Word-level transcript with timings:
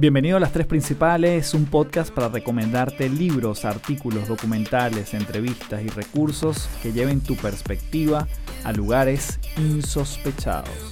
Bienvenido 0.00 0.38
a 0.38 0.40
Las 0.40 0.54
Tres 0.54 0.66
Principales, 0.66 1.52
un 1.52 1.66
podcast 1.66 2.10
para 2.10 2.30
recomendarte 2.30 3.06
libros, 3.10 3.66
artículos, 3.66 4.28
documentales, 4.28 5.12
entrevistas 5.12 5.82
y 5.84 5.88
recursos 5.88 6.70
que 6.82 6.90
lleven 6.90 7.20
tu 7.20 7.36
perspectiva 7.36 8.26
a 8.64 8.72
lugares 8.72 9.38
insospechados. 9.58 10.90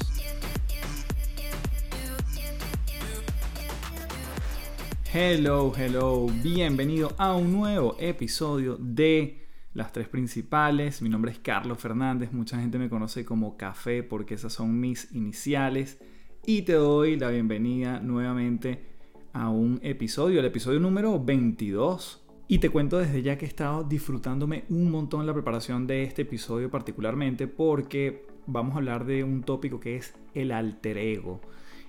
Hello, 5.11 5.73
hello, 5.75 6.27
bienvenido 6.43 7.15
a 7.17 7.35
un 7.35 7.51
nuevo 7.51 7.97
episodio 7.99 8.77
de 8.79 9.47
Las 9.73 9.91
Tres 9.91 10.09
Principales. 10.09 11.01
Mi 11.01 11.09
nombre 11.09 11.33
es 11.33 11.39
Carlos 11.39 11.79
Fernández, 11.79 12.31
mucha 12.33 12.61
gente 12.61 12.79
me 12.79 12.91
conoce 12.91 13.25
como 13.25 13.57
Café 13.57 14.03
porque 14.03 14.35
esas 14.35 14.53
son 14.53 14.79
mis 14.79 15.11
iniciales. 15.15 15.97
Y 16.45 16.63
te 16.63 16.75
doy 16.75 17.19
la 17.19 17.31
bienvenida 17.31 18.01
nuevamente 18.01 18.98
a 19.39 19.51
un 19.51 19.79
episodio, 19.85 20.41
el 20.41 20.47
episodio 20.47 20.81
número 20.81 21.23
22. 21.23 22.21
Y 22.49 22.59
te 22.59 22.71
cuento 22.71 22.99
desde 22.99 23.23
ya 23.23 23.39
que 23.39 23.45
he 23.45 23.49
estado 23.49 23.85
disfrutándome 23.85 24.65
un 24.69 24.91
montón 24.91 25.27
la 25.27 25.33
preparación 25.33 25.87
de 25.87 26.03
este 26.03 26.23
episodio 26.23 26.71
particularmente 26.71 27.47
porque 27.47 28.27
vamos 28.47 28.75
a 28.75 28.79
hablar 28.79 29.05
de 29.05 29.23
un 29.23 29.45
tópico 29.45 29.79
que 29.79 29.97
es 29.97 30.15
el 30.35 30.51
alter 30.51 30.99
ego. 30.99 31.41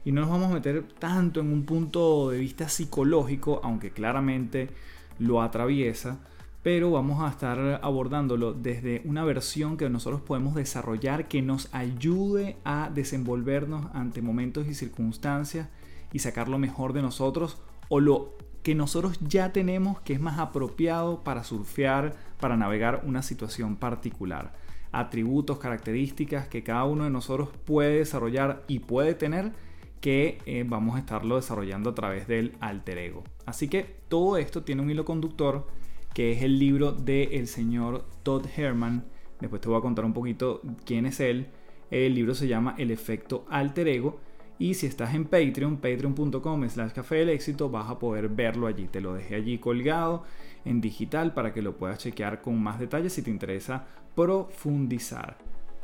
Y 0.05 0.11
no 0.11 0.21
nos 0.21 0.29
vamos 0.29 0.51
a 0.51 0.53
meter 0.53 0.83
tanto 0.99 1.39
en 1.39 1.51
un 1.51 1.65
punto 1.65 2.29
de 2.29 2.37
vista 2.37 2.69
psicológico, 2.69 3.61
aunque 3.63 3.89
claramente 3.89 4.69
lo 5.17 5.41
atraviesa, 5.41 6.19
pero 6.61 6.91
vamos 6.91 7.19
a 7.21 7.29
estar 7.29 7.79
abordándolo 7.81 8.53
desde 8.53 9.01
una 9.05 9.23
versión 9.23 9.75
que 9.75 9.89
nosotros 9.89 10.21
podemos 10.21 10.53
desarrollar 10.53 11.27
que 11.27 11.41
nos 11.41 11.73
ayude 11.73 12.57
a 12.63 12.91
desenvolvernos 12.93 13.87
ante 13.93 14.21
momentos 14.21 14.67
y 14.67 14.75
circunstancias 14.75 15.67
y 16.13 16.19
sacar 16.19 16.47
lo 16.47 16.57
mejor 16.57 16.93
de 16.93 17.01
nosotros 17.01 17.57
o 17.89 17.99
lo 17.99 18.37
que 18.63 18.75
nosotros 18.75 19.17
ya 19.21 19.51
tenemos 19.51 19.99
que 20.01 20.13
es 20.13 20.19
más 20.19 20.39
apropiado 20.39 21.23
para 21.23 21.43
surfear, 21.43 22.15
para 22.39 22.57
navegar 22.57 23.03
una 23.05 23.21
situación 23.21 23.75
particular. 23.75 24.53
Atributos, 24.91 25.59
características 25.59 26.47
que 26.47 26.63
cada 26.63 26.83
uno 26.85 27.03
de 27.03 27.09
nosotros 27.09 27.49
puede 27.65 27.99
desarrollar 27.99 28.63
y 28.67 28.79
puede 28.79 29.13
tener 29.13 29.53
que 30.01 30.39
eh, 30.45 30.65
vamos 30.67 30.95
a 30.95 30.99
estarlo 30.99 31.35
desarrollando 31.35 31.91
a 31.91 31.95
través 31.95 32.27
del 32.27 32.55
alter 32.59 32.97
ego. 32.97 33.23
Así 33.45 33.67
que 33.67 33.97
todo 34.07 34.37
esto 34.37 34.63
tiene 34.63 34.81
un 34.81 34.89
hilo 34.89 35.05
conductor 35.05 35.67
que 36.13 36.31
es 36.31 36.41
el 36.41 36.57
libro 36.57 36.91
del 36.91 37.47
señor 37.47 38.05
Todd 38.23 38.45
Herman. 38.55 39.05
Después 39.39 39.61
te 39.61 39.69
voy 39.69 39.77
a 39.77 39.81
contar 39.81 40.05
un 40.05 40.13
poquito 40.13 40.61
quién 40.85 41.05
es 41.05 41.19
él. 41.19 41.47
El 41.91 42.15
libro 42.15 42.35
se 42.35 42.47
llama 42.47 42.75
El 42.77 42.91
efecto 42.91 43.45
alter 43.49 43.87
ego 43.87 44.19
y 44.59 44.73
si 44.73 44.87
estás 44.87 45.15
en 45.15 45.23
Patreon, 45.23 45.77
patreon.com 45.77 46.69
slash 46.69 46.91
café 46.91 47.15
del 47.15 47.29
éxito, 47.29 47.69
vas 47.69 47.89
a 47.89 47.97
poder 47.97 48.27
verlo 48.27 48.67
allí. 48.67 48.87
Te 48.87 48.99
lo 48.99 49.13
dejé 49.13 49.35
allí 49.35 49.57
colgado 49.57 50.25
en 50.65 50.81
digital 50.81 51.33
para 51.33 51.53
que 51.53 51.61
lo 51.61 51.77
puedas 51.77 51.99
chequear 51.99 52.41
con 52.41 52.61
más 52.61 52.77
detalles 52.77 53.13
si 53.13 53.21
te 53.21 53.31
interesa 53.31 53.87
profundizar. 54.15 55.37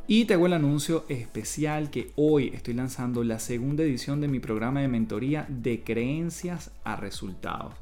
Y 0.06 0.26
te 0.26 0.34
hago 0.34 0.46
el 0.46 0.52
anuncio 0.52 1.06
especial 1.08 1.90
que 1.90 2.12
hoy 2.16 2.52
estoy 2.54 2.74
lanzando 2.74 3.24
la 3.24 3.38
segunda 3.38 3.82
edición 3.82 4.20
de 4.20 4.28
mi 4.28 4.40
programa 4.40 4.82
de 4.82 4.88
mentoría 4.88 5.46
de 5.48 5.82
creencias 5.82 6.70
a 6.84 6.96
resultados. 6.96 7.72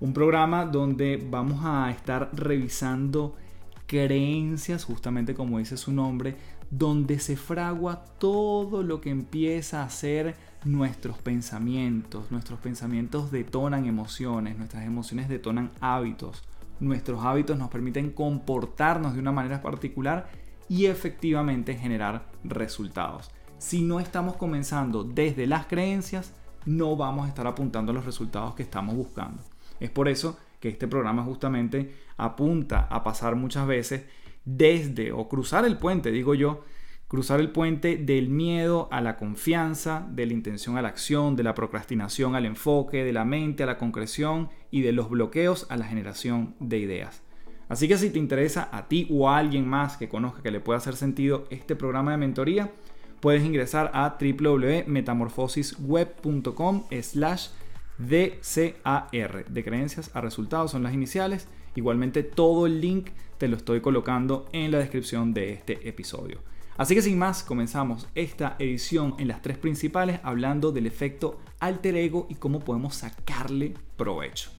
Un 0.00 0.14
programa 0.14 0.64
donde 0.64 1.22
vamos 1.30 1.60
a 1.64 1.90
estar 1.90 2.30
revisando 2.32 3.36
creencias, 3.86 4.84
justamente 4.84 5.34
como 5.34 5.58
dice 5.58 5.76
su 5.76 5.92
nombre, 5.92 6.34
donde 6.78 7.20
se 7.20 7.36
fragua 7.36 8.04
todo 8.18 8.82
lo 8.82 9.00
que 9.00 9.10
empieza 9.10 9.84
a 9.84 9.90
ser 9.90 10.34
nuestros 10.64 11.18
pensamientos. 11.18 12.30
Nuestros 12.32 12.58
pensamientos 12.58 13.30
detonan 13.30 13.86
emociones, 13.86 14.58
nuestras 14.58 14.84
emociones 14.84 15.28
detonan 15.28 15.70
hábitos. 15.80 16.42
Nuestros 16.80 17.24
hábitos 17.24 17.58
nos 17.58 17.70
permiten 17.70 18.10
comportarnos 18.10 19.14
de 19.14 19.20
una 19.20 19.30
manera 19.30 19.62
particular 19.62 20.28
y 20.68 20.86
efectivamente 20.86 21.76
generar 21.76 22.26
resultados. 22.42 23.30
Si 23.58 23.82
no 23.82 24.00
estamos 24.00 24.36
comenzando 24.36 25.04
desde 25.04 25.46
las 25.46 25.66
creencias, 25.66 26.32
no 26.66 26.96
vamos 26.96 27.26
a 27.26 27.28
estar 27.28 27.46
apuntando 27.46 27.92
a 27.92 27.94
los 27.94 28.04
resultados 28.04 28.54
que 28.56 28.64
estamos 28.64 28.96
buscando. 28.96 29.42
Es 29.78 29.90
por 29.90 30.08
eso 30.08 30.38
que 30.58 30.70
este 30.70 30.88
programa 30.88 31.22
justamente 31.22 31.94
apunta 32.16 32.88
a 32.90 33.04
pasar 33.04 33.36
muchas 33.36 33.66
veces 33.66 34.04
desde 34.44 35.12
o 35.12 35.28
cruzar 35.28 35.64
el 35.64 35.78
puente, 35.78 36.10
digo 36.10 36.34
yo, 36.34 36.64
cruzar 37.08 37.40
el 37.40 37.50
puente 37.50 37.96
del 37.96 38.28
miedo 38.28 38.88
a 38.90 39.00
la 39.00 39.16
confianza, 39.16 40.06
de 40.10 40.26
la 40.26 40.32
intención 40.32 40.76
a 40.76 40.82
la 40.82 40.88
acción, 40.88 41.36
de 41.36 41.44
la 41.44 41.54
procrastinación 41.54 42.34
al 42.34 42.44
enfoque, 42.44 43.04
de 43.04 43.12
la 43.12 43.24
mente 43.24 43.62
a 43.62 43.66
la 43.66 43.78
concreción 43.78 44.50
y 44.70 44.82
de 44.82 44.92
los 44.92 45.08
bloqueos 45.10 45.66
a 45.70 45.76
la 45.76 45.86
generación 45.86 46.56
de 46.60 46.78
ideas. 46.78 47.22
Así 47.68 47.88
que 47.88 47.98
si 47.98 48.10
te 48.10 48.18
interesa 48.18 48.68
a 48.72 48.88
ti 48.88 49.06
o 49.10 49.30
a 49.30 49.38
alguien 49.38 49.66
más 49.66 49.96
que 49.96 50.08
conozca 50.08 50.42
que 50.42 50.50
le 50.50 50.58
pueda 50.60 50.78
hacer 50.78 50.96
sentido 50.96 51.46
este 51.50 51.76
programa 51.76 52.10
de 52.10 52.16
mentoría, 52.18 52.72
puedes 53.20 53.44
ingresar 53.44 53.92
a 53.94 54.18
www.metamorfosisweb.com 54.20 56.84
slash 57.00 57.48
DCAR, 57.96 59.44
de 59.48 59.64
creencias 59.64 60.10
a 60.14 60.20
resultados 60.20 60.72
son 60.72 60.82
las 60.82 60.92
iniciales. 60.92 61.48
Igualmente 61.74 62.22
todo 62.22 62.66
el 62.66 62.80
link 62.80 63.10
te 63.38 63.48
lo 63.48 63.56
estoy 63.56 63.80
colocando 63.80 64.46
en 64.52 64.70
la 64.70 64.78
descripción 64.78 65.34
de 65.34 65.52
este 65.52 65.88
episodio. 65.88 66.38
Así 66.76 66.94
que 66.94 67.02
sin 67.02 67.18
más, 67.18 67.44
comenzamos 67.44 68.08
esta 68.14 68.56
edición 68.58 69.14
en 69.18 69.28
las 69.28 69.42
tres 69.42 69.58
principales 69.58 70.20
hablando 70.22 70.72
del 70.72 70.86
efecto 70.86 71.38
alter 71.60 71.96
ego 71.96 72.26
y 72.28 72.34
cómo 72.34 72.60
podemos 72.60 72.96
sacarle 72.96 73.74
provecho. 73.96 74.50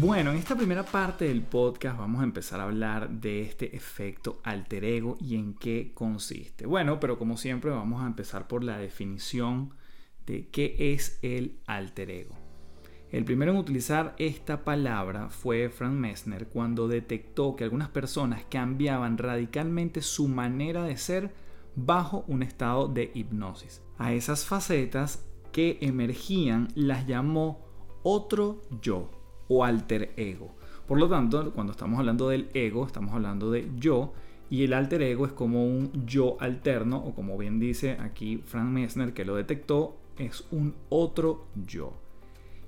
Bueno, 0.00 0.30
en 0.30 0.36
esta 0.36 0.54
primera 0.54 0.84
parte 0.84 1.26
del 1.26 1.42
podcast 1.42 1.98
vamos 1.98 2.20
a 2.20 2.24
empezar 2.24 2.60
a 2.60 2.64
hablar 2.64 3.10
de 3.10 3.42
este 3.42 3.74
efecto 3.74 4.40
alter 4.44 4.84
ego 4.84 5.16
y 5.20 5.34
en 5.34 5.54
qué 5.54 5.90
consiste. 5.92 6.66
Bueno, 6.66 7.00
pero 7.00 7.18
como 7.18 7.36
siempre 7.36 7.70
vamos 7.70 8.02
a 8.02 8.06
empezar 8.06 8.46
por 8.46 8.62
la 8.62 8.78
definición 8.78 9.74
qué 10.28 10.76
es 10.78 11.18
el 11.22 11.58
alter 11.66 12.10
ego. 12.10 12.34
El 13.10 13.24
primero 13.24 13.52
en 13.52 13.58
utilizar 13.58 14.14
esta 14.18 14.64
palabra 14.64 15.30
fue 15.30 15.70
Frank 15.70 15.94
Messner 15.94 16.46
cuando 16.48 16.88
detectó 16.88 17.56
que 17.56 17.64
algunas 17.64 17.88
personas 17.88 18.44
cambiaban 18.50 19.16
radicalmente 19.16 20.02
su 20.02 20.28
manera 20.28 20.82
de 20.82 20.98
ser 20.98 21.32
bajo 21.74 22.24
un 22.28 22.42
estado 22.42 22.86
de 22.88 23.10
hipnosis. 23.14 23.82
A 23.96 24.12
esas 24.12 24.44
facetas 24.44 25.26
que 25.52 25.78
emergían 25.80 26.68
las 26.74 27.06
llamó 27.06 27.66
otro 28.02 28.60
yo 28.82 29.10
o 29.48 29.64
alter 29.64 30.12
ego. 30.16 30.54
Por 30.86 30.98
lo 30.98 31.08
tanto, 31.08 31.52
cuando 31.52 31.72
estamos 31.72 31.98
hablando 31.98 32.28
del 32.28 32.48
ego, 32.52 32.86
estamos 32.86 33.14
hablando 33.14 33.50
de 33.50 33.70
yo 33.76 34.12
y 34.50 34.64
el 34.64 34.72
alter 34.72 35.02
ego 35.02 35.26
es 35.26 35.32
como 35.32 35.64
un 35.64 36.06
yo 36.06 36.36
alterno 36.40 36.98
o 36.98 37.14
como 37.14 37.36
bien 37.36 37.58
dice 37.58 37.98
aquí 38.00 38.42
Frank 38.44 38.68
Messner 38.68 39.12
que 39.12 39.24
lo 39.24 39.34
detectó, 39.34 39.97
es 40.18 40.44
un 40.50 40.74
otro 40.88 41.46
yo. 41.66 41.92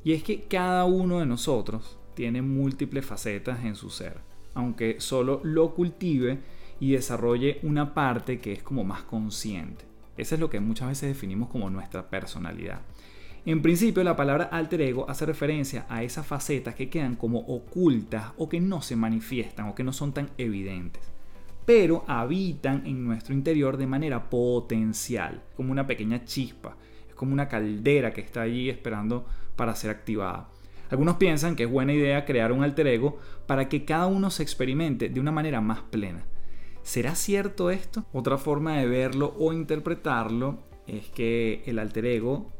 Y 0.05 0.13
es 0.13 0.23
que 0.23 0.43
cada 0.43 0.85
uno 0.85 1.21
de 1.21 1.27
nosotros 1.27 1.99
tiene 2.15 2.43
múltiples 2.43 3.05
facetas 3.05 3.65
en 3.65 3.75
su 3.75 3.91
ser, 3.91 4.19
aunque 4.55 5.01
solo 5.01 5.41
lo 5.45 5.75
cultive 5.75 6.39
y 6.81 6.93
desarrolle 6.93 7.61
una 7.63 7.95
parte 7.95 8.41
que 8.41 8.53
es 8.53 8.63
como 8.63 8.85
más 8.85 9.03
consciente. 9.03 9.85
Eso 10.17 10.35
es 10.35 10.41
lo 10.41 10.51
que 10.51 10.61
muchas 10.61 10.89
veces 10.89 11.09
definimos 11.09 11.49
como 11.49 11.71
nuestra 11.71 12.09
personalidad. 12.09 12.81
En 13.47 13.63
principio, 13.63 14.05
la 14.05 14.17
palabra 14.17 14.45
alter 14.45 14.83
ego 14.83 15.09
hace 15.09 15.25
referencia 15.25 15.87
a 15.89 16.03
esas 16.03 16.27
facetas 16.27 16.75
que 16.75 16.91
quedan 16.91 17.17
como 17.17 17.39
ocultas 17.41 18.33
o 18.37 18.49
que 18.49 18.61
no 18.61 18.83
se 18.83 18.97
manifiestan 18.97 19.69
o 19.69 19.75
que 19.75 19.83
no 19.83 19.95
son 19.95 20.13
tan 20.13 20.29
evidentes, 20.37 21.03
pero 21.65 22.05
habitan 22.07 22.87
en 22.87 23.03
nuestro 23.03 23.33
interior 23.33 23.79
de 23.79 23.87
manera 23.87 24.29
potencial, 24.29 25.43
como 25.57 25.73
una 25.73 25.87
pequeña 25.87 26.25
chispa, 26.25 26.77
como 27.21 27.35
una 27.35 27.49
caldera 27.49 28.15
que 28.15 28.23
está 28.23 28.41
allí 28.41 28.71
esperando 28.71 29.27
para 29.55 29.75
ser 29.75 29.91
activada. 29.91 30.49
Algunos 30.89 31.19
piensan 31.19 31.55
que 31.55 31.65
es 31.65 31.71
buena 31.71 31.93
idea 31.93 32.25
crear 32.25 32.51
un 32.51 32.65
alter 32.65 32.87
ego 32.87 33.19
para 33.47 33.69
que 33.69 33.85
cada 33.85 34.07
uno 34.07 34.31
se 34.31 34.43
experimente 34.43 35.11
de 35.11 35.21
una 35.21 35.31
manera 35.31 35.61
más 35.61 35.83
plena. 35.83 36.25
¿Será 36.83 37.15
cierto 37.15 37.71
esto? 37.71 38.07
Otra 38.15 38.39
forma 38.39 38.79
de 38.79 38.87
verlo 38.87 39.35
o 39.39 39.53
interpretarlo 39.53 40.61
es 40.87 41.11
que 41.11 41.63
el 41.67 41.79
alter 41.79 42.07
ego 42.07 42.51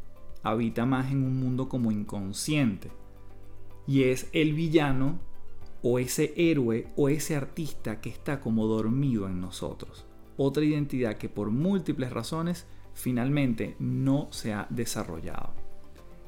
habita 0.43 0.85
más 0.85 1.11
en 1.11 1.25
un 1.25 1.41
mundo 1.41 1.71
como 1.71 1.91
inconsciente 1.91 2.91
y 3.87 4.03
es 4.03 4.29
el 4.35 4.53
villano 4.53 5.21
o 5.83 5.99
ese 5.99 6.35
héroe 6.37 6.87
o 6.97 7.09
ese 7.09 7.35
artista 7.35 8.03
que 8.03 8.11
está 8.11 8.41
como 8.41 8.67
dormido 8.67 9.27
en 9.27 9.41
nosotros. 9.41 10.05
Otra 10.37 10.63
identidad 10.65 11.17
que 11.17 11.31
por 11.31 11.51
múltiples 11.51 12.13
razones 12.13 12.67
finalmente 13.01 13.77
no 13.79 14.29
se 14.31 14.53
ha 14.53 14.67
desarrollado. 14.71 15.53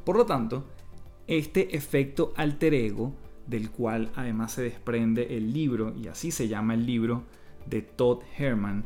Por 0.05 0.17
lo 0.17 0.27
tanto, 0.27 0.67
este 1.27 1.77
efecto 1.77 2.33
alter 2.37 2.75
ego, 2.75 3.15
del 3.47 3.71
cual 3.71 4.11
además 4.17 4.53
se 4.53 4.63
desprende 4.63 5.37
el 5.37 5.53
libro, 5.53 5.95
y 5.97 6.09
así 6.09 6.31
se 6.31 6.49
llama 6.49 6.75
el 6.75 6.87
libro 6.87 7.25
de 7.67 7.83
Todd 7.83 8.23
Herman, 8.37 8.85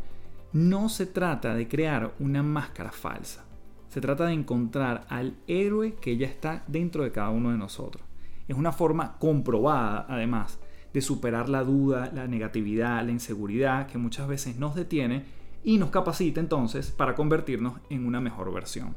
no 0.53 0.89
se 0.89 1.07
trata 1.07 1.55
de 1.55 1.69
crear 1.69 2.15
una 2.19 2.43
máscara 2.43 2.93
falsa. 2.93 3.45
Se 3.89 4.01
trata 4.01 4.27
de 4.27 4.33
encontrar 4.33 5.07
al 5.09 5.37
héroe 5.47 5.95
que 5.95 6.17
ya 6.17 6.27
está 6.27 6.65
dentro 6.67 7.05
de 7.05 7.13
cada 7.13 7.31
uno 7.31 7.51
de 7.51 7.59
nosotros. 7.59 8.05
Es 8.49 8.57
una 8.57 8.73
forma 8.73 9.19
comprobada, 9.19 10.07
además, 10.09 10.59
de 10.93 11.01
superar 11.01 11.49
la 11.49 11.63
duda, 11.63 12.11
la 12.15 12.27
negatividad, 12.27 13.05
la 13.05 13.13
inseguridad 13.13 13.87
que 13.87 13.99
muchas 13.99 14.29
veces 14.29 14.57
nos 14.57 14.75
detiene 14.75 15.25
y 15.67 15.79
nos 15.79 15.91
capacita 15.91 16.39
entonces 16.39 16.93
para 16.93 17.17
convertirnos 17.17 17.81
en 17.91 18.07
una 18.07 18.21
mejor 18.21 18.55
versión. 18.55 18.97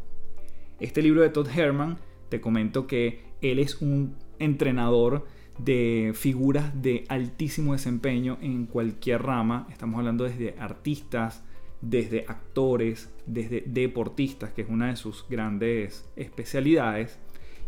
Este 0.79 1.01
libro 1.01 1.23
de 1.23 1.29
Todd 1.29 1.49
Herman, 1.49 1.97
te 2.29 2.39
comento 2.39 2.85
que 2.85 3.23
él 3.41 3.57
es 3.57 3.81
un 3.81 4.15
entrenador 4.37 5.25
de 5.57 6.11
figuras 6.13 6.79
de 6.79 7.05
altísimo 7.09 7.73
desempeño 7.73 8.37
en 8.39 8.67
cualquier 8.67 9.23
rama. 9.23 9.65
Estamos 9.71 9.97
hablando 9.97 10.25
desde 10.25 10.55
artistas, 10.59 11.43
desde 11.81 12.25
actores, 12.27 13.11
desde 13.25 13.63
deportistas, 13.65 14.51
que 14.51 14.61
es 14.61 14.69
una 14.69 14.89
de 14.89 14.95
sus 14.95 15.25
grandes 15.27 16.07
especialidades. 16.15 17.17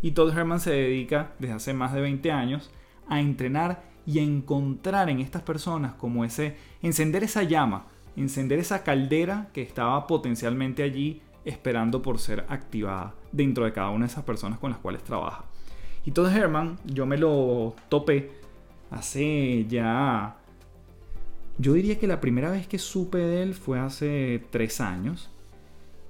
Y 0.00 0.12
Todd 0.12 0.32
Herman 0.32 0.60
se 0.60 0.70
dedica 0.70 1.34
desde 1.40 1.54
hace 1.54 1.74
más 1.74 1.92
de 1.92 2.02
20 2.02 2.30
años 2.30 2.70
a 3.08 3.20
entrenar 3.20 3.82
y 4.06 4.20
a 4.20 4.22
encontrar 4.22 5.10
en 5.10 5.18
estas 5.18 5.42
personas 5.42 5.94
como 5.94 6.24
ese, 6.24 6.54
encender 6.82 7.24
esa 7.24 7.42
llama, 7.42 7.88
encender 8.16 8.58
esa 8.58 8.82
caldera 8.82 9.48
que 9.52 9.62
estaba 9.62 10.06
potencialmente 10.06 10.82
allí 10.82 11.22
esperando 11.44 12.02
por 12.02 12.18
ser 12.18 12.44
activada 12.48 13.14
dentro 13.32 13.64
de 13.64 13.72
cada 13.72 13.90
una 13.90 14.06
de 14.06 14.12
esas 14.12 14.24
personas 14.24 14.58
con 14.58 14.70
las 14.70 14.78
cuales 14.78 15.02
trabaja. 15.02 15.44
Y 16.04 16.10
Todd 16.10 16.34
Herman, 16.34 16.78
yo 16.84 17.06
me 17.06 17.16
lo 17.16 17.74
topé 17.88 18.30
hace 18.90 19.66
ya 19.68 20.36
yo 21.58 21.74
diría 21.74 21.98
que 21.98 22.06
la 22.06 22.20
primera 22.20 22.50
vez 22.50 22.66
que 22.66 22.78
supe 22.78 23.18
de 23.18 23.42
él 23.42 23.54
fue 23.54 23.78
hace 23.78 24.42
tres 24.50 24.80
años. 24.80 25.30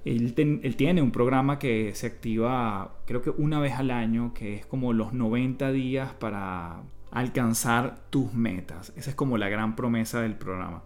Él, 0.05 0.33
tiene 0.33 1.01
un 1.01 1.11
programa 1.11 1.59
que 1.59 1.95
se 1.95 2.07
activa 2.07 2.97
creo 3.05 3.21
que 3.21 3.29
una 3.29 3.59
vez 3.59 3.73
al 3.73 3.91
año, 3.91 4.33
que 4.33 4.55
es 4.55 4.65
como 4.65 4.91
los 4.93 5.13
90 5.13 5.71
días 5.71 6.13
para 6.13 6.81
alcanzar 7.11 7.99
tus 8.09 8.33
metas. 8.33 8.93
Esa 8.95 9.11
es 9.11 9.15
como 9.15 9.37
la 9.37 9.49
gran 9.49 9.75
promesa 9.75 10.21
del 10.21 10.35
programa. 10.35 10.83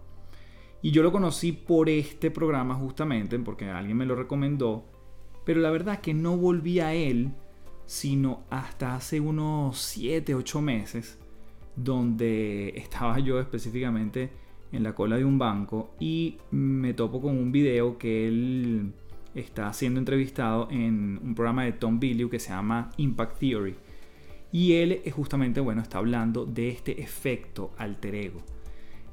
Y 0.88 0.92
yo 0.92 1.04
lo 1.04 1.12
conocí 1.12 1.52
por 1.52 1.90
este 1.90 2.32
programa 2.32 2.74
justamente, 2.74 3.38
porque 3.40 3.66
alguien 3.66 3.98
me 3.98 4.06
lo 4.06 4.16
recomendó, 4.16 4.86
pero 5.44 5.60
la 5.60 5.70
verdad 5.70 6.00
que 6.00 6.14
no 6.14 6.38
volví 6.38 6.80
a 6.80 6.94
él 6.94 7.34
sino 7.86 8.46
hasta 8.50 8.96
hace 8.96 9.20
unos 9.20 9.78
7, 9.80 10.34
8 10.34 10.62
meses, 10.62 11.20
donde 11.76 12.70
estaba 12.78 13.20
yo 13.20 13.38
específicamente 13.42 14.30
en 14.72 14.84
la 14.84 14.96
cola 14.96 15.18
de 15.18 15.26
un 15.26 15.38
banco 15.38 15.94
y 16.00 16.38
me 16.52 16.94
topo 16.94 17.20
con 17.22 17.38
un 17.38 17.52
video 17.52 17.98
que 17.98 18.30
él 18.30 18.94
está 19.36 19.74
siendo 19.74 20.00
entrevistado 20.00 20.70
en 20.72 21.20
un 21.22 21.36
programa 21.36 21.66
de 21.66 21.74
Tom 21.74 22.00
Billieu 22.00 22.30
que 22.30 22.40
se 22.40 22.52
llama 22.52 22.92
Impact 22.96 23.40
Theory. 23.40 23.76
Y 24.54 24.72
él 24.76 25.02
justamente, 25.12 25.60
bueno, 25.60 25.82
está 25.82 25.98
hablando 25.98 26.46
de 26.46 26.70
este 26.70 27.02
efecto 27.02 27.74
alter 27.78 28.16
ego. 28.16 28.57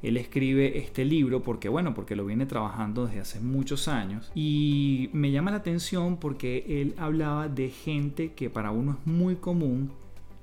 Él 0.04 0.18
escribe 0.18 0.78
este 0.78 1.06
libro 1.06 1.42
porque, 1.42 1.70
bueno, 1.70 1.94
porque 1.94 2.14
lo 2.14 2.26
viene 2.26 2.44
trabajando 2.44 3.06
desde 3.06 3.20
hace 3.20 3.40
muchos 3.40 3.88
años. 3.88 4.30
Y 4.34 5.08
me 5.14 5.30
llama 5.30 5.50
la 5.50 5.56
atención 5.56 6.18
porque 6.18 6.82
él 6.82 6.94
hablaba 6.98 7.48
de 7.48 7.70
gente 7.70 8.34
que 8.34 8.50
para 8.50 8.70
uno 8.70 8.98
es 9.00 9.06
muy 9.06 9.36
común 9.36 9.92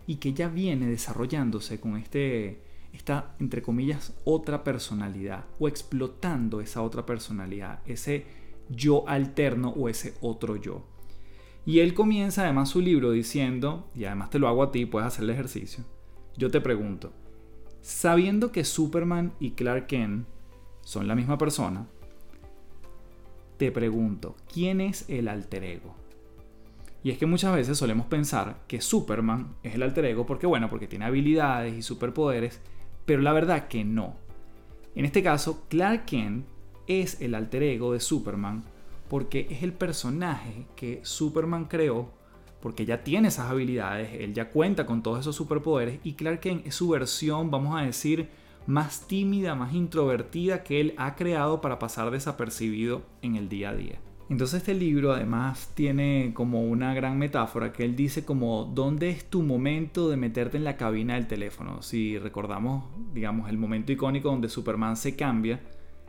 y 0.08 0.16
que 0.16 0.34
ya 0.34 0.50
viene 0.50 0.88
desarrollándose 0.88 1.80
con 1.80 1.96
este 1.96 2.60
está, 2.92 3.36
entre 3.40 3.62
comillas, 3.62 4.14
otra 4.26 4.64
personalidad 4.64 5.46
o 5.60 5.68
explotando 5.68 6.60
esa 6.60 6.82
otra 6.82 7.06
personalidad, 7.06 7.80
ese 7.86 8.26
yo 8.68 9.08
alterno 9.08 9.70
o 9.70 9.90
ese 9.90 10.16
otro 10.22 10.56
yo. 10.56 10.84
Y 11.66 11.80
él 11.80 11.94
comienza 11.94 12.44
además 12.44 12.70
su 12.70 12.82
libro 12.82 13.12
diciendo, 13.12 13.90
y 13.96 14.06
además 14.06 14.32
te 14.32 14.40
lo 14.40 14.48
hago 14.48 14.64
a 14.64 14.72
ti, 14.72 14.88
puedes 14.88 15.08
hacer 15.08 15.24
el 15.24 15.30
ejercicio, 15.30 15.84
yo 16.36 16.50
te 16.50 16.62
pregunto, 16.62 17.14
sabiendo 17.82 18.52
que 18.52 18.64
Superman 18.64 19.34
y 19.40 19.52
Clark 19.52 19.88
Kent 19.88 20.28
son 20.82 21.08
la 21.08 21.16
misma 21.16 21.38
persona, 21.38 21.88
te 23.58 23.72
pregunto, 23.72 24.36
¿quién 24.52 24.82
es 24.82 25.08
el 25.10 25.28
alter 25.28 25.64
ego? 25.64 25.96
Y 27.04 27.12
es 27.12 27.18
que 27.18 27.26
muchas 27.26 27.56
veces 27.56 27.78
solemos 27.78 28.06
pensar 28.06 28.62
que 28.68 28.82
Superman 28.82 29.56
es 29.64 29.76
el 29.76 29.84
alter 29.84 30.06
ego 30.06 30.26
porque, 30.26 30.48
bueno, 30.48 30.70
porque 30.70 30.88
tiene 30.88 31.06
habilidades 31.06 31.76
y 31.76 31.82
superpoderes 31.82 32.60
pero 33.06 33.22
la 33.22 33.34
verdad 33.34 33.68
que 33.68 33.84
no. 33.84 34.16
En 34.96 35.06
este 35.06 35.24
caso, 35.24 35.66
Clark 35.70 36.06
Kent 36.06 36.46
es 36.88 37.22
el 37.22 37.36
alter 37.36 37.64
ego 37.64 37.94
de 37.94 38.00
Superman 38.00 38.64
porque 39.10 39.48
es 39.50 39.64
el 39.64 39.74
personaje 39.74 40.66
que 40.76 41.02
Superman 41.04 41.66
creó 41.66 42.14
porque 42.62 42.86
ya 42.86 43.04
tiene 43.04 43.30
esas 43.30 43.50
habilidades, 43.50 44.10
él 44.14 44.34
ya 44.34 44.50
cuenta 44.50 44.86
con 44.86 45.04
todos 45.04 45.20
esos 45.20 45.36
superpoderes 45.36 46.00
y 46.04 46.14
Clark 46.14 46.42
Kent 46.42 46.68
es 46.68 46.76
su 46.76 46.90
versión, 46.90 47.52
vamos 47.52 47.80
a 47.80 47.84
decir, 47.84 48.30
más 48.68 49.08
tímida, 49.08 49.56
más 49.56 49.74
introvertida 49.74 50.64
que 50.64 50.80
él 50.80 50.94
ha 50.98 51.16
creado 51.16 51.62
para 51.62 51.80
pasar 51.80 52.12
desapercibido 52.12 53.02
en 53.22 53.36
el 53.36 53.50
día 53.50 53.72
a 53.72 53.76
día. 53.76 54.00
Entonces 54.30 54.60
este 54.60 54.74
libro 54.74 55.12
además 55.12 55.74
tiene 55.76 56.32
como 56.34 56.64
una 56.64 56.94
gran 56.94 57.18
metáfora 57.18 57.74
que 57.74 57.84
él 57.84 57.98
dice 57.98 58.24
como 58.24 58.64
¿dónde 58.64 59.10
es 59.10 59.26
tu 59.26 59.44
momento 59.44 60.10
de 60.10 60.16
meterte 60.16 60.56
en 60.56 60.64
la 60.64 60.78
cabina 60.78 61.16
del 61.16 61.28
teléfono? 61.28 61.82
Si 61.82 62.18
recordamos, 62.18 62.86
digamos, 63.14 63.50
el 63.50 63.58
momento 63.58 63.92
icónico 63.92 64.30
donde 64.30 64.48
Superman 64.48 64.96
se 64.96 65.18
cambia, 65.18 65.60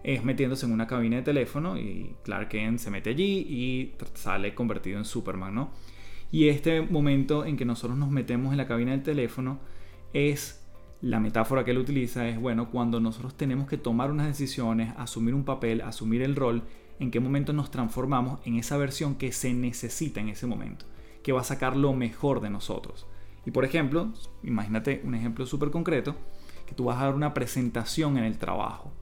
es 0.04 0.22
metiéndose 0.22 0.66
en 0.66 0.72
una 0.72 0.86
cabina 0.86 1.16
de 1.16 1.22
teléfono 1.22 1.76
y 1.76 2.14
Clark 2.22 2.48
Kent 2.50 2.78
se 2.78 2.90
mete 2.90 3.10
allí 3.10 3.46
y 3.48 3.94
sale 4.14 4.54
convertido 4.54 4.98
en 4.98 5.04
Superman, 5.04 5.54
¿no? 5.56 5.70
Y 6.32 6.48
este 6.48 6.80
momento 6.80 7.44
en 7.44 7.58
que 7.58 7.66
nosotros 7.66 7.96
nos 7.98 8.10
metemos 8.10 8.52
en 8.52 8.56
la 8.56 8.66
cabina 8.66 8.92
del 8.92 9.02
teléfono 9.02 9.60
es 10.14 10.66
la 11.02 11.20
metáfora 11.20 11.64
que 11.64 11.72
él 11.72 11.78
utiliza 11.78 12.26
es, 12.26 12.40
bueno, 12.40 12.70
cuando 12.70 13.00
nosotros 13.00 13.36
tenemos 13.36 13.68
que 13.68 13.76
tomar 13.76 14.10
unas 14.10 14.28
decisiones, 14.28 14.94
asumir 14.96 15.34
un 15.34 15.44
papel, 15.44 15.82
asumir 15.82 16.22
el 16.22 16.34
rol 16.34 16.62
en 17.00 17.10
qué 17.10 17.20
momento 17.20 17.52
nos 17.52 17.70
transformamos 17.70 18.40
en 18.46 18.56
esa 18.56 18.78
versión 18.78 19.16
que 19.16 19.30
se 19.30 19.52
necesita 19.52 20.20
en 20.20 20.30
ese 20.30 20.46
momento, 20.46 20.86
que 21.22 21.32
va 21.32 21.42
a 21.42 21.44
sacar 21.44 21.76
lo 21.76 21.92
mejor 21.92 22.40
de 22.40 22.50
nosotros. 22.50 23.06
Y 23.44 23.50
por 23.50 23.64
ejemplo, 23.64 24.12
imagínate 24.42 25.02
un 25.04 25.14
ejemplo 25.14 25.44
súper 25.44 25.70
concreto, 25.70 26.16
que 26.66 26.74
tú 26.74 26.84
vas 26.84 26.98
a 26.98 27.06
dar 27.06 27.14
una 27.14 27.34
presentación 27.34 28.16
en 28.16 28.24
el 28.24 28.38
trabajo. 28.38 28.92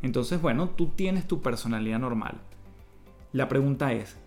Entonces, 0.00 0.42
bueno, 0.42 0.70
tú 0.70 0.88
tienes 0.88 1.28
tu 1.28 1.42
personalidad 1.42 2.00
normal. 2.00 2.40
La 3.32 3.48
pregunta 3.48 3.92
es, 3.92 4.18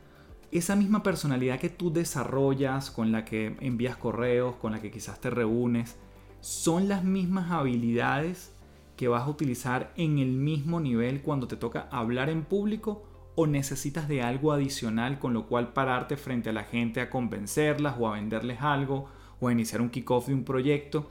esa 0.57 0.75
misma 0.75 1.03
personalidad 1.03 1.59
que 1.59 1.69
tú 1.69 1.91
desarrollas, 1.91 2.91
con 2.91 3.12
la 3.12 3.25
que 3.25 3.55
envías 3.59 3.97
correos, 3.97 4.55
con 4.55 4.71
la 4.71 4.81
que 4.81 4.91
quizás 4.91 5.19
te 5.19 5.29
reúnes, 5.29 5.97
son 6.39 6.88
las 6.88 7.03
mismas 7.03 7.51
habilidades 7.51 8.53
que 8.95 9.07
vas 9.07 9.24
a 9.24 9.29
utilizar 9.29 9.91
en 9.97 10.19
el 10.19 10.31
mismo 10.31 10.79
nivel 10.79 11.21
cuando 11.21 11.47
te 11.47 11.57
toca 11.57 11.88
hablar 11.91 12.29
en 12.29 12.43
público 12.43 13.03
o 13.35 13.47
necesitas 13.47 14.07
de 14.07 14.21
algo 14.21 14.53
adicional 14.53 15.19
con 15.19 15.33
lo 15.33 15.47
cual 15.47 15.74
pararte 15.74 16.15
frente 16.17 16.50
a 16.50 16.53
la 16.53 16.63
gente 16.63 17.01
a 17.01 17.09
convencerlas 17.09 17.95
o 18.00 18.07
a 18.07 18.13
venderles 18.13 18.62
algo 18.62 19.09
o 19.39 19.50
a 19.50 19.51
iniciar 19.51 19.81
un 19.81 19.89
kickoff 19.89 20.27
de 20.27 20.33
un 20.33 20.45
proyecto. 20.45 21.09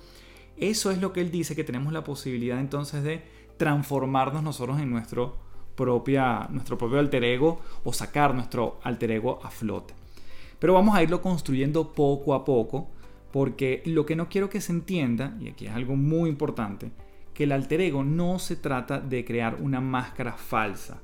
Eso 0.56 0.90
es 0.90 0.98
lo 0.98 1.12
que 1.12 1.20
él 1.20 1.30
dice 1.30 1.54
que 1.54 1.64
tenemos 1.64 1.92
la 1.92 2.04
posibilidad 2.04 2.58
entonces 2.58 3.02
de 3.02 3.22
transformarnos 3.58 4.42
nosotros 4.42 4.80
en 4.80 4.90
nuestro, 4.90 5.36
propia, 5.76 6.48
nuestro 6.50 6.78
propio 6.78 6.98
alter 6.98 7.24
ego 7.24 7.60
o 7.84 7.92
sacar 7.92 8.34
nuestro 8.34 8.78
alter 8.82 9.10
ego 9.10 9.40
a 9.42 9.50
flote. 9.50 9.94
Pero 10.58 10.74
vamos 10.74 10.94
a 10.94 11.02
irlo 11.02 11.20
construyendo 11.20 11.92
poco 11.92 12.34
a 12.34 12.44
poco 12.44 12.88
porque 13.32 13.82
lo 13.84 14.06
que 14.06 14.16
no 14.16 14.28
quiero 14.28 14.48
que 14.48 14.60
se 14.60 14.72
entienda, 14.72 15.36
y 15.40 15.48
aquí 15.48 15.66
es 15.66 15.72
algo 15.72 15.96
muy 15.96 16.30
importante, 16.30 16.92
que 17.34 17.44
el 17.44 17.52
alter 17.52 17.80
ego 17.80 18.04
no 18.04 18.38
se 18.38 18.54
trata 18.54 19.00
de 19.00 19.24
crear 19.24 19.58
una 19.60 19.80
máscara 19.80 20.34
falsa. 20.34 21.02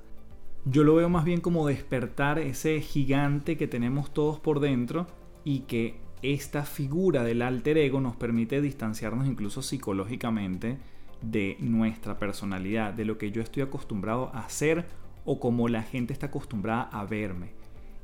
Yo 0.64 0.84
lo 0.84 0.94
veo 0.94 1.08
más 1.08 1.24
bien 1.24 1.40
como 1.40 1.66
despertar 1.66 2.38
ese 2.38 2.80
gigante 2.80 3.56
que 3.56 3.66
tenemos 3.66 4.14
todos 4.14 4.38
por 4.38 4.60
dentro 4.60 5.08
y 5.42 5.60
que 5.60 5.98
esta 6.22 6.64
figura 6.64 7.24
del 7.24 7.42
alter 7.42 7.78
ego 7.78 8.00
nos 8.00 8.14
permite 8.14 8.60
distanciarnos 8.60 9.26
incluso 9.26 9.62
psicológicamente 9.62 10.78
de 11.22 11.56
nuestra 11.60 12.18
personalidad, 12.18 12.92
de 12.92 13.04
lo 13.04 13.18
que 13.18 13.30
yo 13.30 13.42
estoy 13.42 13.62
acostumbrado 13.62 14.30
a 14.34 14.40
hacer 14.40 14.86
o 15.24 15.38
como 15.38 15.68
la 15.68 15.82
gente 15.82 16.12
está 16.12 16.26
acostumbrada 16.26 16.82
a 16.92 17.04
verme. 17.04 17.52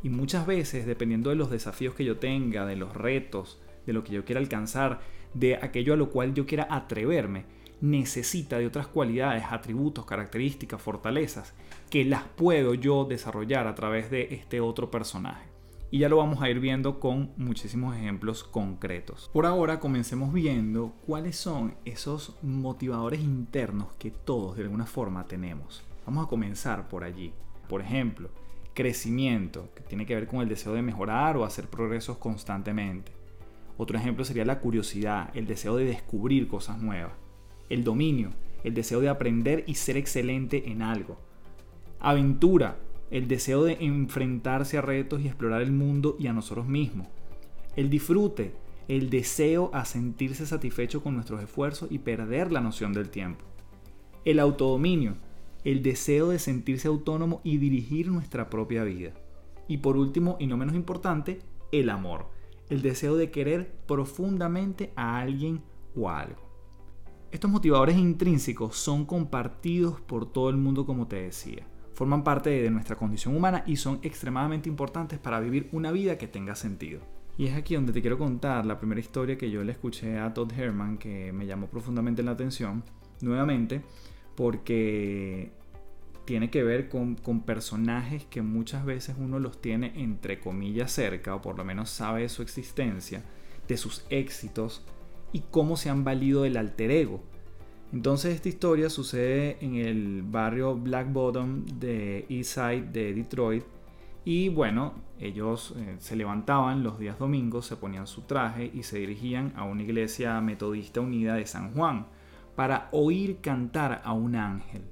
Y 0.03 0.09
muchas 0.09 0.47
veces, 0.47 0.87
dependiendo 0.87 1.31
de 1.31 1.37
los 1.37 1.51
desafíos 1.51 1.95
que 1.95 2.05
yo 2.05 2.19
tenga, 2.19 2.67
de 2.67 2.77
los 2.77 2.95
retos, 2.95 3.61
de 3.87 3.93
lo 3.93 4.05
que 4.05 4.13
yo 4.13 4.25
quiera 4.25 4.41
alcanzar, 4.41 5.01
de 5.35 5.57
aquello 5.57 5.95
a 5.95 5.97
lo 5.97 6.11
cual 6.11 6.35
yo 6.35 6.47
quiera 6.47 6.69
atreverme, 6.71 7.45
necesita 7.81 8.59
de 8.59 8.67
otras 8.67 8.87
cualidades, 8.87 9.45
atributos, 9.51 10.07
características, 10.07 10.81
fortalezas, 10.81 11.55
que 11.91 12.05
las 12.05 12.23
puedo 12.25 12.75
yo 12.75 13.05
desarrollar 13.05 13.67
a 13.67 13.75
través 13.75 14.11
de 14.11 14.29
este 14.35 14.61
otro 14.61 14.91
personaje. 14.91 15.46
Y 15.91 15.99
ya 15.99 16.09
lo 16.09 16.17
vamos 16.17 16.43
a 16.43 16.51
ir 16.51 16.59
viendo 16.59 16.99
con 16.99 17.31
muchísimos 17.37 17.97
ejemplos 17.97 18.43
concretos. 18.43 19.31
Por 19.33 19.47
ahora 19.47 19.79
comencemos 19.79 20.33
viendo 20.33 20.95
cuáles 21.07 21.37
son 21.37 21.77
esos 21.85 22.37
motivadores 22.43 23.21
internos 23.21 23.89
que 23.99 24.11
todos 24.11 24.57
de 24.57 24.65
alguna 24.65 24.87
forma 24.87 25.27
tenemos. 25.29 25.85
Vamos 26.05 26.27
a 26.27 26.29
comenzar 26.29 26.89
por 26.89 27.05
allí. 27.05 27.33
Por 27.69 27.81
ejemplo, 27.81 28.31
crecimiento, 28.75 29.71
que 29.75 29.83
tiene 29.83 30.07
que 30.07 30.15
ver 30.15 30.27
con 30.27 30.41
el 30.41 30.49
deseo 30.49 30.75
de 30.75 30.83
mejorar 30.83 31.37
o 31.37 31.45
hacer 31.45 31.69
progresos 31.69 32.19
constantemente. 32.19 33.13
Otro 33.79 33.99
ejemplo 33.99 34.25
sería 34.25 34.45
la 34.45 34.61
curiosidad, 34.61 35.31
el 35.35 35.47
deseo 35.47 35.77
de 35.77 35.85
descubrir 35.85 36.49
cosas 36.49 36.79
nuevas. 36.79 37.13
El 37.69 37.85
dominio, 37.85 38.31
el 38.65 38.75
deseo 38.75 39.01
de 39.01 39.09
aprender 39.09 39.65
y 39.67 39.75
ser 39.75 39.97
excelente 39.97 40.71
en 40.71 40.83
algo. 40.83 41.19
Aventura, 42.01 42.77
el 43.11 43.29
deseo 43.29 43.65
de 43.65 43.79
enfrentarse 43.81 44.79
a 44.79 44.83
retos 44.83 45.21
y 45.21 45.27
explorar 45.27 45.63
el 45.63 45.73
mundo 45.73 46.17
y 46.19 46.27
a 46.27 46.33
nosotros 46.33 46.67
mismos. 46.67 47.09
El 47.77 47.91
disfrute, 47.91 48.55
el 48.89 49.11
deseo 49.11 49.71
a 49.73 49.85
sentirse 49.85 50.47
satisfecho 50.47 51.03
con 51.03 51.15
nuestros 51.15 51.43
esfuerzos 51.43 51.91
y 51.91 51.99
perder 51.99 52.53
la 52.53 52.61
noción 52.61 52.93
del 52.93 53.11
tiempo. 53.11 53.45
El 54.25 54.41
autodominio, 54.41 55.17
el 55.65 55.83
deseo 55.83 56.29
de 56.29 56.39
sentirse 56.39 56.89
autónomo 56.89 57.41
y 57.45 57.59
dirigir 57.59 58.09
nuestra 58.09 58.51
propia 58.51 58.85
vida. 58.85 59.13
Y 59.69 59.79
por 59.79 59.97
último, 59.97 60.37
y 60.39 60.47
no 60.47 60.57
menos 60.57 60.75
importante, 60.75 61.41
el 61.73 61.91
amor, 61.91 62.27
el 62.69 62.83
deseo 62.83 63.17
de 63.17 63.31
querer 63.31 63.73
profundamente 63.87 64.93
a 64.97 65.19
alguien 65.19 65.63
o 65.97 66.09
a 66.09 66.21
algo. 66.21 66.47
Estos 67.33 67.51
motivadores 67.51 67.97
intrínsecos 67.97 68.77
son 68.77 69.05
compartidos 69.05 70.01
por 70.01 70.31
todo 70.31 70.49
el 70.51 70.57
mundo 70.57 70.87
como 70.87 71.09
te 71.09 71.23
decía. 71.23 71.67
Forman 71.97 72.25
parte 72.25 72.51
de 72.51 72.71
nuestra 72.71 72.97
condición 72.97 73.35
humana 73.35 73.65
y 73.67 73.77
son 73.77 74.01
extremadamente 74.03 74.69
importantes 74.69 75.19
para 75.19 75.41
vivir 75.41 75.71
una 75.73 75.93
vida 75.93 76.19
que 76.19 76.29
tenga 76.29 76.55
sentido. 76.55 77.01
Y 77.39 77.47
es 77.47 77.55
aquí 77.55 77.75
donde 77.75 77.95
te 77.95 78.03
quiero 78.03 78.19
contar 78.19 78.67
la 78.67 78.79
primera 78.79 79.01
historia 79.01 79.39
que 79.39 79.51
yo 79.51 79.65
le 79.65 79.73
escuché 79.73 80.19
a 80.19 80.35
Todd 80.35 80.53
Herman 80.53 80.99
que 80.99 81.33
me 81.33 81.47
llamó 81.47 81.69
profundamente 81.69 82.23
la 82.23 82.33
atención, 82.33 82.85
nuevamente, 83.23 83.81
porque 84.35 85.53
tiene 86.27 86.51
que 86.51 86.63
ver 86.63 86.91
con, 86.91 87.17
personajes 87.47 88.27
que 88.27 88.43
muchas 88.43 88.85
veces 88.85 89.17
uno 89.19 89.39
los 89.39 89.63
tiene 89.63 89.95
entre 89.97 90.39
comillas 90.39 90.93
cerca, 90.93 91.35
o 91.35 91.41
por 91.41 91.57
lo 91.57 91.65
menos 91.65 91.89
sabe 91.89 92.23
de 92.23 92.29
su 92.29 92.43
existencia, 92.43 93.23
de 93.69 93.79
sus 93.79 94.05
éxitos 94.11 94.85
y 95.33 95.45
cómo 95.51 95.79
se 95.79 95.89
han 95.89 96.05
valido 96.05 96.43
del 96.43 96.59
alter 96.59 96.91
ego. 96.91 97.23
Entonces 97.97 98.35
esta 98.35 98.51
historia 98.51 98.91
sucede 98.91 99.57
en 99.63 99.77
el 99.77 100.21
barrio 100.21 100.77
Black 100.77 101.11
Bottom 101.11 101.65
de 101.65 102.27
East 102.29 102.53
Side 102.53 102.91
de 102.93 103.15
Detroit 103.15 103.65
y 104.23 104.51
bueno, 104.51 104.93
ellos 105.19 105.75
eh, 105.79 105.97
se 105.99 106.15
levantaban 106.15 106.83
los 106.83 106.99
días 106.99 107.19
domingos, 107.19 107.65
se 107.65 107.77
ponían 107.77 108.07
su 108.07 108.21
traje 108.21 108.71
y 108.75 108.83
se 108.83 108.99
dirigían 108.99 109.55
a 109.57 109.65
una 109.65 109.83
iglesia 109.83 110.39
metodista 110.43 111.01
unida 111.01 111.37
de 111.37 111.47
San 111.47 111.73
Juan 111.73 112.09
para 112.55 112.91
oír 112.93 113.39
cantar 113.41 114.03
a 114.05 114.13
un 114.13 114.37
ángel. 114.37 114.83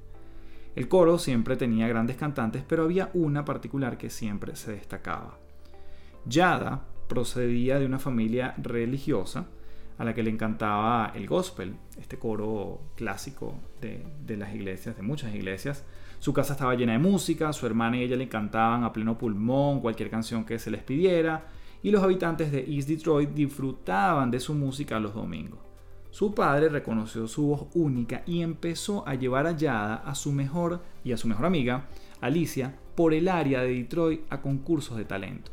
El 0.75 0.88
coro 0.88 1.18
siempre 1.18 1.58
tenía 1.58 1.87
grandes 1.87 2.16
cantantes, 2.16 2.64
pero 2.66 2.84
había 2.84 3.11
una 3.12 3.44
particular 3.44 3.99
que 3.99 4.08
siempre 4.08 4.56
se 4.56 4.73
destacaba. 4.73 5.38
Yada 6.25 6.87
procedía 7.06 7.78
de 7.78 7.84
una 7.84 7.99
familia 7.99 8.54
religiosa 8.56 9.46
a 9.98 10.04
la 10.04 10.14
que 10.14 10.22
le 10.22 10.30
encantaba 10.30 11.12
el 11.14 11.26
gospel, 11.26 11.76
este 11.98 12.18
coro 12.18 12.80
clásico 12.96 13.54
de, 13.80 14.04
de 14.24 14.36
las 14.36 14.54
iglesias, 14.54 14.96
de 14.96 15.02
muchas 15.02 15.34
iglesias, 15.34 15.84
su 16.18 16.32
casa 16.32 16.54
estaba 16.54 16.74
llena 16.74 16.92
de 16.92 16.98
música, 16.98 17.52
su 17.52 17.66
hermana 17.66 17.98
y 17.98 18.02
ella 18.02 18.16
le 18.16 18.28
cantaban 18.28 18.82
a 18.82 18.92
pleno 18.92 19.18
pulmón 19.18 19.80
cualquier 19.80 20.10
canción 20.10 20.44
que 20.44 20.58
se 20.58 20.70
les 20.70 20.82
pidiera, 20.82 21.46
y 21.82 21.90
los 21.90 22.02
habitantes 22.02 22.50
de 22.50 22.64
East 22.66 22.88
Detroit 22.88 23.30
disfrutaban 23.30 24.30
de 24.30 24.40
su 24.40 24.54
música 24.54 24.98
los 24.98 25.14
domingos. 25.14 25.58
Su 26.10 26.32
padre 26.32 26.68
reconoció 26.70 27.28
su 27.28 27.48
voz 27.48 27.66
única 27.74 28.22
y 28.24 28.40
empezó 28.40 29.06
a 29.06 29.16
llevar 29.16 29.46
a 29.46 29.56
Yada 29.56 29.96
a 29.96 30.14
su 30.14 30.32
mejor 30.32 30.80
y 31.04 31.12
a 31.12 31.16
su 31.18 31.28
mejor 31.28 31.44
amiga, 31.44 31.88
Alicia, 32.20 32.78
por 32.94 33.12
el 33.12 33.28
área 33.28 33.60
de 33.60 33.74
Detroit 33.74 34.22
a 34.30 34.40
concursos 34.40 34.96
de 34.96 35.04
talentos. 35.04 35.52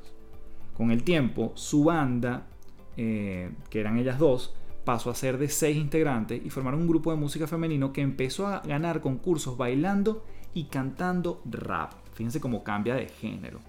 Con 0.78 0.92
el 0.92 1.04
tiempo, 1.04 1.52
su 1.56 1.84
banda, 1.84 2.48
eh, 2.98 3.52
que 3.70 3.80
eran 3.80 3.98
ellas 3.98 4.20
dos, 4.20 4.54
pasó 4.84 5.10
a 5.10 5.16
ser 5.16 5.38
de 5.38 5.50
seis 5.50 5.78
integrantes 5.78 6.42
y 6.44 6.50
formaron 6.50 6.82
un 6.82 6.88
grupo 6.88 7.12
de 7.12 7.18
música 7.18 7.48
femenino 7.48 7.94
que 7.94 8.02
empezó 8.02 8.48
a 8.48 8.62
ganar 8.62 9.02
concursos 9.02 9.58
bailando 9.58 10.26
y 10.54 10.66
cantando 10.66 11.42
rap. 11.46 11.94
Fíjense 12.14 12.42
cómo 12.42 12.64
cambia 12.64 12.96
de 12.96 13.08
género. 13.08 13.60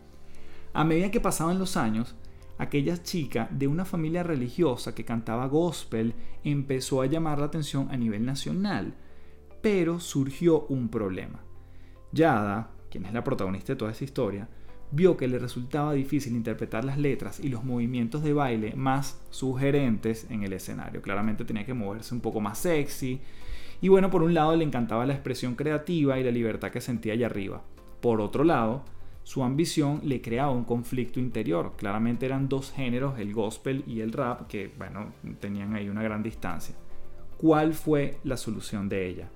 A 0.72 0.84
medida 0.84 1.10
que 1.10 1.20
pasaban 1.20 1.58
los 1.58 1.76
años, 1.76 2.14
aquella 2.58 3.02
chica 3.02 3.48
de 3.50 3.66
una 3.66 3.84
familia 3.84 4.22
religiosa 4.22 4.94
que 4.94 5.04
cantaba 5.04 5.46
gospel 5.46 6.14
empezó 6.44 7.02
a 7.02 7.06
llamar 7.06 7.38
la 7.38 7.46
atención 7.46 7.88
a 7.90 7.96
nivel 7.96 8.24
nacional. 8.24 8.94
Pero 9.60 10.00
surgió 10.00 10.66
un 10.66 10.88
problema. 10.88 11.40
Yada, 12.10 12.70
quien 12.90 13.06
es 13.06 13.12
la 13.12 13.22
protagonista 13.22 13.72
de 13.72 13.76
toda 13.76 13.92
esta 13.92 14.04
historia, 14.04 14.48
vio 14.92 15.16
que 15.16 15.26
le 15.26 15.38
resultaba 15.38 15.94
difícil 15.94 16.36
interpretar 16.36 16.84
las 16.84 16.98
letras 16.98 17.40
y 17.40 17.48
los 17.48 17.64
movimientos 17.64 18.22
de 18.22 18.32
baile 18.32 18.74
más 18.76 19.20
sugerentes 19.30 20.30
en 20.30 20.44
el 20.44 20.52
escenario. 20.52 21.02
Claramente 21.02 21.44
tenía 21.44 21.66
que 21.66 21.74
moverse 21.74 22.14
un 22.14 22.20
poco 22.20 22.40
más 22.40 22.58
sexy, 22.58 23.20
y 23.82 23.88
bueno, 23.88 24.10
por 24.10 24.22
un 24.22 24.32
lado 24.32 24.54
le 24.54 24.64
encantaba 24.64 25.04
la 25.06 25.12
expresión 25.12 25.56
creativa 25.56 26.16
y 26.16 26.22
la 26.22 26.30
libertad 26.30 26.70
que 26.70 26.80
sentía 26.80 27.14
allá 27.14 27.26
arriba. 27.26 27.62
Por 28.00 28.20
otro 28.20 28.44
lado, 28.44 28.84
su 29.24 29.42
ambición 29.42 30.00
le 30.04 30.20
creaba 30.20 30.52
un 30.52 30.62
conflicto 30.62 31.18
interior. 31.18 31.74
Claramente 31.76 32.24
eran 32.24 32.48
dos 32.48 32.70
géneros, 32.70 33.18
el 33.18 33.34
gospel 33.34 33.82
y 33.88 34.00
el 34.00 34.12
rap, 34.12 34.46
que 34.46 34.70
bueno, 34.78 35.12
tenían 35.40 35.74
ahí 35.74 35.88
una 35.88 36.04
gran 36.04 36.22
distancia. 36.22 36.76
¿Cuál 37.36 37.74
fue 37.74 38.18
la 38.22 38.36
solución 38.36 38.88
de 38.88 39.08
ella? 39.08 39.30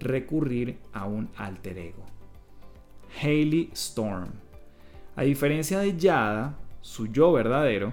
Recurrir 0.00 0.78
a 0.92 1.06
un 1.06 1.28
alter 1.36 1.78
ego. 1.78 2.04
Hayley 3.22 3.70
Storm. 3.74 4.43
A 5.16 5.22
diferencia 5.22 5.78
de 5.78 5.96
Yada, 5.96 6.58
su 6.80 7.06
yo 7.06 7.32
verdadero, 7.32 7.92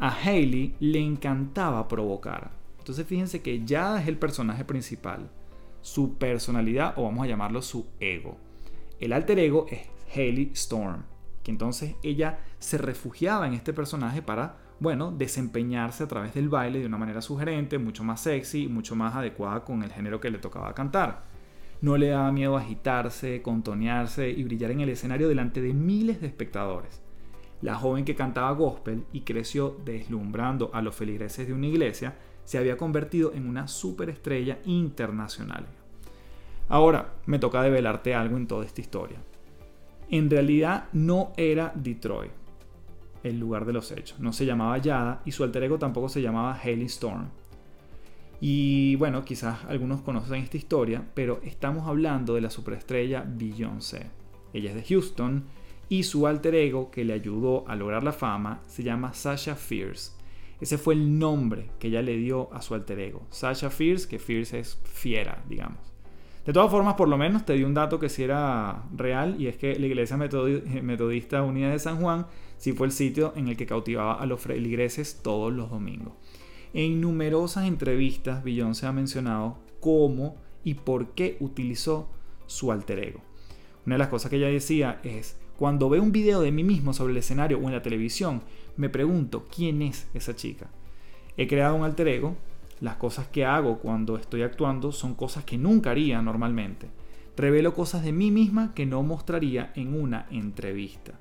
a 0.00 0.12
Hayley 0.12 0.74
le 0.80 0.98
encantaba 0.98 1.86
provocar. 1.86 2.50
Entonces 2.78 3.06
fíjense 3.06 3.42
que 3.42 3.64
Yada 3.64 4.00
es 4.02 4.08
el 4.08 4.18
personaje 4.18 4.64
principal, 4.64 5.30
su 5.82 6.18
personalidad 6.18 6.94
o 6.96 7.04
vamos 7.04 7.24
a 7.24 7.28
llamarlo 7.28 7.62
su 7.62 7.86
ego. 8.00 8.38
El 8.98 9.12
alter 9.12 9.38
ego 9.38 9.66
es 9.70 9.82
Haley 10.12 10.50
Storm, 10.54 11.04
que 11.44 11.52
entonces 11.52 11.94
ella 12.02 12.40
se 12.58 12.76
refugiaba 12.76 13.46
en 13.46 13.54
este 13.54 13.72
personaje 13.72 14.20
para, 14.20 14.56
bueno, 14.80 15.12
desempeñarse 15.12 16.02
a 16.02 16.08
través 16.08 16.34
del 16.34 16.48
baile 16.48 16.80
de 16.80 16.86
una 16.86 16.98
manera 16.98 17.22
sugerente, 17.22 17.78
mucho 17.78 18.02
más 18.02 18.22
sexy 18.22 18.64
y 18.64 18.68
mucho 18.68 18.96
más 18.96 19.14
adecuada 19.14 19.64
con 19.64 19.84
el 19.84 19.92
género 19.92 20.20
que 20.20 20.30
le 20.30 20.38
tocaba 20.38 20.74
cantar. 20.74 21.27
No 21.80 21.96
le 21.96 22.08
daba 22.08 22.32
miedo 22.32 22.56
agitarse, 22.56 23.42
contonearse 23.42 24.30
y 24.30 24.42
brillar 24.44 24.70
en 24.72 24.80
el 24.80 24.88
escenario 24.88 25.28
delante 25.28 25.60
de 25.60 25.72
miles 25.72 26.20
de 26.20 26.26
espectadores. 26.26 27.02
La 27.62 27.74
joven 27.74 28.04
que 28.04 28.14
cantaba 28.14 28.50
gospel 28.52 29.04
y 29.12 29.22
creció 29.22 29.76
deslumbrando 29.84 30.70
a 30.72 30.82
los 30.82 30.94
feligreses 30.94 31.46
de 31.46 31.52
una 31.52 31.66
iglesia 31.66 32.16
se 32.44 32.58
había 32.58 32.76
convertido 32.76 33.32
en 33.34 33.48
una 33.48 33.68
superestrella 33.68 34.58
internacional. 34.64 35.66
Ahora, 36.68 37.14
me 37.26 37.38
toca 37.38 37.62
develarte 37.62 38.14
algo 38.14 38.36
en 38.36 38.46
toda 38.46 38.64
esta 38.64 38.80
historia. 38.80 39.18
En 40.10 40.30
realidad 40.30 40.88
no 40.92 41.32
era 41.36 41.72
Detroit 41.74 42.32
el 43.22 43.38
lugar 43.38 43.64
de 43.64 43.72
los 43.72 43.90
hechos. 43.92 44.18
No 44.20 44.32
se 44.32 44.46
llamaba 44.46 44.78
Yada 44.78 45.22
y 45.24 45.32
su 45.32 45.44
alter 45.44 45.64
ego 45.64 45.78
tampoco 45.78 46.08
se 46.08 46.22
llamaba 46.22 46.54
Haley 46.54 46.86
Storm. 46.86 47.28
Y 48.40 48.94
bueno, 48.96 49.24
quizás 49.24 49.64
algunos 49.64 50.02
conocen 50.02 50.42
esta 50.42 50.56
historia, 50.56 51.04
pero 51.14 51.40
estamos 51.42 51.88
hablando 51.88 52.34
de 52.34 52.40
la 52.40 52.50
superestrella 52.50 53.24
Beyoncé. 53.26 54.06
Ella 54.52 54.70
es 54.70 54.76
de 54.76 54.84
Houston 54.84 55.44
y 55.88 56.04
su 56.04 56.26
alter 56.26 56.54
ego 56.54 56.90
que 56.90 57.04
le 57.04 57.14
ayudó 57.14 57.64
a 57.68 57.74
lograr 57.74 58.04
la 58.04 58.12
fama 58.12 58.60
se 58.66 58.82
llama 58.82 59.14
Sasha 59.14 59.56
Fierce. 59.56 60.12
Ese 60.60 60.78
fue 60.78 60.94
el 60.94 61.18
nombre 61.18 61.70
que 61.78 61.88
ella 61.88 62.02
le 62.02 62.16
dio 62.16 62.52
a 62.52 62.62
su 62.62 62.74
alter 62.74 62.98
ego. 63.00 63.26
Sasha 63.30 63.70
Fierce, 63.70 64.08
que 64.08 64.18
Fierce 64.18 64.58
es 64.58 64.78
fiera, 64.84 65.42
digamos. 65.48 65.78
De 66.44 66.52
todas 66.52 66.70
formas, 66.70 66.94
por 66.94 67.08
lo 67.08 67.18
menos 67.18 67.44
te 67.44 67.52
di 67.52 67.62
un 67.62 67.74
dato 67.74 67.98
que 67.98 68.08
sí 68.08 68.22
era 68.22 68.84
real 68.96 69.36
y 69.38 69.48
es 69.48 69.56
que 69.56 69.78
la 69.78 69.86
Iglesia 69.86 70.16
Metodista 70.16 71.42
Unida 71.42 71.70
de 71.70 71.78
San 71.78 72.00
Juan 72.00 72.26
sí 72.56 72.72
fue 72.72 72.86
el 72.86 72.92
sitio 72.92 73.34
en 73.36 73.48
el 73.48 73.56
que 73.56 73.66
cautivaba 73.66 74.14
a 74.14 74.26
los 74.26 74.40
feligreses 74.40 75.20
todos 75.22 75.52
los 75.52 75.70
domingos. 75.70 76.14
En 76.74 77.00
numerosas 77.00 77.66
entrevistas, 77.66 78.44
se 78.72 78.86
ha 78.86 78.92
mencionado 78.92 79.58
cómo 79.80 80.36
y 80.64 80.74
por 80.74 81.12
qué 81.12 81.36
utilizó 81.40 82.08
su 82.46 82.72
alter 82.72 82.98
ego. 82.98 83.20
Una 83.86 83.94
de 83.94 83.98
las 84.00 84.08
cosas 84.08 84.30
que 84.30 84.36
ella 84.36 84.48
decía 84.48 85.00
es, 85.02 85.36
cuando 85.56 85.88
veo 85.88 86.02
un 86.02 86.12
video 86.12 86.40
de 86.40 86.52
mí 86.52 86.62
mismo 86.62 86.92
sobre 86.92 87.12
el 87.12 87.18
escenario 87.18 87.58
o 87.58 87.62
en 87.62 87.72
la 87.72 87.82
televisión, 87.82 88.42
me 88.76 88.88
pregunto 88.88 89.48
quién 89.54 89.82
es 89.82 90.06
esa 90.14 90.36
chica. 90.36 90.68
He 91.36 91.48
creado 91.48 91.74
un 91.74 91.84
alter 91.84 92.08
ego. 92.08 92.36
Las 92.80 92.96
cosas 92.96 93.26
que 93.26 93.44
hago 93.44 93.78
cuando 93.78 94.16
estoy 94.16 94.42
actuando 94.42 94.92
son 94.92 95.14
cosas 95.14 95.44
que 95.44 95.58
nunca 95.58 95.90
haría 95.90 96.22
normalmente. 96.22 96.88
Revelo 97.36 97.74
cosas 97.74 98.04
de 98.04 98.12
mí 98.12 98.30
misma 98.30 98.72
que 98.74 98.86
no 98.86 99.02
mostraría 99.02 99.72
en 99.74 100.00
una 100.00 100.26
entrevista. 100.30 101.18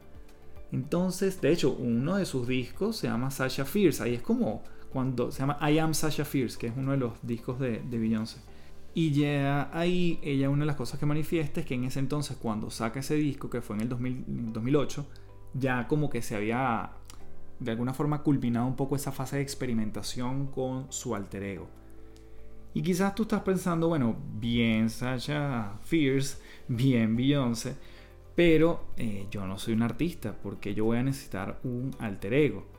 Entonces, 0.71 1.39
de 1.41 1.51
hecho, 1.51 1.71
uno 1.71 2.17
de 2.17 2.25
sus 2.25 2.47
discos 2.47 2.97
se 2.97 3.07
llama 3.07 3.31
Sasha 3.31 3.65
Fierce. 3.65 4.03
Ahí 4.03 4.15
es 4.15 4.21
como 4.21 4.63
se 5.31 5.39
llama 5.39 5.57
I 5.61 5.79
Am 5.79 5.93
Sasha 5.93 6.25
Fierce, 6.25 6.57
que 6.57 6.67
es 6.67 6.73
uno 6.75 6.91
de 6.91 6.97
los 6.97 7.13
discos 7.21 7.59
de, 7.59 7.79
Beyoncé. 7.79 8.39
Y 8.93 9.11
ya 9.11 9.69
ahí 9.77 10.19
ella 10.23 10.49
una 10.49 10.61
de 10.61 10.67
las 10.67 10.75
cosas 10.75 10.99
que 10.99 11.05
manifiesta 11.05 11.59
es 11.59 11.65
que 11.65 11.75
en 11.75 11.83
ese 11.83 11.99
entonces 11.99 12.37
cuando 12.37 12.69
saca 12.71 12.99
ese 12.99 13.15
disco, 13.15 13.49
que 13.49 13.61
fue 13.61 13.75
en 13.75 13.83
el 13.83 13.89
2008, 13.89 15.05
ya 15.53 15.87
como 15.87 16.09
que 16.09 16.21
se 16.21 16.35
había 16.35 16.91
de 17.59 17.71
alguna 17.71 17.93
forma 17.93 18.23
culminado 18.23 18.67
un 18.67 18.75
poco 18.75 18.95
esa 18.95 19.11
fase 19.11 19.37
de 19.37 19.41
experimentación 19.41 20.47
con 20.47 20.91
su 20.91 21.15
alter 21.15 21.43
ego. 21.43 21.67
Y 22.73 22.81
quizás 22.81 23.15
tú 23.15 23.23
estás 23.23 23.41
pensando, 23.41 23.87
bueno, 23.87 24.15
bien 24.39 24.89
Sasha 24.89 25.79
Fierce, 25.83 26.37
bien 26.67 27.15
Beyoncé, 27.15 27.75
pero 28.35 28.85
eh, 28.97 29.25
yo 29.31 29.47
no 29.47 29.57
soy 29.57 29.73
un 29.73 29.81
artista 29.81 30.35
porque 30.43 30.75
yo 30.75 30.85
voy 30.85 30.97
a 30.97 31.03
necesitar 31.03 31.59
un 31.63 31.95
alter 31.99 32.33
ego. 32.33 32.76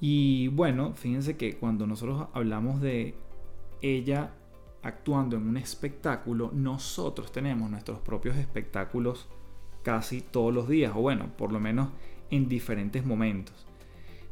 Y 0.00 0.48
bueno, 0.48 0.94
fíjense 0.94 1.36
que 1.36 1.56
cuando 1.56 1.86
nosotros 1.86 2.28
hablamos 2.32 2.80
de 2.80 3.14
ella 3.82 4.32
actuando 4.82 5.36
en 5.36 5.48
un 5.48 5.56
espectáculo, 5.56 6.50
nosotros 6.52 7.32
tenemos 7.32 7.70
nuestros 7.70 7.98
propios 8.00 8.36
espectáculos 8.36 9.28
casi 9.82 10.20
todos 10.20 10.54
los 10.54 10.68
días, 10.68 10.92
o 10.94 11.00
bueno, 11.00 11.30
por 11.36 11.52
lo 11.52 11.60
menos 11.60 11.88
en 12.30 12.48
diferentes 12.48 13.04
momentos. 13.04 13.66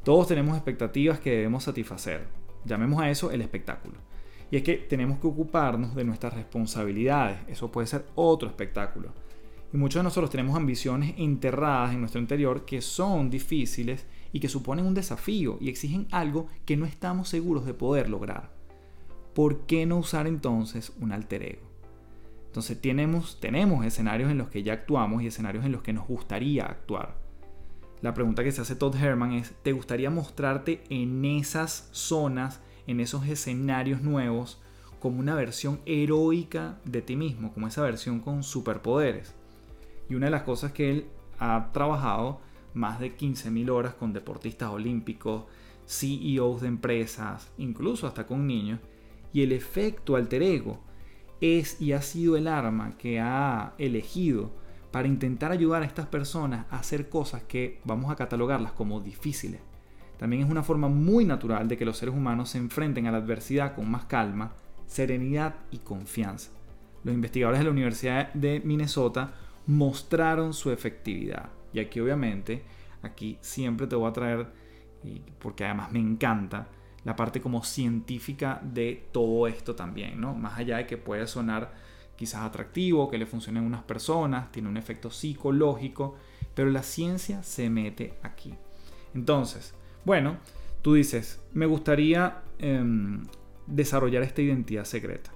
Todos 0.04 0.28
tenemos 0.28 0.56
expectativas 0.56 1.18
que 1.18 1.30
debemos 1.30 1.64
satisfacer. 1.64 2.28
Llamemos 2.64 3.00
a 3.00 3.10
eso 3.10 3.30
el 3.30 3.40
espectáculo. 3.40 3.96
Y 4.50 4.56
es 4.56 4.62
que 4.62 4.74
tenemos 4.74 5.18
que 5.18 5.26
ocuparnos 5.26 5.96
de 5.96 6.04
nuestras 6.04 6.34
responsabilidades. 6.34 7.38
Eso 7.48 7.72
puede 7.72 7.88
ser 7.88 8.06
otro 8.14 8.48
espectáculo. 8.48 9.12
Y 9.72 9.76
muchos 9.76 9.98
de 9.98 10.04
nosotros 10.04 10.30
tenemos 10.30 10.56
ambiciones 10.56 11.14
enterradas 11.18 11.92
en 11.92 12.00
nuestro 12.00 12.20
interior 12.20 12.64
que 12.64 12.80
son 12.80 13.30
difíciles 13.30 14.06
y 14.32 14.40
que 14.40 14.48
suponen 14.48 14.86
un 14.86 14.94
desafío 14.94 15.58
y 15.60 15.68
exigen 15.68 16.06
algo 16.10 16.48
que 16.64 16.76
no 16.76 16.86
estamos 16.86 17.28
seguros 17.28 17.66
de 17.66 17.74
poder 17.74 18.08
lograr. 18.08 18.56
¿por 19.36 19.66
qué 19.66 19.84
no 19.84 19.98
usar 19.98 20.26
entonces 20.26 20.94
un 20.98 21.12
alter 21.12 21.42
ego? 21.42 21.68
Entonces 22.46 22.80
tenemos, 22.80 23.38
tenemos 23.38 23.84
escenarios 23.84 24.30
en 24.30 24.38
los 24.38 24.48
que 24.48 24.62
ya 24.62 24.72
actuamos 24.72 25.22
y 25.22 25.26
escenarios 25.26 25.66
en 25.66 25.72
los 25.72 25.82
que 25.82 25.92
nos 25.92 26.08
gustaría 26.08 26.64
actuar. 26.64 27.18
La 28.00 28.14
pregunta 28.14 28.42
que 28.42 28.50
se 28.50 28.62
hace 28.62 28.76
Todd 28.76 28.96
Herman 28.96 29.32
es, 29.32 29.52
¿te 29.62 29.72
gustaría 29.72 30.08
mostrarte 30.08 30.82
en 30.88 31.22
esas 31.26 31.90
zonas, 31.92 32.62
en 32.86 32.98
esos 32.98 33.26
escenarios 33.26 34.00
nuevos, 34.00 34.62
como 35.00 35.20
una 35.20 35.34
versión 35.34 35.80
heroica 35.84 36.78
de 36.86 37.02
ti 37.02 37.14
mismo, 37.14 37.52
como 37.52 37.68
esa 37.68 37.82
versión 37.82 38.20
con 38.20 38.42
superpoderes? 38.42 39.34
Y 40.08 40.14
una 40.14 40.26
de 40.26 40.32
las 40.32 40.44
cosas 40.44 40.72
que 40.72 40.90
él 40.90 41.06
ha 41.38 41.72
trabajado 41.74 42.40
más 42.76 43.00
de 43.00 43.16
15.000 43.16 43.70
horas 43.70 43.94
con 43.94 44.12
deportistas 44.12 44.70
olímpicos, 44.70 45.44
CEOs 45.86 46.60
de 46.60 46.68
empresas, 46.68 47.50
incluso 47.58 48.06
hasta 48.06 48.26
con 48.26 48.46
niños, 48.46 48.80
y 49.32 49.42
el 49.42 49.52
efecto 49.52 50.16
alter 50.16 50.42
ego 50.42 50.80
es 51.40 51.80
y 51.80 51.92
ha 51.92 52.02
sido 52.02 52.36
el 52.36 52.48
arma 52.48 52.96
que 52.96 53.20
ha 53.20 53.74
elegido 53.78 54.50
para 54.90 55.08
intentar 55.08 55.52
ayudar 55.52 55.82
a 55.82 55.86
estas 55.86 56.06
personas 56.06 56.66
a 56.70 56.78
hacer 56.78 57.08
cosas 57.08 57.42
que 57.42 57.80
vamos 57.84 58.10
a 58.10 58.16
catalogarlas 58.16 58.72
como 58.72 59.00
difíciles. 59.00 59.60
También 60.18 60.42
es 60.42 60.50
una 60.50 60.62
forma 60.62 60.88
muy 60.88 61.24
natural 61.24 61.68
de 61.68 61.76
que 61.76 61.84
los 61.84 61.98
seres 61.98 62.14
humanos 62.14 62.50
se 62.50 62.58
enfrenten 62.58 63.06
a 63.06 63.12
la 63.12 63.18
adversidad 63.18 63.74
con 63.74 63.90
más 63.90 64.06
calma, 64.06 64.54
serenidad 64.86 65.56
y 65.70 65.78
confianza. 65.78 66.50
Los 67.04 67.14
investigadores 67.14 67.60
de 67.60 67.64
la 67.64 67.70
Universidad 67.70 68.32
de 68.32 68.60
Minnesota 68.64 69.34
mostraron 69.66 70.54
su 70.54 70.70
efectividad. 70.70 71.50
Y 71.76 71.78
aquí 71.78 72.00
obviamente, 72.00 72.62
aquí 73.02 73.36
siempre 73.42 73.86
te 73.86 73.94
voy 73.94 74.08
a 74.08 74.12
traer, 74.14 74.46
porque 75.38 75.66
además 75.66 75.92
me 75.92 75.98
encanta, 75.98 76.68
la 77.04 77.14
parte 77.14 77.38
como 77.38 77.62
científica 77.62 78.62
de 78.64 79.08
todo 79.12 79.46
esto 79.46 79.74
también, 79.74 80.18
¿no? 80.18 80.34
Más 80.34 80.58
allá 80.58 80.78
de 80.78 80.86
que 80.86 80.96
puede 80.96 81.26
sonar 81.26 81.74
quizás 82.16 82.44
atractivo, 82.44 83.10
que 83.10 83.18
le 83.18 83.26
funcione 83.26 83.58
a 83.58 83.62
unas 83.62 83.82
personas, 83.82 84.50
tiene 84.52 84.70
un 84.70 84.78
efecto 84.78 85.10
psicológico, 85.10 86.16
pero 86.54 86.70
la 86.70 86.82
ciencia 86.82 87.42
se 87.42 87.68
mete 87.68 88.14
aquí. 88.22 88.54
Entonces, 89.14 89.74
bueno, 90.06 90.38
tú 90.80 90.94
dices, 90.94 91.42
me 91.52 91.66
gustaría 91.66 92.38
em, 92.58 93.22
desarrollar 93.66 94.22
esta 94.22 94.40
identidad 94.40 94.84
secreta. 94.84 95.30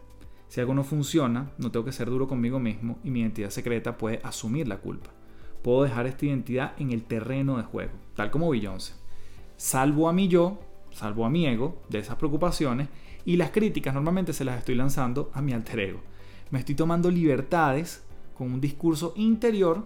Si 0.49 0.59
algo 0.59 0.73
no 0.73 0.85
funciona, 0.85 1.51
no 1.59 1.71
tengo 1.71 1.85
que 1.85 1.93
ser 1.93 2.09
duro 2.09 2.27
conmigo 2.27 2.59
mismo 2.59 2.99
y 3.05 3.11
mi 3.11 3.21
identidad 3.21 3.51
secreta 3.51 3.99
puede 3.99 4.21
asumir 4.25 4.67
la 4.69 4.79
culpa. 4.79 5.11
Puedo 5.63 5.83
dejar 5.83 6.07
esta 6.07 6.27
identidad 6.27 6.73
en 6.79 6.93
el 6.93 7.03
terreno 7.03 7.57
de 7.57 7.65
juego, 7.65 7.93
tal 8.15 8.31
como 8.31 8.51
Beyoncé. 8.51 8.95
Salvo 9.57 10.09
a 10.09 10.13
mi 10.13 10.29
yo 10.29 10.59
salvo 10.93 11.25
a 11.25 11.31
mi 11.31 11.47
ego 11.47 11.81
de 11.89 11.99
esas 11.99 12.17
preocupaciones 12.17 12.89
y 13.25 13.37
las 13.37 13.51
críticas 13.51 13.95
normalmente 13.95 14.33
se 14.33 14.45
las 14.45 14.59
estoy 14.59 14.75
lanzando 14.75 15.31
a 15.35 15.43
mi 15.43 15.53
alter 15.53 15.81
ego. 15.81 16.01
Me 16.51 16.59
estoy 16.59 16.75
tomando 16.75 17.11
libertades 17.11 18.03
con 18.35 18.53
un 18.53 18.61
discurso 18.61 19.13
interior 19.17 19.85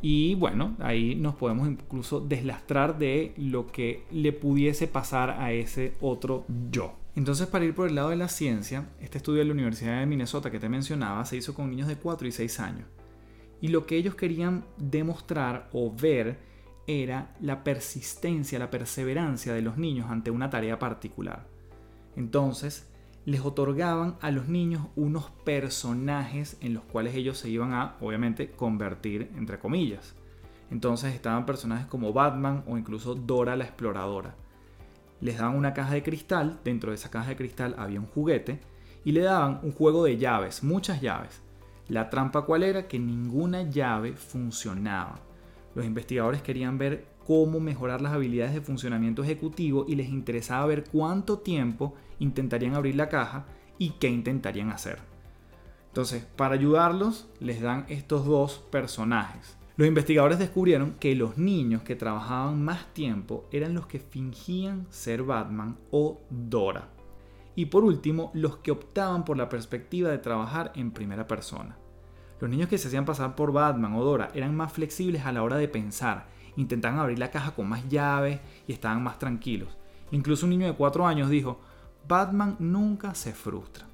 y 0.00 0.36
bueno, 0.36 0.76
ahí 0.78 1.16
nos 1.16 1.34
podemos 1.34 1.68
incluso 1.68 2.20
deslastrar 2.20 2.98
de 2.98 3.34
lo 3.36 3.66
que 3.66 4.04
le 4.12 4.32
pudiese 4.32 4.86
pasar 4.86 5.30
a 5.30 5.52
ese 5.52 5.94
otro 6.00 6.44
yo. 6.70 6.94
Entonces, 7.16 7.48
para 7.48 7.64
ir 7.64 7.74
por 7.74 7.88
el 7.88 7.96
lado 7.96 8.10
de 8.10 8.16
la 8.16 8.28
ciencia, 8.28 8.90
este 9.00 9.18
estudio 9.18 9.40
de 9.40 9.46
la 9.46 9.52
Universidad 9.52 9.98
de 9.98 10.06
Minnesota 10.06 10.52
que 10.52 10.60
te 10.60 10.68
mencionaba 10.68 11.24
se 11.24 11.36
hizo 11.36 11.52
con 11.52 11.68
niños 11.68 11.88
de 11.88 11.96
4 11.96 12.28
y 12.28 12.32
6 12.32 12.60
años. 12.60 12.86
Y 13.60 13.68
lo 13.68 13.86
que 13.86 13.96
ellos 13.96 14.14
querían 14.14 14.64
demostrar 14.76 15.68
o 15.72 15.92
ver 15.94 16.38
era 16.86 17.34
la 17.40 17.64
persistencia, 17.64 18.58
la 18.58 18.70
perseverancia 18.70 19.52
de 19.52 19.62
los 19.62 19.76
niños 19.76 20.10
ante 20.10 20.30
una 20.30 20.48
tarea 20.48 20.78
particular. 20.78 21.46
Entonces, 22.16 22.88
les 23.26 23.42
otorgaban 23.42 24.16
a 24.22 24.30
los 24.30 24.48
niños 24.48 24.86
unos 24.96 25.30
personajes 25.44 26.56
en 26.60 26.72
los 26.72 26.82
cuales 26.84 27.14
ellos 27.14 27.36
se 27.36 27.50
iban 27.50 27.74
a, 27.74 27.96
obviamente, 28.00 28.50
convertir, 28.52 29.30
entre 29.36 29.58
comillas. 29.58 30.14
Entonces 30.70 31.14
estaban 31.14 31.44
personajes 31.44 31.86
como 31.86 32.12
Batman 32.12 32.64
o 32.66 32.78
incluso 32.78 33.14
Dora 33.14 33.54
la 33.54 33.64
exploradora. 33.64 34.34
Les 35.20 35.36
daban 35.36 35.56
una 35.56 35.74
caja 35.74 35.94
de 35.94 36.02
cristal, 36.02 36.60
dentro 36.64 36.90
de 36.90 36.96
esa 36.96 37.10
caja 37.10 37.30
de 37.30 37.36
cristal 37.36 37.74
había 37.78 38.00
un 38.00 38.06
juguete 38.06 38.60
y 39.04 39.12
le 39.12 39.20
daban 39.20 39.60
un 39.62 39.72
juego 39.72 40.04
de 40.04 40.16
llaves, 40.16 40.62
muchas 40.62 41.00
llaves. 41.00 41.42
La 41.88 42.10
trampa 42.10 42.42
cuál 42.42 42.62
era 42.62 42.86
que 42.86 42.98
ninguna 42.98 43.62
llave 43.62 44.12
funcionaba. 44.12 45.20
Los 45.74 45.86
investigadores 45.86 46.42
querían 46.42 46.76
ver 46.76 47.06
cómo 47.26 47.60
mejorar 47.60 48.00
las 48.00 48.12
habilidades 48.12 48.54
de 48.54 48.60
funcionamiento 48.60 49.22
ejecutivo 49.22 49.84
y 49.88 49.96
les 49.96 50.08
interesaba 50.08 50.66
ver 50.66 50.84
cuánto 50.84 51.38
tiempo 51.38 51.94
intentarían 52.18 52.74
abrir 52.74 52.96
la 52.96 53.08
caja 53.08 53.46
y 53.78 53.90
qué 53.90 54.08
intentarían 54.08 54.70
hacer. 54.70 54.98
Entonces, 55.88 56.24
para 56.36 56.54
ayudarlos, 56.54 57.28
les 57.40 57.60
dan 57.60 57.86
estos 57.88 58.24
dos 58.26 58.58
personajes. 58.70 59.56
Los 59.76 59.86
investigadores 59.86 60.38
descubrieron 60.38 60.94
que 60.98 61.14
los 61.14 61.38
niños 61.38 61.82
que 61.82 61.96
trabajaban 61.96 62.62
más 62.62 62.92
tiempo 62.94 63.46
eran 63.52 63.74
los 63.74 63.86
que 63.86 63.98
fingían 63.98 64.86
ser 64.90 65.22
Batman 65.22 65.76
o 65.90 66.20
Dora. 66.30 66.97
Y 67.58 67.66
por 67.66 67.82
último, 67.82 68.30
los 68.34 68.58
que 68.58 68.70
optaban 68.70 69.24
por 69.24 69.36
la 69.36 69.48
perspectiva 69.48 70.10
de 70.10 70.18
trabajar 70.18 70.70
en 70.76 70.92
primera 70.92 71.26
persona. 71.26 71.76
Los 72.38 72.48
niños 72.48 72.68
que 72.68 72.78
se 72.78 72.86
hacían 72.86 73.04
pasar 73.04 73.34
por 73.34 73.50
Batman 73.50 73.96
o 73.96 74.04
Dora 74.04 74.30
eran 74.32 74.54
más 74.54 74.72
flexibles 74.72 75.26
a 75.26 75.32
la 75.32 75.42
hora 75.42 75.56
de 75.56 75.66
pensar, 75.66 76.28
intentaban 76.54 77.00
abrir 77.00 77.18
la 77.18 77.32
caja 77.32 77.56
con 77.56 77.68
más 77.68 77.88
llaves 77.88 78.38
y 78.68 78.72
estaban 78.72 79.02
más 79.02 79.18
tranquilos. 79.18 79.76
Incluso 80.12 80.46
un 80.46 80.50
niño 80.50 80.68
de 80.68 80.76
4 80.76 81.04
años 81.04 81.30
dijo, 81.30 81.58
Batman 82.06 82.54
nunca 82.60 83.12
se 83.16 83.32
frustra. 83.32 83.88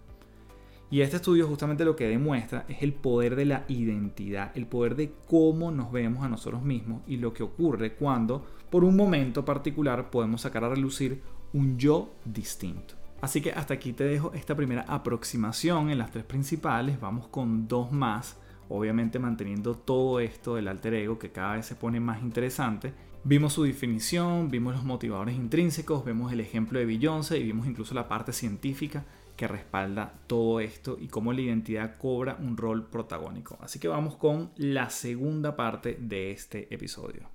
Y 0.90 1.00
este 1.00 1.16
estudio 1.16 1.48
justamente 1.48 1.86
lo 1.86 1.96
que 1.96 2.06
demuestra 2.06 2.66
es 2.68 2.82
el 2.82 2.92
poder 2.92 3.34
de 3.34 3.46
la 3.46 3.64
identidad, 3.68 4.52
el 4.54 4.66
poder 4.66 4.94
de 4.94 5.14
cómo 5.26 5.70
nos 5.70 5.90
vemos 5.90 6.22
a 6.22 6.28
nosotros 6.28 6.62
mismos 6.62 7.00
y 7.06 7.16
lo 7.16 7.32
que 7.32 7.42
ocurre 7.42 7.94
cuando, 7.94 8.44
por 8.68 8.84
un 8.84 8.94
momento 8.94 9.42
particular, 9.42 10.10
podemos 10.10 10.42
sacar 10.42 10.64
a 10.64 10.68
relucir 10.68 11.22
un 11.54 11.78
yo 11.78 12.12
distinto. 12.26 12.96
Así 13.24 13.40
que 13.40 13.52
hasta 13.52 13.72
aquí 13.72 13.94
te 13.94 14.04
dejo 14.04 14.34
esta 14.34 14.54
primera 14.54 14.82
aproximación 14.82 15.88
en 15.88 15.96
las 15.96 16.10
tres 16.10 16.24
principales. 16.24 17.00
Vamos 17.00 17.26
con 17.28 17.66
dos 17.66 17.90
más. 17.90 18.36
Obviamente 18.68 19.18
manteniendo 19.18 19.74
todo 19.76 20.20
esto 20.20 20.56
del 20.56 20.68
alter 20.68 20.92
ego 20.92 21.18
que 21.18 21.32
cada 21.32 21.54
vez 21.54 21.64
se 21.64 21.74
pone 21.74 22.00
más 22.00 22.22
interesante. 22.22 22.92
Vimos 23.24 23.54
su 23.54 23.62
definición, 23.62 24.50
vimos 24.50 24.74
los 24.74 24.84
motivadores 24.84 25.36
intrínsecos, 25.36 26.04
vemos 26.04 26.34
el 26.34 26.40
ejemplo 26.40 26.78
de 26.78 26.84
Beyoncé 26.84 27.38
y 27.38 27.44
vimos 27.44 27.66
incluso 27.66 27.94
la 27.94 28.08
parte 28.08 28.34
científica 28.34 29.06
que 29.38 29.48
respalda 29.48 30.12
todo 30.26 30.60
esto 30.60 30.98
y 31.00 31.08
cómo 31.08 31.32
la 31.32 31.40
identidad 31.40 31.96
cobra 31.96 32.36
un 32.38 32.58
rol 32.58 32.84
protagónico. 32.90 33.56
Así 33.62 33.78
que 33.78 33.88
vamos 33.88 34.16
con 34.16 34.50
la 34.56 34.90
segunda 34.90 35.56
parte 35.56 35.96
de 35.98 36.30
este 36.30 36.74
episodio. 36.74 37.30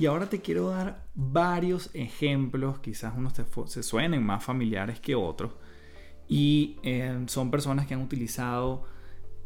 Y 0.00 0.06
ahora 0.06 0.30
te 0.30 0.40
quiero 0.40 0.70
dar 0.70 1.04
varios 1.14 1.90
ejemplos, 1.92 2.78
quizás 2.78 3.12
unos 3.14 3.34
se 3.66 3.82
suenen 3.82 4.24
más 4.24 4.42
familiares 4.42 4.98
que 4.98 5.14
otros, 5.14 5.52
y 6.26 6.78
eh, 6.82 7.24
son 7.26 7.50
personas 7.50 7.86
que 7.86 7.92
han 7.92 8.00
utilizado 8.00 8.84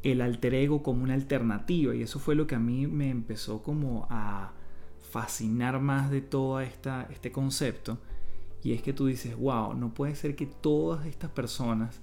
el 0.05 0.21
alter 0.21 0.55
ego 0.55 0.81
como 0.81 1.03
una 1.03 1.15
alternativa, 1.15 1.93
y 1.93 2.03
eso 2.03 2.21
fue 2.21 2.37
lo 2.37 2.47
que 2.47 2.55
a 2.55 2.61
mí 2.61 2.87
me 2.87 3.11
empezó 3.11 3.65
como 3.65 4.07
a 4.11 4.53
fascinar 5.11 5.81
más 5.81 6.09
de 6.13 6.21
todo 6.21 6.61
esta, 6.61 7.09
este 7.11 7.33
concepto. 7.33 7.99
Y 8.63 8.75
es 8.75 8.83
que 8.83 8.93
tú 8.93 9.07
dices, 9.07 9.37
wow, 9.37 9.75
no 9.75 9.93
puede 9.93 10.15
ser 10.15 10.37
que 10.37 10.47
todas 10.47 11.05
estas 11.07 11.33
personas 11.33 12.01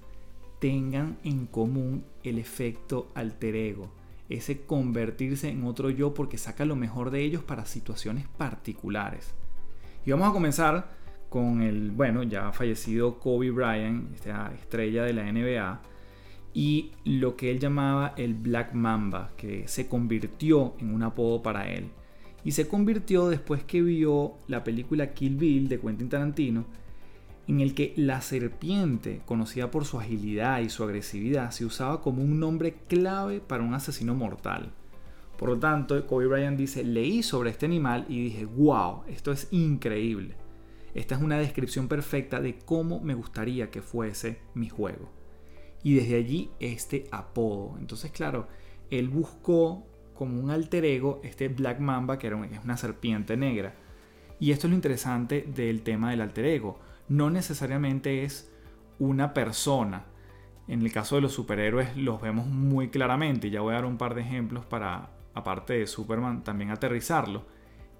tengan 0.58 1.16
en 1.24 1.46
común 1.46 2.04
el 2.22 2.38
efecto 2.38 3.10
alter 3.14 3.56
ego. 3.56 4.01
Ese 4.32 4.62
convertirse 4.62 5.50
en 5.50 5.64
otro 5.64 5.90
yo 5.90 6.14
porque 6.14 6.38
saca 6.38 6.64
lo 6.64 6.74
mejor 6.74 7.10
de 7.10 7.20
ellos 7.20 7.42
para 7.42 7.66
situaciones 7.66 8.26
particulares. 8.38 9.34
Y 10.06 10.10
vamos 10.10 10.30
a 10.30 10.32
comenzar 10.32 10.88
con 11.28 11.60
el, 11.60 11.90
bueno, 11.90 12.22
ya 12.22 12.50
fallecido 12.50 13.18
Kobe 13.18 13.50
Bryant, 13.50 14.14
esta 14.14 14.50
estrella 14.54 15.04
de 15.04 15.12
la 15.12 15.30
NBA, 15.30 15.82
y 16.54 16.92
lo 17.04 17.36
que 17.36 17.50
él 17.50 17.58
llamaba 17.58 18.14
el 18.16 18.32
Black 18.32 18.72
Mamba, 18.72 19.32
que 19.36 19.68
se 19.68 19.86
convirtió 19.86 20.76
en 20.78 20.94
un 20.94 21.02
apodo 21.02 21.42
para 21.42 21.70
él. 21.70 21.90
Y 22.42 22.52
se 22.52 22.66
convirtió 22.66 23.28
después 23.28 23.64
que 23.64 23.82
vio 23.82 24.38
la 24.48 24.64
película 24.64 25.12
Kill 25.12 25.36
Bill 25.36 25.68
de 25.68 25.78
Quentin 25.78 26.08
Tarantino, 26.08 26.64
en 27.52 27.60
el 27.60 27.74
que 27.74 27.92
la 27.96 28.22
serpiente, 28.22 29.20
conocida 29.26 29.70
por 29.70 29.84
su 29.84 30.00
agilidad 30.00 30.60
y 30.60 30.70
su 30.70 30.84
agresividad, 30.84 31.50
se 31.50 31.66
usaba 31.66 32.00
como 32.00 32.22
un 32.22 32.40
nombre 32.40 32.74
clave 32.88 33.40
para 33.40 33.62
un 33.62 33.74
asesino 33.74 34.14
mortal. 34.14 34.72
Por 35.36 35.50
lo 35.50 35.58
tanto, 35.58 36.06
Kobe 36.06 36.26
Bryant 36.26 36.56
dice, 36.56 36.82
leí 36.82 37.22
sobre 37.22 37.50
este 37.50 37.66
animal 37.66 38.06
y 38.08 38.22
dije, 38.22 38.46
wow, 38.46 39.02
esto 39.06 39.32
es 39.32 39.48
increíble. 39.50 40.34
Esta 40.94 41.14
es 41.14 41.20
una 41.20 41.38
descripción 41.38 41.88
perfecta 41.88 42.40
de 42.40 42.58
cómo 42.58 43.00
me 43.00 43.14
gustaría 43.14 43.70
que 43.70 43.82
fuese 43.82 44.38
mi 44.54 44.68
juego. 44.68 45.10
Y 45.82 45.94
desde 45.94 46.16
allí 46.16 46.50
este 46.58 47.06
apodo. 47.10 47.76
Entonces, 47.78 48.12
claro, 48.12 48.48
él 48.90 49.08
buscó 49.08 49.86
como 50.14 50.40
un 50.40 50.50
alter 50.50 50.84
ego 50.84 51.20
este 51.22 51.48
Black 51.48 51.80
Mamba, 51.80 52.18
que 52.18 52.28
era 52.28 52.36
una 52.36 52.76
serpiente 52.76 53.36
negra. 53.36 53.74
Y 54.38 54.52
esto 54.52 54.66
es 54.66 54.70
lo 54.70 54.76
interesante 54.76 55.42
del 55.54 55.82
tema 55.82 56.10
del 56.10 56.20
alter 56.20 56.46
ego. 56.46 56.78
No 57.12 57.30
necesariamente 57.30 58.24
es 58.24 58.50
una 58.98 59.34
persona. 59.34 60.04
En 60.68 60.82
el 60.82 60.92
caso 60.92 61.16
de 61.16 61.22
los 61.22 61.32
superhéroes 61.32 61.96
los 61.96 62.20
vemos 62.20 62.46
muy 62.46 62.88
claramente. 62.88 63.50
Ya 63.50 63.60
voy 63.60 63.72
a 63.72 63.76
dar 63.76 63.84
un 63.84 63.98
par 63.98 64.14
de 64.14 64.22
ejemplos 64.22 64.64
para, 64.64 65.10
aparte 65.34 65.74
de 65.74 65.86
Superman, 65.86 66.44
también 66.44 66.70
aterrizarlo 66.70 67.44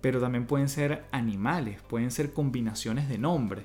pero 0.02 0.20
también 0.20 0.46
pueden 0.46 0.68
ser 0.68 1.04
animales, 1.12 1.80
pueden 1.80 2.10
ser 2.10 2.34
combinaciones 2.34 3.08
de 3.08 3.16
nombres. 3.16 3.64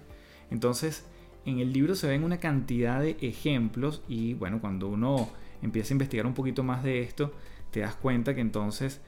Entonces, 0.50 1.06
en 1.46 1.60
el 1.60 1.74
libro 1.74 1.96
se 1.96 2.08
ven 2.08 2.24
una 2.24 2.38
cantidad 2.38 3.02
de 3.02 3.18
ejemplos 3.20 4.04
y 4.08 4.36
bueno, 4.36 4.62
cuando 4.62 4.88
uno 4.88 5.30
empieza 5.62 5.94
a 5.94 5.96
investigar 5.96 6.28
un 6.28 6.36
poquito 6.36 6.64
más 6.64 6.84
de 6.84 7.02
esto, 7.02 7.34
te 7.72 7.82
das 7.82 7.96
cuenta 7.96 8.36
que 8.36 8.42
entonces 8.42 9.02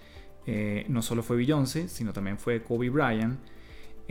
eh, 0.48 0.86
no 0.90 1.04
solo 1.04 1.22
fue 1.22 1.38
Beyoncé, 1.38 1.88
sino 1.88 2.12
también 2.12 2.40
fue 2.40 2.64
Kobe 2.64 2.90
Bryant. 2.90 3.40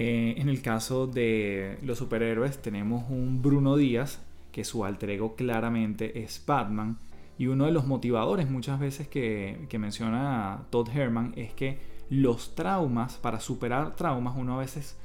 Eh, 0.01 0.37
en 0.39 0.49
el 0.49 0.63
caso 0.63 1.09
de 1.09 1.77
los 1.83 1.99
superhéroes 1.99 2.63
tenemos 2.63 3.11
un 3.11 3.43
Bruno 3.43 3.77
Díaz, 3.77 4.23
que 4.53 4.63
su 4.63 4.85
alter 4.85 5.11
ego 5.11 5.35
claramente 5.35 6.23
es 6.23 6.43
Batman. 6.47 6.99
Y 7.37 7.49
uno 7.49 7.67
de 7.67 7.73
los 7.73 7.87
motivadores 7.87 8.49
muchas 8.49 8.79
veces 8.79 9.09
que, 9.09 9.67
menciona 9.79 10.67
Todd 10.71 10.89
Herman 10.89 11.35
es 11.37 11.53
que 11.53 11.81
los 12.11 12.55
traumas, 12.55 13.17
para 13.17 13.41
superar 13.41 13.97
traumas, 13.97 14.35
uno 14.37 14.55
a 14.55 14.59
veces 14.59 14.97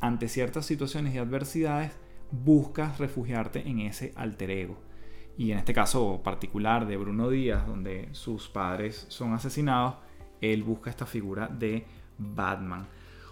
ante 0.00 0.28
ciertas 0.28 0.66
situaciones 0.66 1.14
y 1.14 1.18
adversidades 1.18 1.92
buscas 2.30 2.98
refugiarte 2.98 3.68
en 3.68 3.80
ese 3.80 4.12
alter 4.14 4.50
ego. 4.50 4.78
Y 5.36 5.50
en 5.50 5.58
este 5.58 5.74
caso 5.74 6.20
particular 6.22 6.86
de 6.86 6.96
Bruno 6.96 7.28
Díaz, 7.28 7.66
donde 7.66 8.08
sus 8.12 8.48
padres 8.48 9.04
son 9.08 9.32
asesinados, 9.32 9.96
él 10.40 10.62
busca 10.62 10.90
esta 10.90 11.06
figura 11.06 11.48
de 11.48 11.84
Batman. 12.18 12.86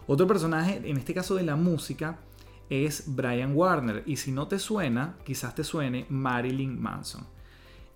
Otro 0.06 0.26
personaje, 0.26 0.80
en 0.84 0.96
este 0.96 1.14
caso 1.14 1.34
de 1.34 1.42
la 1.42 1.56
música, 1.56 2.18
es 2.70 3.04
Brian 3.06 3.56
Warner. 3.56 4.02
Y 4.06 4.16
si 4.16 4.32
no 4.32 4.46
te 4.48 4.58
suena, 4.58 5.16
quizás 5.24 5.54
te 5.54 5.64
suene 5.64 6.06
Marilyn 6.08 6.80
Manson. 6.80 7.26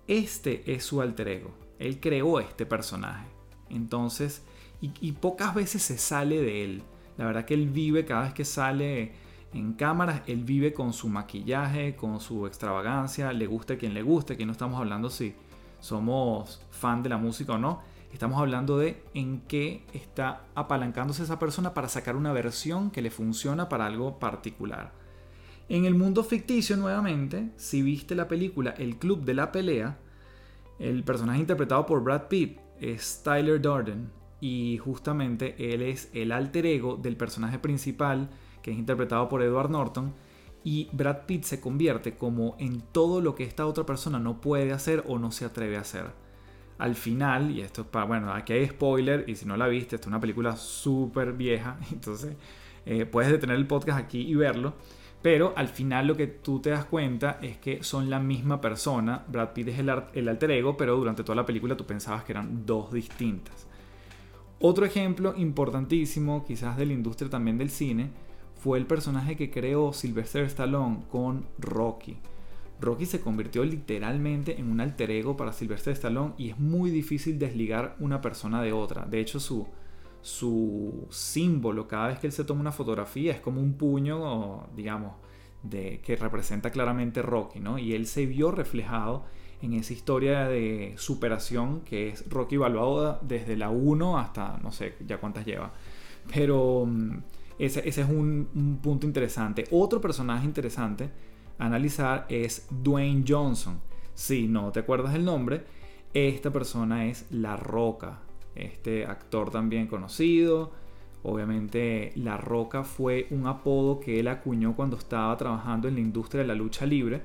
Este 0.07 0.73
es 0.73 0.83
su 0.83 1.01
alter 1.01 1.27
ego. 1.27 1.51
Él 1.79 1.99
creó 1.99 2.39
este 2.39 2.65
personaje. 2.65 3.27
Entonces, 3.69 4.43
y, 4.81 5.11
pocas 5.13 5.53
veces 5.53 5.83
se 5.83 5.97
sale 5.97 6.41
de 6.41 6.63
él. 6.63 6.83
La 7.17 7.25
verdad 7.25 7.45
que 7.45 7.53
él 7.53 7.69
vive 7.69 8.03
cada 8.03 8.23
vez 8.23 8.33
que 8.33 8.45
sale 8.45 9.13
en 9.53 9.73
cámaras, 9.73 10.21
él 10.27 10.43
vive 10.43 10.73
con 10.73 10.91
su 10.91 11.07
maquillaje, 11.07 11.95
con 11.95 12.19
su 12.19 12.47
extravagancia, 12.47 13.31
le 13.31 13.45
guste 13.45 13.77
quien 13.77 13.93
le 13.93 14.01
guste, 14.01 14.37
que 14.37 14.45
no 14.45 14.53
estamos 14.53 14.79
hablando 14.79 15.09
si 15.09 15.35
somos 15.79 16.61
fan 16.71 17.03
de 17.03 17.09
la 17.09 17.17
música 17.17 17.53
o 17.53 17.57
no, 17.57 17.81
estamos 18.13 18.39
hablando 18.39 18.77
de 18.77 19.03
en 19.13 19.41
qué 19.41 19.85
está 19.93 20.45
apalancándose 20.55 21.23
esa 21.23 21.39
persona 21.39 21.73
para 21.73 21.89
sacar 21.89 22.15
una 22.15 22.33
versión 22.33 22.91
que 22.91 23.01
le 23.01 23.11
funciona 23.11 23.69
para 23.69 23.85
algo 23.85 24.19
particular. 24.19 24.91
En 25.69 25.85
el 25.85 25.95
mundo 25.95 26.23
ficticio, 26.23 26.75
nuevamente, 26.77 27.51
si 27.55 27.81
viste 27.81 28.15
la 28.15 28.27
película 28.27 28.71
El 28.71 28.97
Club 28.97 29.23
de 29.23 29.33
la 29.33 29.51
Pelea, 29.51 29.97
el 30.79 31.03
personaje 31.03 31.39
interpretado 31.39 31.85
por 31.85 32.03
Brad 32.03 32.27
Pitt 32.27 32.59
es 32.79 33.21
Tyler 33.23 33.61
Durden, 33.61 34.09
y 34.41 34.79
justamente 34.79 35.73
él 35.73 35.83
es 35.83 36.09
el 36.13 36.31
alter 36.31 36.65
ego 36.65 36.97
del 36.97 37.15
personaje 37.15 37.59
principal 37.59 38.29
que 38.61 38.71
es 38.71 38.77
interpretado 38.77 39.29
por 39.29 39.41
Edward 39.43 39.69
Norton 39.69 40.13
y 40.63 40.89
Brad 40.91 41.25
Pitt 41.25 41.43
se 41.43 41.61
convierte 41.61 42.17
como 42.17 42.55
en 42.59 42.81
todo 42.81 43.21
lo 43.21 43.35
que 43.35 43.43
esta 43.43 43.65
otra 43.65 43.85
persona 43.85 44.19
no 44.19 44.41
puede 44.41 44.73
hacer 44.73 45.03
o 45.07 45.17
no 45.17 45.31
se 45.31 45.45
atreve 45.45 45.77
a 45.77 45.81
hacer. 45.81 46.11
Al 46.81 46.95
final, 46.95 47.51
y 47.51 47.61
esto 47.61 47.81
es 47.81 47.87
para, 47.87 48.05
bueno, 48.05 48.33
aquí 48.33 48.53
hay 48.53 48.67
spoiler 48.67 49.23
y 49.27 49.35
si 49.35 49.45
no 49.45 49.55
la 49.55 49.67
viste, 49.67 49.97
esta 49.97 50.05
es 50.05 50.07
una 50.07 50.19
película 50.19 50.55
súper 50.55 51.33
vieja, 51.33 51.77
entonces 51.91 52.35
eh, 52.87 53.05
puedes 53.05 53.31
detener 53.31 53.55
el 53.55 53.67
podcast 53.67 53.99
aquí 53.99 54.21
y 54.21 54.33
verlo. 54.33 54.73
Pero 55.21 55.53
al 55.55 55.67
final 55.67 56.07
lo 56.07 56.17
que 56.17 56.25
tú 56.25 56.59
te 56.59 56.71
das 56.71 56.85
cuenta 56.85 57.37
es 57.43 57.59
que 57.59 57.83
son 57.83 58.09
la 58.09 58.19
misma 58.19 58.59
persona. 58.59 59.23
Brad 59.27 59.53
Pitt 59.53 59.67
es 59.67 59.77
el, 59.77 59.91
el 60.15 60.27
alter 60.27 60.49
ego, 60.49 60.75
pero 60.75 60.97
durante 60.97 61.23
toda 61.23 61.35
la 61.35 61.45
película 61.45 61.77
tú 61.77 61.85
pensabas 61.85 62.23
que 62.23 62.31
eran 62.31 62.65
dos 62.65 62.91
distintas. 62.91 63.67
Otro 64.59 64.83
ejemplo 64.83 65.35
importantísimo, 65.37 66.43
quizás 66.43 66.77
de 66.77 66.87
la 66.87 66.93
industria 66.93 67.29
también 67.29 67.59
del 67.59 67.69
cine, 67.69 68.09
fue 68.55 68.79
el 68.79 68.87
personaje 68.87 69.35
que 69.35 69.51
creó 69.51 69.93
Sylvester 69.93 70.45
Stallone 70.45 71.03
con 71.11 71.45
Rocky. 71.59 72.17
Rocky 72.81 73.05
se 73.05 73.21
convirtió 73.21 73.63
literalmente 73.63 74.59
en 74.59 74.69
un 74.69 74.81
alter 74.81 75.11
ego 75.11 75.37
para 75.37 75.53
Sylvester 75.53 75.93
Stallone 75.93 76.33
y 76.37 76.49
es 76.49 76.59
muy 76.59 76.89
difícil 76.89 77.37
desligar 77.37 77.95
una 77.99 78.21
persona 78.21 78.61
de 78.61 78.73
otra. 78.73 79.05
De 79.05 79.19
hecho, 79.19 79.39
su, 79.39 79.67
su 80.21 81.07
símbolo 81.09 81.87
cada 81.87 82.07
vez 82.07 82.19
que 82.19 82.27
él 82.27 82.33
se 82.33 82.43
toma 82.43 82.61
una 82.61 82.71
fotografía 82.71 83.31
es 83.31 83.39
como 83.39 83.61
un 83.61 83.73
puño, 83.73 84.67
digamos, 84.75 85.13
de, 85.63 86.01
que 86.03 86.15
representa 86.15 86.71
claramente 86.71 87.21
Rocky, 87.21 87.59
¿no? 87.59 87.77
Y 87.77 87.93
él 87.93 88.07
se 88.07 88.25
vio 88.25 88.51
reflejado 88.51 89.25
en 89.61 89.73
esa 89.73 89.93
historia 89.93 90.47
de 90.47 90.95
superación 90.97 91.81
que 91.81 92.09
es 92.09 92.27
Rocky 92.29 92.57
Balboa 92.57 93.19
desde 93.21 93.55
la 93.55 93.69
1 93.69 94.17
hasta 94.17 94.57
no 94.63 94.71
sé 94.71 94.95
ya 95.05 95.19
cuántas 95.19 95.45
lleva. 95.45 95.71
Pero 96.33 96.85
mm, 96.87 97.17
ese, 97.59 97.87
es 97.87 97.97
un, 97.97 98.79
punto 98.81 99.05
interesante. 99.05 99.65
Otro 99.71 100.01
personaje 100.01 100.45
interesante 100.45 101.11
analizar 101.65 102.25
es 102.29 102.67
Dwayne 102.69 103.23
Johnson. 103.27 103.79
Si 104.13 104.47
no 104.47 104.71
te 104.71 104.81
acuerdas 104.81 105.15
el 105.15 105.23
nombre, 105.23 105.63
esta 106.13 106.51
persona 106.51 107.05
es 107.05 107.25
La 107.31 107.55
Roca, 107.55 108.19
este 108.55 109.05
actor 109.05 109.51
también 109.51 109.87
conocido. 109.87 110.71
Obviamente 111.23 112.11
La 112.15 112.37
Roca 112.37 112.83
fue 112.83 113.27
un 113.29 113.47
apodo 113.47 113.99
que 113.99 114.19
él 114.19 114.27
acuñó 114.27 114.75
cuando 114.75 114.97
estaba 114.97 115.37
trabajando 115.37 115.87
en 115.87 115.95
la 115.95 116.01
industria 116.01 116.41
de 116.41 116.47
la 116.47 116.55
lucha 116.55 116.85
libre 116.85 117.21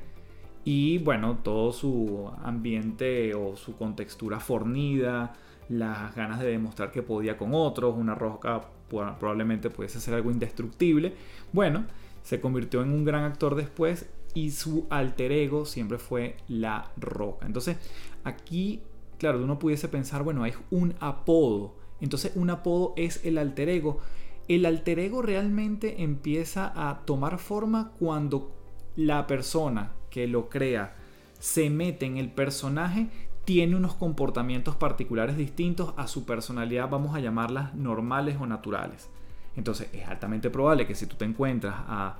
y 0.64 0.98
bueno, 0.98 1.38
todo 1.42 1.72
su 1.72 2.28
ambiente 2.42 3.34
o 3.34 3.56
su 3.56 3.76
contextura 3.76 4.40
fornida, 4.40 5.34
las 5.68 6.14
ganas 6.14 6.40
de 6.40 6.48
demostrar 6.48 6.90
que 6.90 7.02
podía 7.02 7.38
con 7.38 7.54
otros, 7.54 7.96
una 7.96 8.16
roca 8.16 8.62
probablemente 8.88 9.70
pudiese 9.70 10.00
ser 10.00 10.14
algo 10.14 10.30
indestructible. 10.30 11.14
Bueno, 11.52 11.84
se 12.22 12.40
convirtió 12.40 12.82
en 12.82 12.90
un 12.90 13.04
gran 13.04 13.22
actor 13.22 13.54
después 13.54 14.10
y 14.36 14.50
su 14.50 14.86
alter 14.90 15.32
ego 15.32 15.64
siempre 15.64 15.96
fue 15.96 16.36
la 16.46 16.92
roca. 16.98 17.46
Entonces, 17.46 17.78
aquí, 18.22 18.82
claro, 19.16 19.42
uno 19.42 19.58
pudiese 19.58 19.88
pensar, 19.88 20.22
bueno, 20.24 20.44
es 20.44 20.58
un 20.70 20.94
apodo. 21.00 21.74
Entonces, 22.02 22.32
un 22.34 22.50
apodo 22.50 22.92
es 22.98 23.24
el 23.24 23.38
alter 23.38 23.70
ego. 23.70 23.98
El 24.46 24.66
alter 24.66 24.98
ego 24.98 25.22
realmente 25.22 26.02
empieza 26.02 26.70
a 26.76 27.06
tomar 27.06 27.38
forma 27.38 27.92
cuando 27.98 28.54
la 28.94 29.26
persona 29.26 29.92
que 30.10 30.26
lo 30.26 30.50
crea 30.50 30.94
se 31.38 31.70
mete 31.70 32.04
en 32.04 32.18
el 32.18 32.30
personaje, 32.30 33.08
tiene 33.46 33.74
unos 33.74 33.94
comportamientos 33.94 34.76
particulares 34.76 35.38
distintos 35.38 35.94
a 35.96 36.08
su 36.08 36.26
personalidad, 36.26 36.90
vamos 36.90 37.16
a 37.16 37.20
llamarlas 37.20 37.74
normales 37.74 38.36
o 38.38 38.46
naturales. 38.46 39.08
Entonces 39.56 39.88
es 39.94 40.06
altamente 40.06 40.50
probable 40.50 40.86
que 40.86 40.94
si 40.94 41.06
tú 41.06 41.16
te 41.16 41.24
encuentras 41.24 41.74
a 41.78 42.18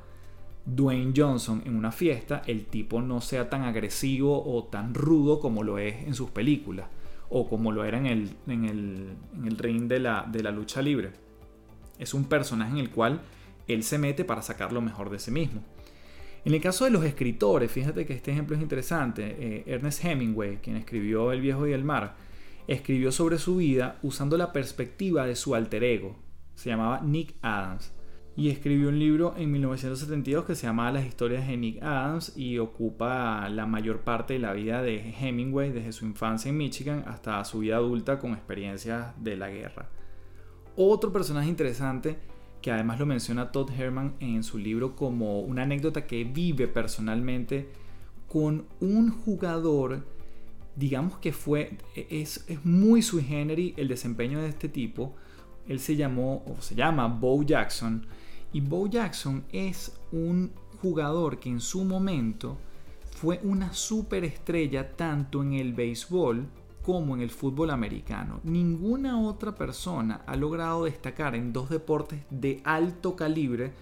Dwayne 0.67 1.15
Johnson 1.17 1.63
en 1.65 1.77
una 1.77 1.93
fiesta, 1.93 2.43
el 2.47 2.67
tipo 2.67 3.01
no 3.01 3.21
sea 3.21 3.49
tan 3.49 3.63
agresivo 3.63 4.45
o 4.45 4.65
tan 4.65 4.95
rudo 4.95 5.39
como 5.39 5.63
lo 5.63 5.79
es 5.79 6.05
en 6.05 6.15
sus 6.15 6.31
películas 6.31 6.89
o 7.29 7.49
como 7.49 7.73
lo 7.73 7.85
era 7.85 7.99
en 7.99 8.07
el, 8.07 8.31
en 8.47 8.65
el, 9.45 9.59
ring 9.59 9.89
de 9.89 10.01
la, 10.01 10.27
de 10.31 10.43
la 10.43 10.51
lucha 10.51 10.83
libre. 10.83 11.11
Es 11.99 12.15
un 12.15 12.25
personaje 12.25 12.73
en 12.73 12.79
el 12.79 12.91
cual 12.91 13.21
él 13.69 13.83
se 13.83 13.99
mete 13.99 14.25
para 14.25 14.43
sacar 14.43 14.73
lo 14.73 14.81
mejor 14.81 15.11
de 15.11 15.19
sí 15.19 15.31
mismo. 15.31 15.63
En 16.45 16.55
el 16.55 16.61
caso 16.61 16.85
de 16.85 16.91
los 16.91 17.05
escritores, 17.05 17.71
fíjate 17.71 18.07
que 18.07 18.13
este 18.13 18.31
ejemplo 18.31 18.55
es 18.55 18.63
interesante. 18.63 19.37
Eh, 19.39 19.65
Ernest 19.67 20.05
Hemingway, 20.05 20.59
quien 20.59 20.77
escribió 20.77 21.33
El 21.33 21.41
viejo 21.41 21.67
y 21.67 21.73
el 21.73 21.83
mar, 21.83 22.15
escribió 22.69 23.11
sobre 23.11 23.39
su 23.39 23.57
vida 23.57 23.99
usando 24.03 24.37
la 24.37 24.53
perspectiva 24.53 25.27
de 25.27 25.35
su 25.35 25.55
alter 25.55 25.83
ego. 25.83 26.17
Se 26.55 26.69
llamaba 26.69 27.01
Nick 27.01 27.35
Adams. 27.43 27.93
Y 28.37 28.51
escribió 28.51 28.91
un 28.91 28.99
libro 28.99 29.35
en 29.39 29.51
1972 29.51 30.45
que 30.45 30.55
se 30.55 30.67
llama 30.67 30.93
Las 30.93 31.07
historias 31.07 31.49
de 31.49 31.57
Nick 31.57 31.83
Adams 31.83 32.37
y 32.37 32.59
ocupa 32.59 33.49
la 33.49 33.65
mayor 33.65 34.01
parte 34.01 34.35
de 34.35 34.41
la 34.41 34.53
vida 34.53 34.83
de 34.83 35.15
Hemingway 35.19 35.73
desde 35.73 35.93
su 35.93 36.05
infancia 36.05 36.51
en 36.51 36.59
Michigan 36.59 37.05
hasta 37.07 37.43
su 37.45 37.61
vida 37.61 37.77
adulta 37.77 38.19
con 38.19 38.33
experiencias 38.33 39.15
de 39.23 39.37
la 39.37 39.49
guerra. 39.49 39.89
Otro 40.77 41.11
personaje 41.11 41.49
interesante 41.49 42.19
que 42.61 42.71
además 42.71 42.99
lo 42.99 43.07
menciona 43.07 43.53
Todd 43.53 43.71
Herman 43.71 44.17
en 44.21 44.43
su 44.43 44.59
libro 44.59 44.97
como 44.97 45.41
una 45.41 45.63
anécdota 45.63 46.07
que 46.07 46.25
vive 46.25 46.69
personalmente 46.69 47.71
con 48.29 48.67
un 48.81 49.11
jugador, 49.11 50.05
digamos 50.75 51.19
que 51.19 51.33
fue, 51.33 51.79
es, 51.95 52.45
muy 52.65 53.03
sui 53.03 53.23
generis 53.23 53.75
el 53.77 53.89
desempeño 53.89 54.43
de 54.43 54.49
este 54.49 54.69
tipo. 54.69 55.15
Él 55.67 55.81
se 55.81 55.97
llamó, 55.97 56.45
o 56.47 56.61
se 56.61 56.75
llama 56.75 57.07
Bo 57.07 57.43
Jackson, 57.43 58.07
y 58.53 58.61
Bo 58.61 58.87
Jackson 58.87 59.45
es 59.53 59.99
un 60.13 60.53
jugador 60.81 61.39
que 61.39 61.49
en 61.49 61.61
su 61.61 61.85
momento 61.85 62.59
fue 63.11 63.41
una 63.43 63.73
superestrella 63.73 64.93
tanto 64.95 65.43
en 65.43 65.55
el 65.55 65.73
béisbol 65.73 66.47
como 66.83 67.15
en 67.15 67.23
el 67.23 67.31
fútbol 67.31 67.71
americano. 67.71 68.41
Ninguna 68.45 69.21
otra 69.21 69.55
persona 69.55 70.23
ha 70.27 70.37
logrado 70.37 70.85
destacar 70.85 71.35
en 71.35 71.53
dos 71.53 71.69
deportes 71.69 72.21
de 72.31 72.61
alto 72.65 73.17
calibre 73.17 73.73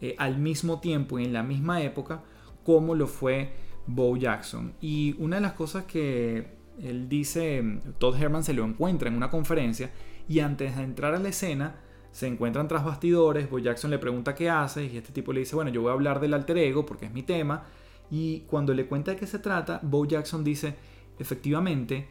eh, 0.00 0.14
al 0.18 0.38
mismo 0.38 0.80
tiempo 0.80 1.18
y 1.18 1.24
en 1.24 1.32
la 1.32 1.42
misma 1.42 1.82
época 1.82 2.22
como 2.64 2.94
lo 2.94 3.06
fue 3.06 3.52
Bo 3.86 4.16
Jackson. 4.16 4.72
Y 4.80 5.14
una 5.18 5.36
de 5.36 5.42
las 5.42 5.52
cosas 5.52 5.84
que 5.84 6.56
él 6.80 7.08
dice, 7.08 7.80
Todd 7.98 8.20
Herman 8.20 8.44
se 8.44 8.54
lo 8.54 8.64
encuentra 8.64 9.08
en 9.08 9.16
una 9.16 9.30
conferencia 9.30 9.90
y 10.28 10.40
antes 10.40 10.76
de 10.76 10.82
entrar 10.82 11.14
a 11.14 11.18
la 11.18 11.28
escena 11.28 11.76
se 12.16 12.26
encuentran 12.26 12.66
tras 12.66 12.82
bastidores, 12.82 13.50
Bo 13.50 13.58
Jackson 13.58 13.90
le 13.90 13.98
pregunta 13.98 14.34
qué 14.34 14.48
hace 14.48 14.86
y 14.86 14.96
este 14.96 15.12
tipo 15.12 15.34
le 15.34 15.40
dice, 15.40 15.54
bueno, 15.54 15.70
yo 15.70 15.82
voy 15.82 15.90
a 15.90 15.92
hablar 15.92 16.18
del 16.18 16.32
alter 16.32 16.56
ego 16.56 16.86
porque 16.86 17.04
es 17.04 17.12
mi 17.12 17.22
tema. 17.22 17.64
Y 18.10 18.40
cuando 18.46 18.72
le 18.72 18.86
cuenta 18.86 19.10
de 19.10 19.18
qué 19.18 19.26
se 19.26 19.38
trata, 19.38 19.80
Bo 19.82 20.06
Jackson 20.06 20.42
dice, 20.42 20.76
efectivamente, 21.18 22.08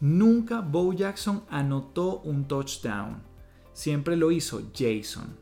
Nunca 0.00 0.62
Bo 0.62 0.92
Jackson 0.92 1.44
anotó 1.48 2.22
un 2.22 2.48
touchdown. 2.48 3.22
Siempre 3.72 4.16
lo 4.16 4.32
hizo 4.32 4.62
Jason. 4.74 5.36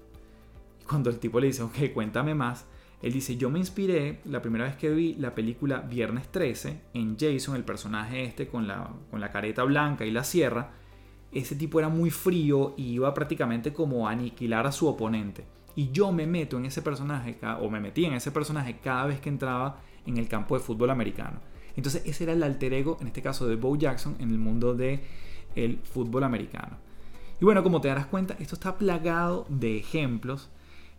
Cuando 0.87 1.09
el 1.09 1.19
tipo 1.19 1.41
le 1.41 1.47
dice, 1.47 1.63
ok, 1.63 1.95
cuéntame 1.95 2.35
más, 2.35 2.67
él 3.01 3.11
dice, 3.11 3.39
yo 3.39 3.49
me 3.49 3.59
inspiré 3.59 4.21
la 4.27 4.43
primera 4.43 4.67
vez 4.67 4.77
que 4.77 4.91
vi 4.91 5.15
la 5.15 5.35
película 5.35 5.79
Viernes 5.79 6.31
13 6.31 6.83
en 6.93 7.17
Jason, 7.19 7.57
el 7.57 7.65
personaje 7.65 8.23
este 8.23 8.49
con 8.49 8.69
la, 8.69 8.91
con 9.11 9.19
la 9.19 9.33
careta 9.33 9.65
blanca 9.65 10.05
y 10.05 10.11
la 10.11 10.25
sierra. 10.25 10.73
Ese 11.35 11.57
tipo 11.57 11.81
era 11.81 11.89
muy 11.89 12.11
frío 12.11 12.75
y 12.77 12.93
iba 12.93 13.13
prácticamente 13.13 13.73
como 13.73 14.09
a 14.09 14.13
aniquilar 14.13 14.67
a 14.67 14.73
su 14.73 14.87
oponente. 14.87 15.45
Y 15.77 15.91
yo 15.91 16.13
me 16.13 16.27
meto 16.27 16.57
en 16.57 16.67
ese 16.67 16.81
personaje, 16.81 17.37
o 17.61 17.69
me 17.69 17.81
metí 17.81 18.05
en 18.05 18.15
ese 18.15 18.31
personaje 18.31 18.79
cada 18.83 19.07
vez 19.07 19.21
que 19.21 19.29
entraba 19.29 19.81
en 20.07 20.17
el 20.17 20.29
campo 20.29 20.57
de 20.57 20.63
fútbol 20.63 20.91
americano. 20.91 21.41
Entonces 21.77 22.03
ese 22.07 22.25
era 22.25 22.33
el 22.35 22.43
alter 22.43 22.73
ego, 22.73 22.99
en 23.01 23.09
este 23.09 23.21
caso 23.21 23.49
de 23.49 23.57
Bo 23.57 23.77
Jackson, 23.77 24.15
en 24.21 24.31
el 24.31 24.39
mundo 24.39 24.75
del 24.75 25.01
el 25.57 25.79
fútbol 25.79 26.23
americano. 26.23 26.77
Y 27.41 27.45
bueno, 27.45 27.63
como 27.65 27.81
te 27.81 27.89
darás 27.89 28.07
cuenta, 28.07 28.37
esto 28.39 28.55
está 28.55 28.79
plagado 28.79 29.45
de 29.49 29.79
ejemplos. 29.79 30.51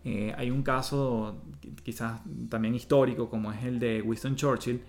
Eh, 0.04 0.34
hay 0.38 0.52
un 0.52 0.64
caso 0.64 1.42
quizás 1.84 2.22
también 2.50 2.76
histórico, 2.76 3.30
como 3.30 3.52
es 3.54 3.64
el 3.64 3.80
de 3.80 4.02
Winston 4.02 4.36
Churchill, 4.36 4.82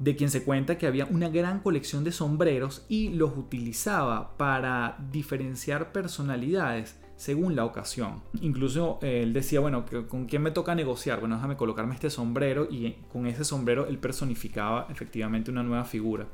de 0.00 0.16
quien 0.16 0.30
se 0.30 0.42
cuenta 0.42 0.78
que 0.78 0.86
había 0.86 1.04
una 1.04 1.28
gran 1.28 1.60
colección 1.60 2.04
de 2.04 2.10
sombreros 2.10 2.86
y 2.88 3.10
los 3.10 3.36
utilizaba 3.36 4.36
para 4.38 4.96
diferenciar 5.12 5.92
personalidades 5.92 6.98
según 7.16 7.54
la 7.54 7.66
ocasión. 7.66 8.22
Incluso 8.40 8.98
eh, 9.02 9.20
él 9.22 9.34
decía, 9.34 9.60
bueno, 9.60 9.84
¿con 10.08 10.24
quién 10.24 10.40
me 10.40 10.52
toca 10.52 10.74
negociar? 10.74 11.20
Bueno, 11.20 11.34
déjame 11.34 11.58
colocarme 11.58 11.92
este 11.92 12.08
sombrero 12.08 12.66
y 12.70 12.96
con 13.12 13.26
ese 13.26 13.44
sombrero 13.44 13.86
él 13.88 13.98
personificaba 13.98 14.86
efectivamente 14.88 15.50
una 15.50 15.62
nueva 15.62 15.84
figura. 15.84 16.26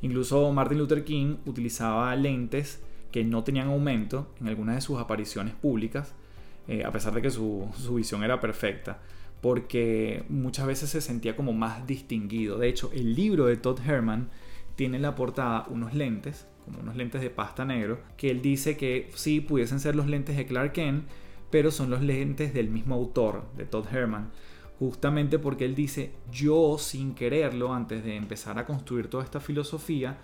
Incluso 0.00 0.50
Martin 0.50 0.78
Luther 0.78 1.04
King 1.04 1.36
utilizaba 1.44 2.16
lentes 2.16 2.82
que 3.10 3.24
no 3.24 3.44
tenían 3.44 3.68
aumento 3.68 4.32
en 4.40 4.48
algunas 4.48 4.76
de 4.76 4.80
sus 4.80 4.98
apariciones 4.98 5.52
públicas, 5.52 6.14
eh, 6.66 6.82
a 6.82 6.90
pesar 6.90 7.12
de 7.12 7.20
que 7.20 7.30
su, 7.30 7.68
su 7.76 7.96
visión 7.96 8.24
era 8.24 8.40
perfecta 8.40 9.00
porque 9.42 10.24
muchas 10.30 10.66
veces 10.66 10.88
se 10.88 11.02
sentía 11.02 11.36
como 11.36 11.52
más 11.52 11.86
distinguido. 11.86 12.56
De 12.56 12.68
hecho, 12.68 12.90
el 12.94 13.14
libro 13.14 13.44
de 13.44 13.58
Todd 13.58 13.80
Herman 13.86 14.30
tiene 14.76 14.96
en 14.96 15.02
la 15.02 15.14
portada 15.14 15.66
unos 15.68 15.92
lentes 15.92 16.46
como 16.64 16.80
unos 16.80 16.96
lentes 16.96 17.20
de 17.20 17.30
pasta 17.30 17.64
negro, 17.64 18.00
que 18.16 18.30
él 18.30 18.42
dice 18.42 18.76
que 18.76 19.10
sí 19.14 19.40
pudiesen 19.40 19.80
ser 19.80 19.96
los 19.96 20.06
lentes 20.06 20.36
de 20.36 20.46
Clark 20.46 20.72
Kent, 20.72 21.04
pero 21.50 21.70
son 21.70 21.90
los 21.90 22.02
lentes 22.02 22.54
del 22.54 22.70
mismo 22.70 22.94
autor, 22.94 23.44
de 23.56 23.66
Todd 23.66 23.86
Herman, 23.92 24.30
justamente 24.78 25.38
porque 25.38 25.64
él 25.64 25.74
dice, 25.74 26.12
yo 26.30 26.78
sin 26.78 27.14
quererlo, 27.14 27.74
antes 27.74 28.04
de 28.04 28.16
empezar 28.16 28.58
a 28.58 28.64
construir 28.64 29.08
toda 29.08 29.24
esta 29.24 29.40
filosofía, 29.40 30.18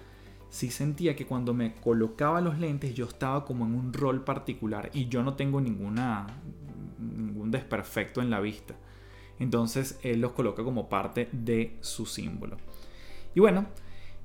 sí 0.48 0.70
sentía 0.70 1.14
que 1.14 1.26
cuando 1.26 1.52
me 1.52 1.74
colocaba 1.74 2.40
los 2.40 2.58
lentes 2.58 2.94
yo 2.94 3.04
estaba 3.04 3.44
como 3.44 3.66
en 3.66 3.74
un 3.74 3.92
rol 3.92 4.24
particular 4.24 4.90
y 4.94 5.08
yo 5.08 5.22
no 5.22 5.34
tengo 5.34 5.60
ninguna, 5.60 6.26
ningún 6.98 7.50
desperfecto 7.50 8.22
en 8.22 8.30
la 8.30 8.40
vista. 8.40 8.74
Entonces 9.38 9.98
él 10.02 10.20
los 10.20 10.32
coloca 10.32 10.64
como 10.64 10.88
parte 10.88 11.28
de 11.32 11.76
su 11.80 12.06
símbolo. 12.06 12.56
Y 13.34 13.40
bueno, 13.40 13.66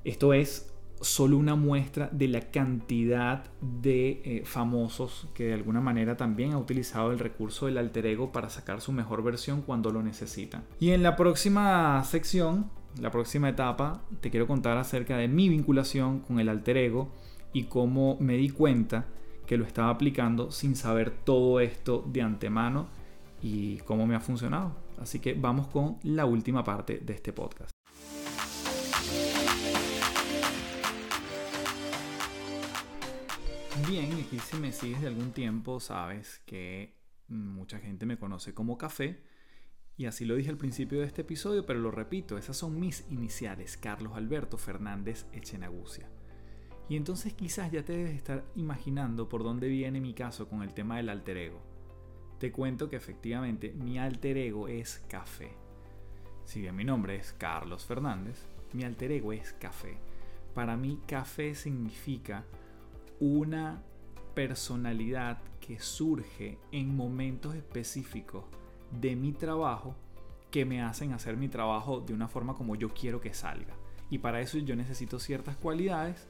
esto 0.04 0.34
es 0.34 0.74
solo 1.00 1.36
una 1.36 1.54
muestra 1.54 2.08
de 2.12 2.28
la 2.28 2.40
cantidad 2.40 3.44
de 3.60 4.22
eh, 4.24 4.42
famosos 4.44 5.28
que 5.34 5.44
de 5.44 5.54
alguna 5.54 5.80
manera 5.80 6.16
también 6.16 6.52
ha 6.52 6.58
utilizado 6.58 7.12
el 7.12 7.18
recurso 7.18 7.66
del 7.66 7.78
alter 7.78 8.06
ego 8.06 8.32
para 8.32 8.48
sacar 8.48 8.80
su 8.80 8.92
mejor 8.92 9.22
versión 9.22 9.62
cuando 9.62 9.90
lo 9.90 10.02
necesitan. 10.02 10.64
Y 10.80 10.90
en 10.90 11.02
la 11.02 11.16
próxima 11.16 12.02
sección, 12.04 12.70
la 13.00 13.10
próxima 13.10 13.48
etapa, 13.48 14.02
te 14.20 14.30
quiero 14.30 14.46
contar 14.46 14.78
acerca 14.78 15.16
de 15.16 15.28
mi 15.28 15.48
vinculación 15.48 16.20
con 16.20 16.40
el 16.40 16.48
alter 16.48 16.76
ego 16.76 17.10
y 17.52 17.64
cómo 17.64 18.16
me 18.20 18.36
di 18.36 18.50
cuenta 18.50 19.06
que 19.46 19.58
lo 19.58 19.64
estaba 19.64 19.90
aplicando 19.90 20.50
sin 20.50 20.74
saber 20.74 21.10
todo 21.10 21.60
esto 21.60 22.04
de 22.06 22.22
antemano 22.22 22.88
y 23.44 23.76
cómo 23.80 24.06
me 24.06 24.14
ha 24.16 24.20
funcionado. 24.20 24.74
Así 24.98 25.20
que 25.20 25.34
vamos 25.34 25.68
con 25.68 25.98
la 26.02 26.24
última 26.24 26.64
parte 26.64 26.98
de 26.98 27.12
este 27.12 27.34
podcast. 27.34 27.70
Bien, 33.86 34.10
aquí 34.14 34.38
si 34.38 34.56
me 34.56 34.72
sigues 34.72 35.02
de 35.02 35.08
algún 35.08 35.32
tiempo 35.32 35.78
sabes 35.78 36.40
que 36.46 36.96
mucha 37.28 37.78
gente 37.78 38.06
me 38.06 38.16
conoce 38.16 38.54
como 38.54 38.78
café 38.78 39.22
y 39.98 40.06
así 40.06 40.24
lo 40.24 40.36
dije 40.36 40.48
al 40.48 40.56
principio 40.56 41.00
de 41.00 41.06
este 41.06 41.20
episodio, 41.20 41.66
pero 41.66 41.80
lo 41.80 41.90
repito, 41.90 42.38
esas 42.38 42.56
son 42.56 42.80
mis 42.80 43.04
iniciales, 43.10 43.76
Carlos 43.76 44.16
Alberto 44.16 44.56
Fernández 44.56 45.26
Echenagucia. 45.32 46.08
Y 46.88 46.96
entonces 46.96 47.34
quizás 47.34 47.70
ya 47.70 47.84
te 47.84 47.92
debes 47.92 48.16
estar 48.16 48.44
imaginando 48.54 49.28
por 49.28 49.42
dónde 49.42 49.68
viene 49.68 50.00
mi 50.00 50.14
caso 50.14 50.48
con 50.48 50.62
el 50.62 50.72
tema 50.72 50.96
del 50.96 51.10
alter 51.10 51.36
ego. 51.36 51.73
Te 52.44 52.52
cuento 52.52 52.90
que 52.90 52.96
efectivamente 52.96 53.72
mi 53.72 53.98
alter 53.98 54.36
ego 54.36 54.68
es 54.68 55.02
café. 55.08 55.52
Si 56.44 56.60
bien 56.60 56.76
mi 56.76 56.84
nombre 56.84 57.16
es 57.16 57.32
Carlos 57.32 57.86
Fernández, 57.86 58.44
mi 58.74 58.84
alter 58.84 59.12
ego 59.12 59.32
es 59.32 59.54
café. 59.54 59.96
Para 60.52 60.76
mí 60.76 61.00
café 61.06 61.54
significa 61.54 62.44
una 63.18 63.82
personalidad 64.34 65.38
que 65.58 65.80
surge 65.80 66.58
en 66.70 66.94
momentos 66.94 67.54
específicos 67.54 68.44
de 68.90 69.16
mi 69.16 69.32
trabajo 69.32 69.96
que 70.50 70.66
me 70.66 70.82
hacen 70.82 71.14
hacer 71.14 71.38
mi 71.38 71.48
trabajo 71.48 72.02
de 72.02 72.12
una 72.12 72.28
forma 72.28 72.52
como 72.52 72.76
yo 72.76 72.90
quiero 72.90 73.22
que 73.22 73.32
salga. 73.32 73.72
Y 74.10 74.18
para 74.18 74.42
eso 74.42 74.58
yo 74.58 74.76
necesito 74.76 75.18
ciertas 75.18 75.56
cualidades 75.56 76.28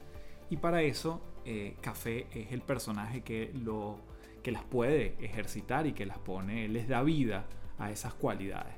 y 0.49 0.55
para 0.55 0.81
eso 0.81 1.19
eh, 1.43 1.75
Café 1.81 2.27
es 2.31 2.53
el 2.53 2.61
personaje 2.61 3.19
que, 3.21 3.51
lo, 3.53 3.99
que 4.45 4.51
las 4.51 4.63
puede 4.63 5.15
ejercitar 5.25 5.87
y 5.87 5.93
que 5.93 6.05
las 6.05 6.19
pone, 6.19 6.67
les 6.67 6.87
da 6.87 7.01
vida 7.01 7.47
a 7.79 7.89
esas 7.89 8.13
cualidades. 8.13 8.75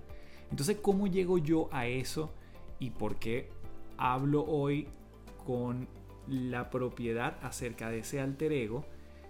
Entonces, 0.50 0.78
¿cómo 0.82 1.08
llego 1.08 1.40
yo 1.40 1.68
a 1.74 1.88
eso 1.88 2.34
y 2.80 2.92
por 2.92 3.18
qué 3.18 3.50
hablo 3.98 4.46
hoy 4.46 4.88
con 5.46 5.90
la 6.26 6.70
propiedad 6.70 7.38
acerca 7.42 7.90
de 7.90 8.00
ese 8.00 8.22
alter 8.22 8.54
ego 8.54 8.86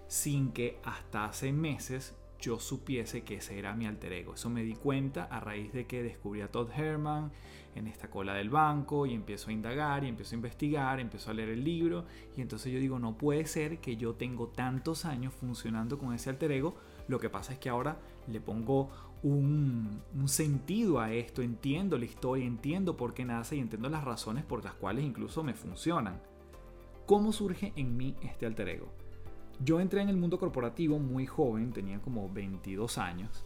sin 0.06 0.52
que 0.52 0.78
hasta 0.84 1.24
hace 1.24 1.52
meses 1.52 2.14
yo 2.40 2.60
supiese 2.60 3.22
que 3.22 3.36
ese 3.36 3.58
era 3.58 3.74
mi 3.74 3.86
alter 3.86 4.12
ego. 4.12 4.34
Eso 4.34 4.50
me 4.50 4.62
di 4.62 4.74
cuenta 4.74 5.24
a 5.24 5.40
raíz 5.40 5.72
de 5.72 5.86
que 5.86 6.02
descubrí 6.02 6.40
a 6.40 6.50
Todd 6.50 6.70
Herman 6.70 7.32
en 7.74 7.86
esta 7.86 8.10
cola 8.10 8.34
del 8.34 8.50
banco 8.50 9.06
y 9.06 9.14
empiezo 9.14 9.50
a 9.50 9.52
indagar 9.52 10.04
y 10.04 10.08
empiezo 10.08 10.34
a 10.34 10.36
investigar, 10.36 11.00
empiezo 11.00 11.30
a 11.30 11.34
leer 11.34 11.50
el 11.50 11.64
libro 11.64 12.04
y 12.36 12.40
entonces 12.40 12.72
yo 12.72 12.78
digo, 12.78 12.98
no 12.98 13.16
puede 13.16 13.46
ser 13.46 13.78
que 13.78 13.96
yo 13.96 14.14
tengo 14.14 14.48
tantos 14.48 15.04
años 15.04 15.34
funcionando 15.34 15.98
con 15.98 16.14
ese 16.14 16.30
alter 16.30 16.52
ego, 16.52 16.76
Lo 17.08 17.18
que 17.18 17.30
pasa 17.30 17.54
es 17.54 17.58
que 17.58 17.70
ahora 17.70 17.98
le 18.26 18.40
pongo 18.40 18.90
un, 19.22 20.02
un, 20.14 20.28
sentido 20.28 21.00
a 21.00 21.12
esto, 21.12 21.42
entiendo 21.42 21.98
la 21.98 22.04
historia, 22.04 22.46
entiendo 22.46 22.96
por 22.96 23.14
qué 23.14 23.24
nace 23.24 23.56
y 23.56 23.60
entiendo 23.60 23.88
las 23.88 24.04
razones 24.04 24.44
por 24.44 24.62
las 24.62 24.74
cuales 24.74 25.04
incluso 25.04 25.42
me 25.42 25.54
funcionan. 25.54 26.20
¿Cómo 27.06 27.32
surge 27.32 27.72
en 27.74 27.96
mí 27.96 28.14
este 28.22 28.44
alter 28.44 28.68
ego? 28.68 28.97
Yo 29.64 29.80
entré 29.80 30.00
en 30.02 30.08
el 30.08 30.16
mundo 30.16 30.38
corporativo 30.38 30.98
muy 30.98 31.26
joven, 31.26 31.72
tenía 31.72 32.00
como 32.00 32.28
22 32.28 32.96
años, 32.98 33.44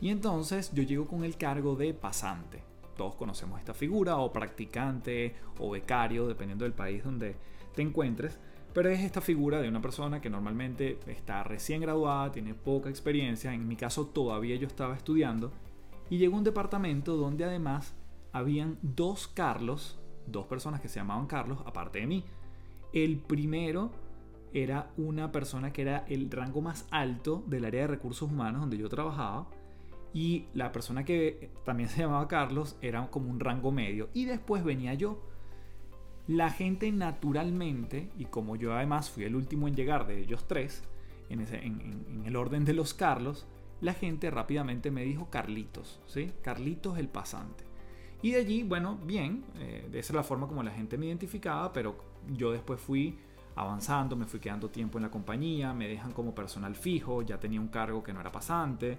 y 0.00 0.08
entonces 0.08 0.72
yo 0.72 0.82
llego 0.82 1.06
con 1.06 1.24
el 1.24 1.36
cargo 1.36 1.76
de 1.76 1.92
pasante. 1.92 2.62
Todos 2.96 3.14
conocemos 3.14 3.58
esta 3.58 3.74
figura, 3.74 4.16
o 4.16 4.32
practicante, 4.32 5.34
o 5.58 5.70
becario, 5.70 6.26
dependiendo 6.26 6.64
del 6.64 6.72
país 6.72 7.04
donde 7.04 7.36
te 7.74 7.82
encuentres, 7.82 8.38
pero 8.72 8.88
es 8.88 9.00
esta 9.00 9.20
figura 9.20 9.60
de 9.60 9.68
una 9.68 9.82
persona 9.82 10.20
que 10.22 10.30
normalmente 10.30 10.98
está 11.06 11.42
recién 11.42 11.82
graduada, 11.82 12.32
tiene 12.32 12.54
poca 12.54 12.88
experiencia, 12.88 13.52
en 13.52 13.68
mi 13.68 13.76
caso 13.76 14.06
todavía 14.06 14.56
yo 14.56 14.66
estaba 14.66 14.96
estudiando, 14.96 15.52
y 16.08 16.16
llegó 16.16 16.36
a 16.36 16.38
un 16.38 16.44
departamento 16.44 17.16
donde 17.16 17.44
además 17.44 17.94
habían 18.32 18.78
dos 18.80 19.28
Carlos, 19.28 19.98
dos 20.26 20.46
personas 20.46 20.80
que 20.80 20.88
se 20.88 21.00
llamaban 21.00 21.26
Carlos, 21.26 21.58
aparte 21.66 22.00
de 22.00 22.06
mí. 22.06 22.24
El 22.92 23.18
primero 23.18 23.90
era 24.54 24.90
una 24.96 25.32
persona 25.32 25.72
que 25.72 25.82
era 25.82 26.04
el 26.08 26.30
rango 26.30 26.60
más 26.60 26.86
alto 26.90 27.42
del 27.46 27.64
área 27.64 27.82
de 27.82 27.86
recursos 27.88 28.30
humanos 28.30 28.60
donde 28.60 28.78
yo 28.78 28.88
trabajaba. 28.88 29.48
Y 30.14 30.46
la 30.52 30.72
persona 30.72 31.04
que 31.04 31.50
también 31.64 31.88
se 31.88 32.02
llamaba 32.02 32.28
Carlos 32.28 32.76
era 32.82 33.06
como 33.10 33.30
un 33.30 33.40
rango 33.40 33.72
medio. 33.72 34.08
Y 34.12 34.26
después 34.26 34.62
venía 34.62 34.94
yo. 34.94 35.22
La 36.28 36.50
gente 36.50 36.92
naturalmente, 36.92 38.10
y 38.18 38.26
como 38.26 38.56
yo 38.56 38.74
además 38.74 39.10
fui 39.10 39.24
el 39.24 39.34
último 39.34 39.66
en 39.68 39.74
llegar 39.74 40.06
de 40.06 40.20
ellos 40.20 40.46
tres, 40.46 40.84
en, 41.28 41.40
en, 41.40 42.22
el 42.26 42.36
orden 42.36 42.64
de 42.64 42.74
los 42.74 42.94
Carlos, 42.94 43.46
la 43.80 43.94
gente 43.94 44.30
rápidamente 44.30 44.90
me 44.90 45.02
dijo 45.02 45.28
Carlitos, 45.30 46.00
¿sí? 46.06 46.32
Carlitos 46.42 46.98
el 46.98 47.08
pasante. 47.08 47.64
Y 48.22 48.32
de 48.32 48.38
allí, 48.38 48.62
bueno, 48.62 48.98
bien, 49.04 49.44
eh, 49.58 49.88
esa 49.88 50.12
es 50.12 50.14
la 50.14 50.22
forma 50.22 50.46
como 50.46 50.62
la 50.62 50.70
gente 50.70 50.96
me 50.96 51.06
identificaba, 51.06 51.72
pero 51.72 51.96
yo 52.32 52.52
después 52.52 52.80
fui 52.80 53.18
avanzando, 53.54 54.16
me 54.16 54.26
fui 54.26 54.40
quedando 54.40 54.70
tiempo 54.70 54.98
en 54.98 55.02
la 55.02 55.10
compañía, 55.10 55.72
me 55.72 55.88
dejan 55.88 56.12
como 56.12 56.34
personal 56.34 56.74
fijo, 56.74 57.22
ya 57.22 57.38
tenía 57.38 57.60
un 57.60 57.68
cargo 57.68 58.02
que 58.02 58.12
no 58.12 58.20
era 58.20 58.32
pasante. 58.32 58.98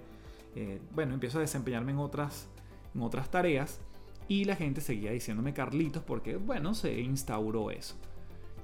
Eh, 0.54 0.80
bueno, 0.92 1.14
empiezo 1.14 1.38
a 1.38 1.40
desempeñarme 1.40 1.92
en 1.92 1.98
otras, 1.98 2.48
en 2.94 3.02
otras 3.02 3.30
tareas 3.30 3.80
y 4.28 4.44
la 4.44 4.56
gente 4.56 4.80
seguía 4.80 5.10
diciéndome 5.10 5.52
Carlitos 5.52 6.02
porque, 6.02 6.36
bueno, 6.36 6.74
se 6.74 7.00
instauró 7.00 7.70
eso. 7.70 7.96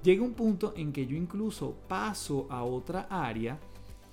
Llega 0.02 0.22
un 0.22 0.32
punto 0.32 0.72
en 0.76 0.92
que 0.92 1.06
yo 1.06 1.16
incluso 1.16 1.74
paso 1.88 2.46
a 2.50 2.62
otra 2.62 3.06
área 3.10 3.58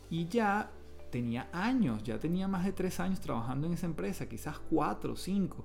y 0.09 0.27
ya 0.27 0.71
tenía 1.11 1.49
años, 1.53 2.03
ya 2.03 2.19
tenía 2.19 2.47
más 2.47 2.65
de 2.65 2.73
tres 2.73 2.99
años 2.99 3.21
trabajando 3.21 3.67
en 3.67 3.73
esa 3.73 3.85
empresa, 3.85 4.27
quizás 4.27 4.59
cuatro, 4.59 5.15
cinco. 5.15 5.63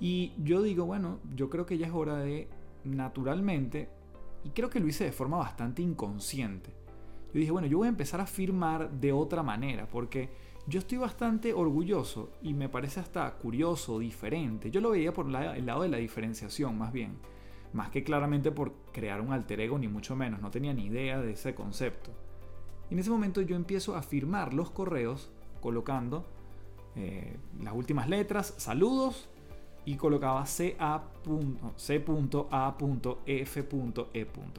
Y 0.00 0.32
yo 0.38 0.62
digo, 0.62 0.84
bueno, 0.84 1.20
yo 1.34 1.48
creo 1.48 1.64
que 1.64 1.78
ya 1.78 1.86
es 1.86 1.92
hora 1.92 2.16
de 2.16 2.48
naturalmente, 2.84 3.88
y 4.44 4.50
creo 4.50 4.70
que 4.70 4.80
lo 4.80 4.86
hice 4.86 5.04
de 5.04 5.12
forma 5.12 5.36
bastante 5.36 5.82
inconsciente. 5.82 6.70
Yo 7.32 7.40
dije, 7.40 7.50
bueno, 7.50 7.66
yo 7.66 7.78
voy 7.78 7.86
a 7.86 7.90
empezar 7.90 8.20
a 8.20 8.26
firmar 8.26 8.90
de 8.90 9.12
otra 9.12 9.42
manera, 9.42 9.86
porque 9.88 10.30
yo 10.66 10.78
estoy 10.78 10.98
bastante 10.98 11.52
orgulloso 11.52 12.32
y 12.42 12.54
me 12.54 12.68
parece 12.68 13.00
hasta 13.00 13.30
curioso, 13.34 13.98
diferente. 13.98 14.70
Yo 14.70 14.80
lo 14.80 14.90
veía 14.90 15.12
por 15.12 15.26
el 15.26 15.66
lado 15.66 15.82
de 15.82 15.88
la 15.88 15.98
diferenciación, 15.98 16.76
más 16.76 16.92
bien. 16.92 17.18
Más 17.72 17.90
que 17.90 18.02
claramente 18.02 18.50
por 18.50 18.72
crear 18.92 19.20
un 19.20 19.32
alter 19.32 19.60
ego, 19.60 19.78
ni 19.78 19.88
mucho 19.88 20.16
menos. 20.16 20.40
No 20.40 20.50
tenía 20.50 20.72
ni 20.72 20.86
idea 20.86 21.20
de 21.20 21.32
ese 21.32 21.54
concepto. 21.54 22.10
Y 22.90 22.94
en 22.94 23.00
ese 23.00 23.10
momento 23.10 23.42
yo 23.42 23.56
empiezo 23.56 23.94
a 23.94 24.02
firmar 24.02 24.54
los 24.54 24.70
correos 24.70 25.30
colocando 25.60 26.26
eh, 26.96 27.36
las 27.60 27.74
últimas 27.74 28.08
letras, 28.08 28.54
saludos, 28.56 29.28
y 29.88 29.96
colocaba 29.96 30.44
C.A.F.E. 30.44 31.06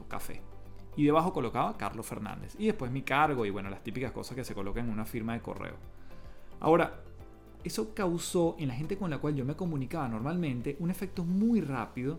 Café. 0.08 0.40
Y 0.96 1.04
debajo 1.04 1.32
colocaba 1.32 1.76
Carlos 1.76 2.04
Fernández. 2.04 2.56
Y 2.58 2.66
después 2.66 2.90
mi 2.90 3.02
cargo 3.02 3.46
y 3.46 3.50
bueno, 3.50 3.70
las 3.70 3.84
típicas 3.84 4.10
cosas 4.10 4.34
que 4.34 4.42
se 4.42 4.56
colocan 4.56 4.86
en 4.86 4.92
una 4.92 5.04
firma 5.04 5.34
de 5.34 5.40
correo. 5.40 5.76
Ahora, 6.58 7.04
eso 7.62 7.94
causó 7.94 8.56
en 8.58 8.66
la 8.66 8.74
gente 8.74 8.96
con 8.96 9.08
la 9.08 9.18
cual 9.18 9.36
yo 9.36 9.44
me 9.44 9.54
comunicaba 9.54 10.08
normalmente 10.08 10.76
un 10.80 10.90
efecto 10.90 11.22
muy 11.24 11.60
rápido 11.60 12.18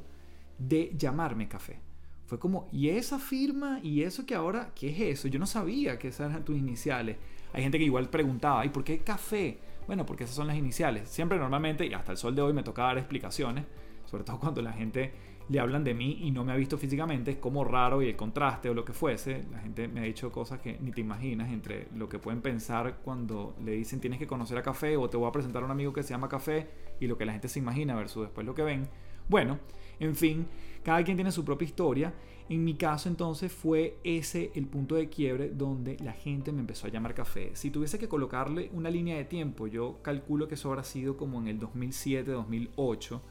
de 0.58 0.93
llamarme 0.97 1.50
café. 1.50 1.82
Fue 2.28 2.39
como, 2.39 2.69
¿y 2.71 2.88
esa 2.88 3.19
firma? 3.19 3.82
¿Y 3.84 4.04
eso 4.04 4.26
que 4.26 4.36
ahora? 4.36 4.71
¿Qué 4.74 4.88
es 4.88 5.19
eso? 5.19 5.28
Yo 5.28 5.38
no 5.38 5.47
sabía 5.47 6.00
que 6.00 6.08
esas 6.08 6.32
eran 6.32 6.45
tus 6.45 6.58
iniciales. 6.58 7.17
Hay 7.52 7.62
gente 7.62 7.78
que 7.78 7.84
igual 7.84 8.10
preguntaba, 8.10 8.65
¿y 8.65 8.69
por 8.69 8.86
qué 8.86 9.00
café? 9.00 9.60
Bueno, 9.88 10.06
porque 10.06 10.24
esas 10.24 10.36
son 10.36 10.48
las 10.48 10.56
iniciales. 10.56 11.10
Siempre 11.10 11.38
normalmente, 11.38 11.86
y 11.86 11.94
hasta 11.94 12.12
el 12.12 12.17
sol 12.17 12.36
de 12.36 12.41
hoy 12.41 12.54
me 12.54 12.63
toca 12.63 12.84
dar 12.84 12.98
explicaciones, 12.98 13.65
sobre 14.06 14.24
todo 14.24 14.39
cuando 14.39 14.62
la 14.62 14.74
gente 14.74 15.13
le 15.50 15.60
hablan 15.60 15.84
de 15.84 15.94
mí 15.94 16.20
y 16.22 16.32
no 16.32 16.46
me 16.46 16.54
ha 16.54 16.56
visto 16.56 16.78
físicamente, 16.78 17.32
es 17.32 17.38
como 17.38 17.65
raro 17.65 18.02
y 18.02 18.08
el 18.08 18.15
contraste 18.15 18.70
o 18.70 18.74
lo 18.74 18.86
que 18.86 18.94
fuese. 18.94 19.44
La 19.52 19.60
gente 19.60 19.88
me 19.88 20.00
ha 20.00 20.04
dicho 20.04 20.32
cosas 20.32 20.60
que 20.60 20.78
ni 20.80 20.91
te 20.91 21.02
imaginas 21.02 21.52
entre 21.52 21.88
lo 21.96 22.08
que 22.08 22.20
pueden 22.20 22.41
pensar 22.41 23.00
cuando 23.04 23.56
le 23.63 23.74
dicen 23.74 24.00
tienes 24.00 24.17
que 24.17 24.28
conocer 24.28 24.58
a 24.58 24.62
Café 24.62 24.96
o 24.96 25.10
te 25.10 25.17
voy 25.17 25.28
a 25.28 25.32
presentar 25.32 25.62
a 25.62 25.65
un 25.65 25.72
amigo 25.72 25.91
que 25.91 26.04
se 26.04 26.12
llama 26.12 26.30
Café 26.30 26.70
y 27.00 27.08
lo 27.08 27.17
que 27.17 27.26
la 27.26 27.34
gente 27.34 27.50
se 27.50 27.60
imagina 27.60 27.96
versus 27.96 28.24
después 28.24 28.46
lo 28.46 28.56
que 28.56 28.63
ven. 28.63 28.88
Bueno, 29.28 29.60
en 30.00 30.15
fin, 30.15 30.48
cada 30.84 31.04
quien 31.04 31.17
tiene 31.17 31.32
su 31.32 31.44
propia 31.44 31.65
historia. 31.65 32.13
En 32.51 32.65
mi 32.65 32.73
caso 32.73 33.07
entonces 33.07 33.49
fue 33.49 33.97
ese 34.03 34.51
el 34.55 34.67
punto 34.67 34.95
de 34.95 35.07
quiebre 35.07 35.51
donde 35.51 35.95
la 36.03 36.11
gente 36.11 36.51
me 36.51 36.59
empezó 36.59 36.85
a 36.85 36.89
llamar 36.89 37.15
café. 37.15 37.51
Si 37.55 37.71
tuviese 37.71 37.97
que 37.97 38.09
colocarle 38.09 38.69
una 38.73 38.89
línea 38.89 39.15
de 39.15 39.23
tiempo, 39.23 39.67
yo 39.67 39.99
calculo 40.01 40.49
que 40.49 40.55
eso 40.55 40.67
habrá 40.67 40.83
sido 40.83 41.15
como 41.15 41.39
en 41.39 41.47
el 41.47 41.61
2007-2008. 41.61 43.21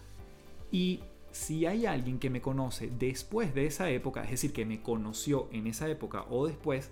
Y 0.72 1.00
si 1.32 1.66
hay 1.66 1.84
alguien 1.84 2.18
que 2.18 2.30
me 2.30 2.40
conoce 2.40 2.90
después 2.98 3.52
de 3.52 3.66
esa 3.66 3.90
época, 3.90 4.24
es 4.24 4.30
decir, 4.30 4.54
que 4.54 4.64
me 4.64 4.80
conoció 4.80 5.50
en 5.52 5.66
esa 5.66 5.86
época 5.90 6.24
o 6.30 6.46
después, 6.46 6.90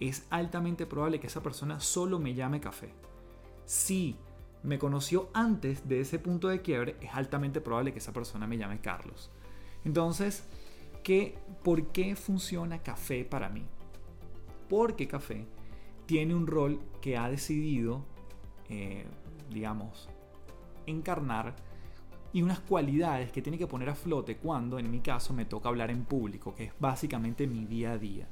es 0.00 0.26
altamente 0.30 0.86
probable 0.86 1.20
que 1.20 1.26
esa 1.26 1.42
persona 1.42 1.80
solo 1.80 2.18
me 2.18 2.32
llame 2.32 2.60
café. 2.60 2.94
Si 3.66 4.16
me 4.62 4.78
conoció 4.78 5.28
antes 5.34 5.86
de 5.86 6.00
ese 6.00 6.18
punto 6.18 6.48
de 6.48 6.62
quiebre, 6.62 6.96
es 7.02 7.10
altamente 7.12 7.60
probable 7.60 7.92
que 7.92 7.98
esa 7.98 8.14
persona 8.14 8.46
me 8.46 8.56
llame 8.56 8.80
Carlos. 8.80 9.30
Entonces, 9.84 10.44
¿qué, 11.02 11.38
¿por 11.62 11.88
qué 11.88 12.16
funciona 12.16 12.82
café 12.82 13.24
para 13.24 13.48
mí? 13.48 13.64
Porque 14.68 15.08
café 15.08 15.46
tiene 16.06 16.34
un 16.34 16.46
rol 16.46 16.80
que 17.00 17.16
ha 17.16 17.28
decidido, 17.28 18.04
eh, 18.68 19.06
digamos, 19.50 20.08
encarnar 20.86 21.56
y 22.32 22.42
unas 22.42 22.60
cualidades 22.60 23.32
que 23.32 23.42
tiene 23.42 23.58
que 23.58 23.66
poner 23.66 23.88
a 23.88 23.94
flote 23.94 24.36
cuando, 24.36 24.78
en 24.78 24.90
mi 24.90 25.00
caso, 25.00 25.32
me 25.32 25.44
toca 25.44 25.68
hablar 25.68 25.90
en 25.90 26.04
público, 26.04 26.54
que 26.54 26.64
es 26.64 26.72
básicamente 26.78 27.46
mi 27.46 27.64
día 27.64 27.92
a 27.92 27.98
día 27.98 28.28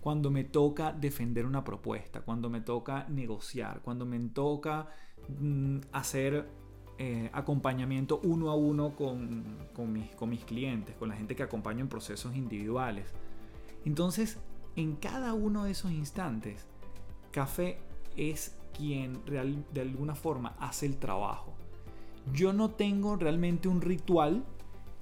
cuando 0.00 0.30
me 0.30 0.44
toca 0.44 0.92
defender 0.92 1.46
una 1.46 1.62
propuesta, 1.62 2.22
cuando 2.22 2.48
me 2.48 2.60
toca 2.60 3.06
negociar, 3.08 3.82
cuando 3.82 4.06
me 4.06 4.18
toca 4.30 4.88
mm, 5.28 5.78
hacer 5.92 6.48
eh, 7.02 7.30
acompañamiento 7.32 8.20
uno 8.24 8.50
a 8.50 8.54
uno 8.54 8.94
con, 8.94 9.42
mis, 9.90 10.14
con 10.16 10.28
mis 10.28 10.44
clientes, 10.44 10.94
con 10.96 11.08
la 11.08 11.16
gente 11.16 11.34
que 11.34 11.42
acompaño 11.42 11.80
en 11.80 11.88
procesos 11.88 12.36
individuales. 12.36 13.06
Entonces, 13.86 14.38
en 14.76 14.96
cada 14.96 15.32
uno 15.32 15.64
de 15.64 15.70
esos 15.70 15.92
instantes, 15.92 16.66
Café 17.30 17.78
es 18.18 18.54
quien 18.76 19.24
de 19.24 19.80
alguna 19.80 20.14
forma 20.14 20.54
hace 20.58 20.84
el 20.84 20.98
trabajo. 20.98 21.54
Yo 22.34 22.52
no 22.52 22.68
tengo 22.72 23.16
realmente 23.16 23.66
un 23.66 23.80
ritual 23.80 24.44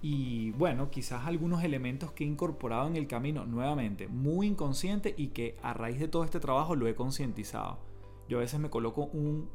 y 0.00 0.52
bueno, 0.52 0.90
quizás 0.92 1.26
algunos 1.26 1.64
elementos 1.64 2.12
que 2.12 2.22
he 2.22 2.28
incorporado 2.28 2.86
en 2.86 2.94
el 2.94 3.08
camino, 3.08 3.44
nuevamente, 3.44 4.06
muy 4.06 4.46
inconsciente 4.46 5.16
y 5.18 5.30
que 5.30 5.56
a 5.64 5.74
raíz 5.74 5.98
de 5.98 6.06
todo 6.06 6.22
este 6.22 6.38
trabajo 6.38 6.76
lo 6.76 6.86
he 6.86 6.94
concientizado. 6.94 7.80
Yo 8.28 8.38
a 8.38 8.42
veces 8.42 8.60
me 8.60 8.70
coloco 8.70 9.06
un 9.06 9.48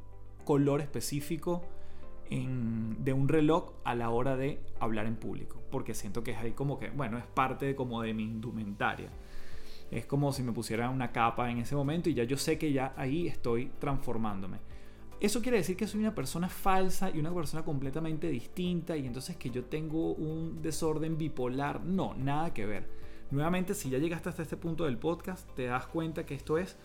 color 0.44 0.82
específico 0.82 1.62
de 3.04 3.14
un 3.14 3.28
reloj 3.28 3.74
a 3.84 3.96
la 3.96 4.10
hora 4.10 4.36
de 4.36 4.60
hablar 4.80 5.06
en 5.06 5.16
público, 5.16 5.62
porque 5.72 5.94
siento 5.94 6.24
que 6.24 6.32
es 6.32 6.38
ahí 6.38 6.52
como 6.52 6.80
que, 6.80 6.90
bueno, 6.90 7.18
es 7.18 7.26
parte 7.26 7.66
de, 7.66 7.76
como 7.76 8.02
de 8.02 8.14
mi 8.14 8.24
indumentaria. 8.24 9.10
Es 9.92 10.06
como 10.06 10.32
si 10.32 10.42
me 10.42 10.52
pusiera 10.52 10.90
una 10.90 11.12
capa 11.12 11.52
en 11.52 11.60
ese 11.60 11.76
momento 11.76 12.10
y 12.10 12.14
ya 12.14 12.24
yo 12.24 12.38
sé 12.38 12.58
que 12.58 12.72
ya 12.72 12.94
ahí 12.98 13.28
estoy 13.28 13.72
transformándome. 13.80 14.58
¿Eso 15.20 15.42
quiere 15.42 15.58
decir 15.58 15.78
que 15.78 15.88
soy 15.88 16.02
una 16.02 16.14
persona 16.14 16.50
falsa 16.50 17.10
y 17.10 17.20
una 17.20 17.34
persona 17.34 17.64
completamente 17.64 18.28
distinta 18.28 18.98
y 18.98 19.06
entonces 19.06 19.38
que 19.38 19.50
yo 19.50 19.66
tengo 19.66 20.14
un 20.14 20.62
desorden 20.62 21.18
bipolar? 21.18 21.82
No, 21.86 22.14
nada 22.16 22.54
que 22.54 22.66
ver. 22.66 22.90
Nuevamente, 23.32 23.74
si 23.74 23.90
ya 23.90 24.00
llegaste 24.00 24.30
hasta 24.30 24.44
este 24.44 24.58
punto 24.58 24.84
del 24.86 24.98
podcast, 24.98 25.50
te 25.56 25.66
das 25.66 25.88
cuenta 25.88 26.26
que 26.26 26.36
esto 26.36 26.58
es 26.58 26.78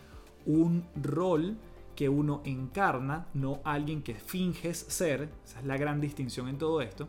un 0.46 0.84
rol 1.02 1.56
que 1.98 2.08
uno 2.08 2.42
encarna, 2.44 3.26
no 3.34 3.60
alguien 3.64 4.02
que 4.02 4.14
finges 4.14 4.78
ser. 4.78 5.32
Esa 5.44 5.58
es 5.58 5.66
la 5.66 5.76
gran 5.76 6.00
distinción 6.00 6.46
en 6.46 6.56
todo 6.56 6.80
esto. 6.80 7.08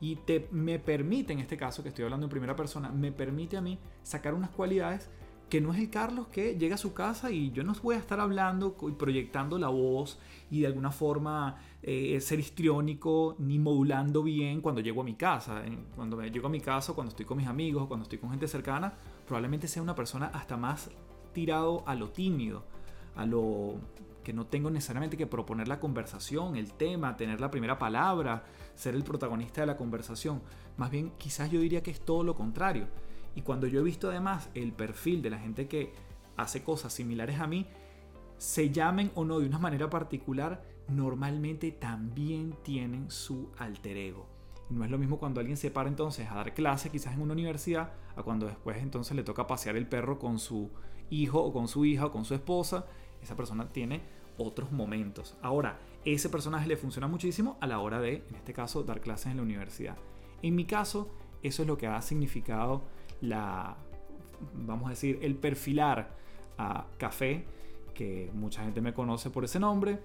Y 0.00 0.14
te, 0.14 0.46
me 0.52 0.78
permite, 0.78 1.32
en 1.32 1.40
este 1.40 1.56
caso 1.56 1.82
que 1.82 1.88
estoy 1.88 2.04
hablando 2.04 2.26
en 2.26 2.30
primera 2.30 2.54
persona, 2.54 2.88
me 2.88 3.10
permite 3.10 3.56
a 3.56 3.60
mí 3.60 3.80
sacar 4.04 4.34
unas 4.34 4.50
cualidades 4.50 5.10
que 5.48 5.60
no 5.60 5.72
es 5.74 5.80
el 5.80 5.90
Carlos 5.90 6.28
que 6.28 6.54
llega 6.54 6.76
a 6.76 6.78
su 6.78 6.94
casa 6.94 7.32
y 7.32 7.50
yo 7.50 7.64
no 7.64 7.74
voy 7.82 7.96
a 7.96 7.98
estar 7.98 8.20
hablando 8.20 8.76
y 8.82 8.92
proyectando 8.92 9.58
la 9.58 9.70
voz 9.70 10.20
y 10.52 10.60
de 10.60 10.68
alguna 10.68 10.92
forma 10.92 11.56
eh, 11.82 12.20
ser 12.20 12.38
histriónico 12.38 13.34
ni 13.40 13.58
modulando 13.58 14.22
bien 14.22 14.60
cuando 14.60 14.80
llego 14.80 15.00
a 15.00 15.04
mi 15.04 15.14
casa. 15.14 15.64
Cuando 15.96 16.22
llego 16.22 16.46
a 16.46 16.50
mi 16.50 16.60
casa, 16.60 16.92
cuando 16.92 17.10
estoy 17.10 17.26
con 17.26 17.38
mis 17.38 17.48
amigos, 17.48 17.88
cuando 17.88 18.04
estoy 18.04 18.18
con 18.18 18.30
gente 18.30 18.46
cercana, 18.46 18.94
probablemente 19.26 19.66
sea 19.66 19.82
una 19.82 19.96
persona 19.96 20.30
hasta 20.32 20.56
más 20.56 20.90
tirado 21.32 21.82
a 21.86 21.96
lo 21.96 22.10
tímido, 22.10 22.62
a 23.16 23.26
lo 23.26 23.80
que 24.28 24.34
no 24.34 24.44
tengo 24.44 24.70
necesariamente 24.70 25.16
que 25.16 25.26
proponer 25.26 25.68
la 25.68 25.80
conversación, 25.80 26.56
el 26.56 26.74
tema, 26.74 27.16
tener 27.16 27.40
la 27.40 27.50
primera 27.50 27.78
palabra, 27.78 28.44
ser 28.74 28.94
el 28.94 29.02
protagonista 29.02 29.62
de 29.62 29.66
la 29.66 29.78
conversación. 29.78 30.42
Más 30.76 30.90
bien, 30.90 31.12
quizás 31.16 31.50
yo 31.50 31.62
diría 31.62 31.82
que 31.82 31.90
es 31.90 32.02
todo 32.02 32.22
lo 32.22 32.34
contrario 32.34 32.88
y 33.34 33.40
cuando 33.40 33.66
yo 33.66 33.80
he 33.80 33.82
visto 33.82 34.10
además 34.10 34.50
el 34.52 34.74
perfil 34.74 35.22
de 35.22 35.30
la 35.30 35.38
gente 35.38 35.66
que 35.66 35.94
hace 36.36 36.62
cosas 36.62 36.92
similares 36.92 37.40
a 37.40 37.46
mí, 37.46 37.68
se 38.36 38.68
llamen 38.68 39.10
o 39.14 39.24
no 39.24 39.40
de 39.40 39.46
una 39.46 39.58
manera 39.58 39.88
particular, 39.88 40.62
normalmente 40.88 41.72
también 41.72 42.54
tienen 42.62 43.10
su 43.10 43.48
alter 43.56 43.96
ego. 43.96 44.26
No 44.68 44.84
es 44.84 44.90
lo 44.90 44.98
mismo 44.98 45.18
cuando 45.18 45.40
alguien 45.40 45.56
se 45.56 45.70
para 45.70 45.88
entonces 45.88 46.30
a 46.30 46.34
dar 46.34 46.52
clase 46.52 46.90
quizás 46.90 47.14
en 47.14 47.22
una 47.22 47.32
universidad, 47.32 47.94
a 48.14 48.22
cuando 48.22 48.44
después 48.44 48.76
entonces 48.76 49.16
le 49.16 49.22
toca 49.22 49.46
pasear 49.46 49.78
el 49.78 49.88
perro 49.88 50.18
con 50.18 50.38
su 50.38 50.70
hijo 51.08 51.42
o 51.42 51.50
con 51.50 51.66
su 51.66 51.86
hija 51.86 52.04
o 52.04 52.12
con 52.12 52.26
su 52.26 52.34
esposa. 52.34 52.84
Esa 53.22 53.34
persona 53.34 53.68
tiene 53.70 54.17
otros 54.38 54.72
momentos. 54.72 55.36
Ahora, 55.42 55.78
ese 56.04 56.28
personaje 56.28 56.66
le 56.66 56.76
funciona 56.76 57.06
muchísimo 57.06 57.58
a 57.60 57.66
la 57.66 57.80
hora 57.80 58.00
de, 58.00 58.24
en 58.28 58.36
este 58.36 58.52
caso, 58.52 58.82
dar 58.82 59.00
clases 59.00 59.26
en 59.28 59.36
la 59.36 59.42
universidad. 59.42 59.96
En 60.42 60.54
mi 60.54 60.64
caso, 60.64 61.10
eso 61.42 61.62
es 61.62 61.68
lo 61.68 61.76
que 61.76 61.86
ha 61.86 62.00
significado 62.00 62.82
la, 63.20 63.76
vamos 64.54 64.86
a 64.86 64.90
decir, 64.90 65.18
el 65.22 65.34
perfilar 65.34 66.16
a 66.56 66.86
café, 66.96 67.44
que 67.94 68.30
mucha 68.32 68.62
gente 68.62 68.80
me 68.80 68.94
conoce 68.94 69.30
por 69.30 69.44
ese 69.44 69.60
nombre, 69.60 70.00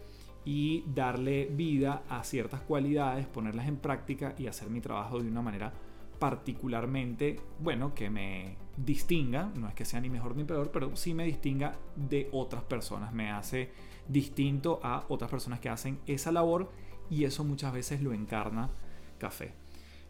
y 0.45 0.83
darle 0.93 1.45
vida 1.45 2.03
a 2.09 2.23
ciertas 2.23 2.61
cualidades, 2.61 3.25
ponerlas 3.27 3.67
en 3.67 3.77
práctica 3.77 4.35
y 4.37 4.47
hacer 4.47 4.69
mi 4.69 4.81
trabajo 4.81 5.21
de 5.21 5.29
una 5.29 5.41
manera 5.41 5.73
particularmente, 6.19 7.39
bueno, 7.59 7.93
que 7.93 8.09
me 8.09 8.55
distinga, 8.77 9.51
no 9.55 9.67
es 9.67 9.73
que 9.73 9.85
sea 9.85 9.99
ni 10.01 10.09
mejor 10.09 10.35
ni 10.35 10.43
peor, 10.43 10.71
pero 10.71 10.95
sí 10.95 11.13
me 11.13 11.25
distinga 11.25 11.75
de 11.95 12.29
otras 12.31 12.63
personas, 12.63 13.13
me 13.13 13.31
hace 13.31 13.71
distinto 14.07 14.79
a 14.83 15.05
otras 15.09 15.29
personas 15.29 15.59
que 15.59 15.69
hacen 15.69 15.99
esa 16.07 16.31
labor 16.31 16.71
y 17.09 17.23
eso 17.25 17.43
muchas 17.43 17.73
veces 17.73 18.01
lo 18.01 18.13
encarna 18.13 18.69
café. 19.17 19.53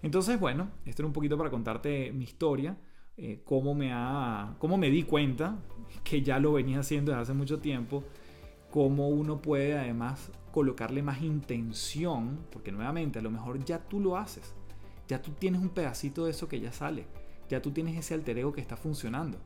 Entonces, 0.02 0.40
bueno, 0.40 0.70
esto 0.86 1.02
era 1.02 1.08
un 1.08 1.14
poquito 1.14 1.38
para 1.38 1.50
contarte 1.50 2.12
mi 2.12 2.26
historia. 2.26 2.78
Eh, 3.16 3.42
cómo, 3.46 3.76
me 3.76 3.92
ha, 3.94 4.56
cómo 4.58 4.76
me 4.76 4.90
di 4.90 5.04
cuenta 5.04 5.60
que 6.04 6.24
ya 6.24 6.40
lo 6.40 6.54
venía 6.54 6.80
haciendo 6.80 7.12
desde 7.12 7.22
hace 7.22 7.34
mucho 7.34 7.60
tiempo, 7.60 8.04
cómo 8.72 9.10
uno 9.10 9.40
puede 9.40 9.78
además 9.78 10.32
colocarle 10.52 11.04
más 11.04 11.22
intención, 11.22 12.40
porque 12.52 12.72
nuevamente 12.72 13.20
a 13.20 13.22
lo 13.22 13.30
mejor 13.30 13.64
ya 13.64 13.80
tú 13.80 14.00
lo 14.00 14.18
haces, 14.18 14.56
ya 15.08 15.22
tú 15.22 15.32
tienes 15.32 15.62
un 15.62 15.70
pedacito 15.70 16.26
de 16.26 16.32
eso 16.32 16.48
que 16.48 16.60
ya 16.60 16.72
sale, 16.72 17.06
ya 17.50 17.62
tú 17.62 17.72
tienes 17.72 17.96
ese 17.98 18.16
alter 18.16 18.40
ego 18.40 18.52
que 18.52 18.62
está 18.62 18.76
funcionando. 18.76 19.38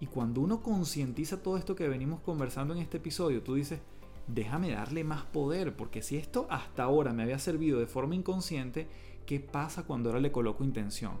Y 0.00 0.06
cuando 0.06 0.40
uno 0.40 0.62
concientiza 0.62 1.42
todo 1.42 1.56
esto 1.56 1.74
que 1.74 1.88
venimos 1.88 2.20
conversando 2.20 2.74
en 2.74 2.80
este 2.80 2.98
episodio, 2.98 3.42
tú 3.42 3.54
dices, 3.54 3.80
déjame 4.28 4.70
darle 4.70 5.02
más 5.04 5.24
poder, 5.24 5.74
porque 5.76 6.02
si 6.02 6.16
esto 6.16 6.46
hasta 6.50 6.84
ahora 6.84 7.12
me 7.12 7.24
había 7.24 7.38
servido 7.38 7.80
de 7.80 7.86
forma 7.86 8.14
inconsciente, 8.14 8.86
¿qué 9.26 9.40
pasa 9.40 9.84
cuando 9.84 10.10
ahora 10.10 10.20
le 10.20 10.32
coloco 10.32 10.64
intención? 10.64 11.14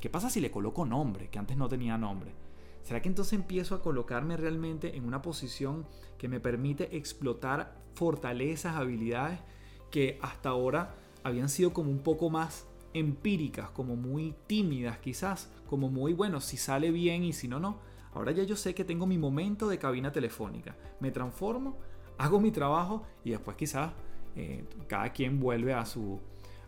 ¿Qué 0.00 0.08
pasa 0.08 0.30
si 0.30 0.40
le 0.40 0.50
coloco 0.50 0.86
nombre, 0.86 1.28
que 1.28 1.38
antes 1.38 1.56
no 1.56 1.68
tenía 1.68 1.98
nombre? 1.98 2.32
¿Será 2.82 3.02
que 3.02 3.08
entonces 3.08 3.34
empiezo 3.34 3.74
a 3.74 3.82
colocarme 3.82 4.36
realmente 4.36 4.96
en 4.96 5.04
una 5.04 5.22
posición 5.22 5.86
que 6.16 6.28
me 6.28 6.40
permite 6.40 6.96
explotar 6.96 7.76
fortalezas, 7.94 8.76
habilidades 8.76 9.40
que 9.90 10.18
hasta 10.22 10.50
ahora 10.50 10.94
habían 11.22 11.48
sido 11.48 11.72
como 11.72 11.90
un 11.90 11.98
poco 11.98 12.30
más 12.30 12.66
empíricas, 12.94 13.70
como 13.70 13.96
muy 13.96 14.34
tímidas 14.46 14.98
quizás, 14.98 15.50
como 15.68 15.90
muy 15.90 16.12
bueno, 16.12 16.40
si 16.40 16.56
sale 16.56 16.90
bien 16.90 17.22
y 17.24 17.32
si 17.32 17.48
no, 17.48 17.60
no. 17.60 17.78
Ahora 18.12 18.32
ya 18.32 18.42
yo 18.42 18.56
sé 18.56 18.74
que 18.74 18.84
tengo 18.84 19.06
mi 19.06 19.18
momento 19.18 19.68
de 19.68 19.78
cabina 19.78 20.10
telefónica. 20.12 20.76
Me 20.98 21.10
transformo, 21.10 21.76
hago 22.18 22.40
mi 22.40 22.50
trabajo 22.50 23.04
y 23.24 23.30
después 23.30 23.56
quizás 23.56 23.92
eh, 24.36 24.64
cada 24.86 25.10
quien 25.12 25.40
vuelve 25.40 25.74
a 25.74 25.84
su, 25.84 26.20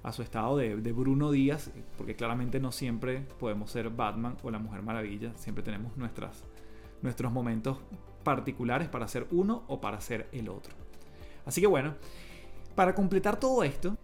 a 0.03 0.13
su 0.13 0.23
estado 0.23 0.57
de, 0.57 0.93
Bruno 0.93 1.31
Díaz, 1.31 1.71
porque 1.97 2.17
claramente 2.17 2.61
no 2.61 2.73
siempre 2.73 3.27
podemos 3.39 3.71
ser 3.71 3.91
Batman 3.91 4.37
o 4.43 4.51
la 4.51 4.59
Mujer 4.59 4.83
Maravilla, 4.83 5.33
siempre 5.37 5.63
tenemos 5.63 5.97
nuestras, 5.97 6.45
nuestros 7.03 7.33
momentos 7.33 7.79
particulares 8.25 8.89
para 8.89 9.09
ser 9.09 9.27
uno 9.31 9.65
o 9.69 9.81
para 9.81 10.01
ser 10.01 10.29
el 10.33 10.49
otro. 10.49 10.75
Así 11.45 11.61
que 11.61 11.67
bueno, 11.67 11.95
para 12.75 12.95
completar 12.95 13.39
todo 13.39 13.63
esto, 13.65 13.97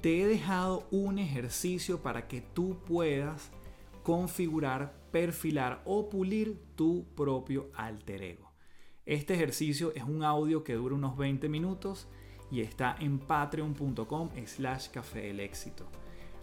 te 0.00 0.22
he 0.22 0.26
dejado 0.26 0.86
un 0.90 1.18
ejercicio 1.18 2.02
para 2.02 2.28
que 2.28 2.40
tú 2.40 2.78
puedas 2.86 3.50
configurar, 4.02 4.94
perfilar 5.10 5.82
o 5.84 6.08
pulir 6.08 6.58
tu 6.74 7.04
propio 7.14 7.70
alter 7.74 8.22
ego. 8.22 8.52
Este 9.04 9.34
ejercicio 9.34 9.92
es 9.94 10.04
un 10.04 10.22
audio 10.22 10.62
que 10.64 10.74
dura 10.74 10.94
unos 10.94 11.16
20 11.16 11.48
minutos 11.48 12.08
y 12.50 12.60
está 12.60 12.96
en 13.00 13.18
patreon.com 13.18 14.30
slash 14.46 14.88
café 14.88 15.22
del 15.22 15.40
éxito. 15.40 15.86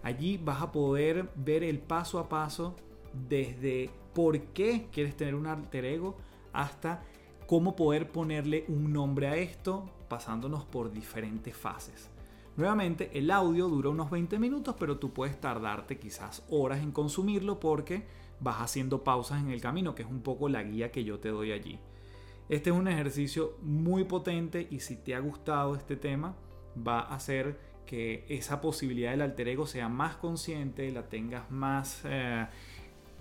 Allí 0.04 0.38
vas 0.38 0.62
a 0.62 0.72
poder 0.72 1.30
ver 1.36 1.64
el 1.64 1.80
paso 1.80 2.20
a 2.20 2.30
paso 2.30 2.76
desde 3.14 3.90
por 4.14 4.40
qué 4.54 4.88
quieres 4.92 5.16
tener 5.16 5.36
un 5.36 5.48
alter 5.48 5.86
ego 5.86 6.18
hasta 6.54 7.04
cómo 7.48 7.76
poder 7.76 8.12
ponerle 8.12 8.66
un 8.68 8.92
nombre 8.94 9.28
a 9.28 9.36
esto 9.36 9.90
pasándonos 10.08 10.66
por 10.66 10.92
diferentes 10.92 11.56
fases. 11.56 12.10
Nuevamente, 12.58 13.18
el 13.18 13.32
audio 13.32 13.68
dura 13.70 13.90
unos 13.90 14.12
20 14.12 14.38
minutos, 14.40 14.76
pero 14.78 14.98
tú 14.98 15.14
puedes 15.14 15.40
tardarte 15.40 15.98
quizás 15.98 16.44
horas 16.50 16.82
en 16.82 16.92
consumirlo 16.92 17.60
porque 17.60 18.04
vas 18.40 18.62
haciendo 18.62 19.04
pausas 19.04 19.42
en 19.42 19.50
el 19.50 19.62
camino, 19.62 19.96
que 19.96 20.04
es 20.04 20.10
un 20.10 20.22
poco 20.22 20.50
la 20.50 20.64
guía 20.64 20.92
que 20.92 21.04
yo 21.04 21.20
te 21.20 21.30
doy 21.30 21.52
allí. 21.52 21.80
Este 22.50 22.72
es 22.72 22.76
un 22.76 22.88
ejercicio 22.88 23.58
muy 23.62 24.06
potente 24.06 24.68
y 24.72 24.80
si 24.80 24.96
te 24.96 25.14
ha 25.16 25.20
gustado 25.20 25.76
este 25.76 25.96
tema, 25.96 26.36
va 26.76 27.02
a 27.02 27.16
hacer 27.16 27.60
que 27.86 28.26
esa 28.30 28.62
posibilidad 28.62 29.12
del 29.12 29.22
alter 29.22 29.48
ego 29.48 29.66
sea 29.66 29.90
más 29.90 30.16
consciente, 30.16 30.92
la 30.92 31.10
tengas 31.10 31.50
más, 31.52 32.02
eh, 32.06 32.48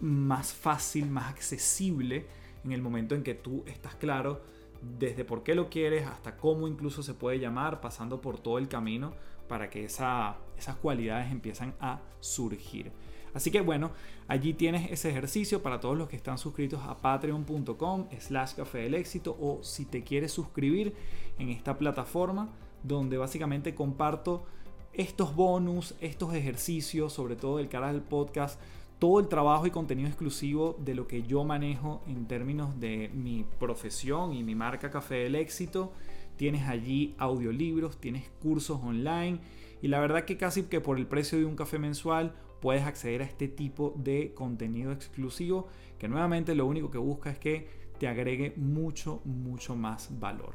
más 0.01 0.53
fácil, 0.53 1.11
más 1.11 1.31
accesible 1.31 2.27
en 2.65 2.73
el 2.73 2.83
momento 2.83 3.15
en 3.15 3.23
que 3.23 3.35
tú 3.35 3.65
estás 3.67 3.95
claro 3.95 4.43
desde 4.83 5.25
por 5.25 5.43
qué 5.43 5.55
lo 5.55 5.69
quieres 5.69 6.07
hasta 6.07 6.37
cómo 6.37 6.69
incluso 6.69 7.03
se 7.03 7.15
puede 7.15 7.39
llamar, 7.39 7.81
pasando 7.81 8.21
por 8.21 8.39
todo 8.39 8.59
el 8.59 8.69
camino 8.69 9.15
para 9.49 9.71
que 9.71 9.85
esas 9.85 10.37
cualidades 10.81 11.33
empiezan 11.33 11.75
a 11.81 12.01
surgir. 12.21 12.93
Así 13.35 13.51
que 13.51 13.61
bueno, 13.61 13.91
allí 14.27 14.55
tienes 14.55 14.91
ese 14.91 15.11
ejercicio 15.11 15.63
para 15.63 15.81
todos 15.81 15.97
los 15.97 16.09
que 16.09 16.17
están 16.17 16.39
suscritos 16.39 16.81
a 16.85 16.97
patreon.com 16.97 18.09
slash 18.19 18.55
café 18.55 18.79
del 18.79 18.95
éxito 18.95 19.37
o 19.41 19.63
si 19.63 19.85
te 19.85 20.03
quieres 20.03 20.33
suscribir 20.33 20.95
en 21.39 21.51
esta 21.51 21.77
plataforma 21.79 22.49
donde 22.83 23.19
básicamente 23.19 23.75
comparto 23.75 24.45
estos 24.93 25.35
bonus, 25.35 25.95
estos 26.01 26.35
ejercicios, 26.35 27.13
sobre 27.13 27.37
todo 27.37 27.59
del 27.59 27.69
canal 27.69 27.93
del 27.93 28.03
podcast, 28.03 28.61
todo 28.99 29.21
el 29.21 29.29
trabajo 29.29 29.67
y 29.67 29.71
contenido 29.71 30.09
exclusivo 30.09 30.77
de 30.81 30.95
lo 30.95 31.07
que 31.07 31.23
yo 31.23 31.45
manejo 31.45 32.03
en 32.07 32.27
términos 32.27 32.79
de 32.81 33.11
mi 33.15 33.45
profesión 33.59 34.33
y 34.33 34.43
mi 34.43 34.55
marca 34.55 34.91
Café 34.91 35.17
del 35.17 35.37
Éxito. 35.37 35.93
Tienes 36.37 36.69
allí 36.69 37.15
audiolibros, 37.19 37.99
tienes 37.99 38.29
cursos 38.41 38.81
online 38.83 39.41
y 39.83 39.89
la 39.89 40.01
verdad 40.01 40.25
que 40.25 40.37
casi 40.37 40.65
que 40.65 40.81
por 40.81 40.99
el 40.99 41.07
precio 41.07 41.39
de 41.39 41.45
un 41.45 41.57
café 41.57 41.79
mensual 41.79 42.35
puedes 42.61 42.83
acceder 42.83 43.23
a 43.23 43.25
este 43.25 43.47
tipo 43.47 43.95
de 43.97 44.33
contenido 44.35 44.93
exclusivo 44.93 45.69
que 45.99 46.09
nuevamente 46.09 46.55
lo 46.55 46.67
único 46.67 46.91
que 46.91 46.99
busca 46.99 47.31
es 47.31 47.39
que 47.39 47.69
te 47.99 48.09
agregue 48.09 48.53
mucho, 48.57 49.21
mucho 49.25 49.77
más 49.77 50.19
valor. 50.19 50.55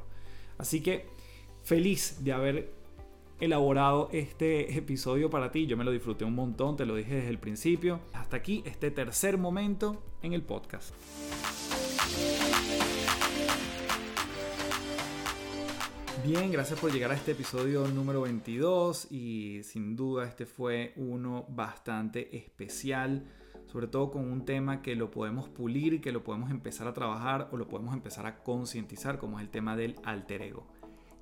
Así 0.58 0.82
que 0.82 1.08
feliz 1.64 2.24
de 2.24 2.34
haber 2.34 2.83
elaborado 3.40 4.10
este 4.12 4.78
episodio 4.78 5.30
para 5.30 5.52
ti. 5.52 5.66
Yo 5.68 5.78
me 5.78 5.84
lo 5.84 5.92
disfruté 5.92 6.26
un 6.26 6.36
montón, 6.36 6.76
te 6.78 6.86
lo 6.86 6.96
dije 6.96 7.16
desde 7.16 7.30
el 7.30 7.40
principio. 7.40 8.00
Hasta 8.14 8.38
aquí 8.38 8.64
este 8.66 8.92
tercer 8.92 9.38
momento 9.38 10.04
en 10.22 10.34
el 10.34 10.42
podcast. 10.42 10.94
Bien, 16.26 16.54
gracias 16.54 16.80
por 16.80 16.90
llegar 16.90 17.12
a 17.12 17.16
este 17.16 17.34
episodio 17.34 17.86
número 17.90 18.22
22 18.22 19.12
y 19.12 19.62
sin 19.64 19.98
duda 19.98 20.26
este 20.26 20.46
fue 20.46 20.94
uno 20.96 21.46
bastante 21.50 22.38
especial, 22.38 23.26
sobre 23.68 23.88
todo 23.88 24.10
con 24.10 24.32
un 24.32 24.46
tema 24.46 24.82
que 24.82 24.96
lo 24.96 25.12
podemos 25.12 25.50
pulir, 25.50 26.00
que 26.00 26.14
lo 26.14 26.24
podemos 26.24 26.50
empezar 26.50 26.88
a 26.88 26.94
trabajar 26.94 27.50
o 27.52 27.58
lo 27.58 27.68
podemos 27.68 27.94
empezar 27.94 28.26
a 28.26 28.42
concientizar, 28.42 29.18
como 29.18 29.38
es 29.38 29.44
el 29.44 29.50
tema 29.50 29.76
del 29.76 29.98
alter 30.06 30.44
ego. 30.44 30.66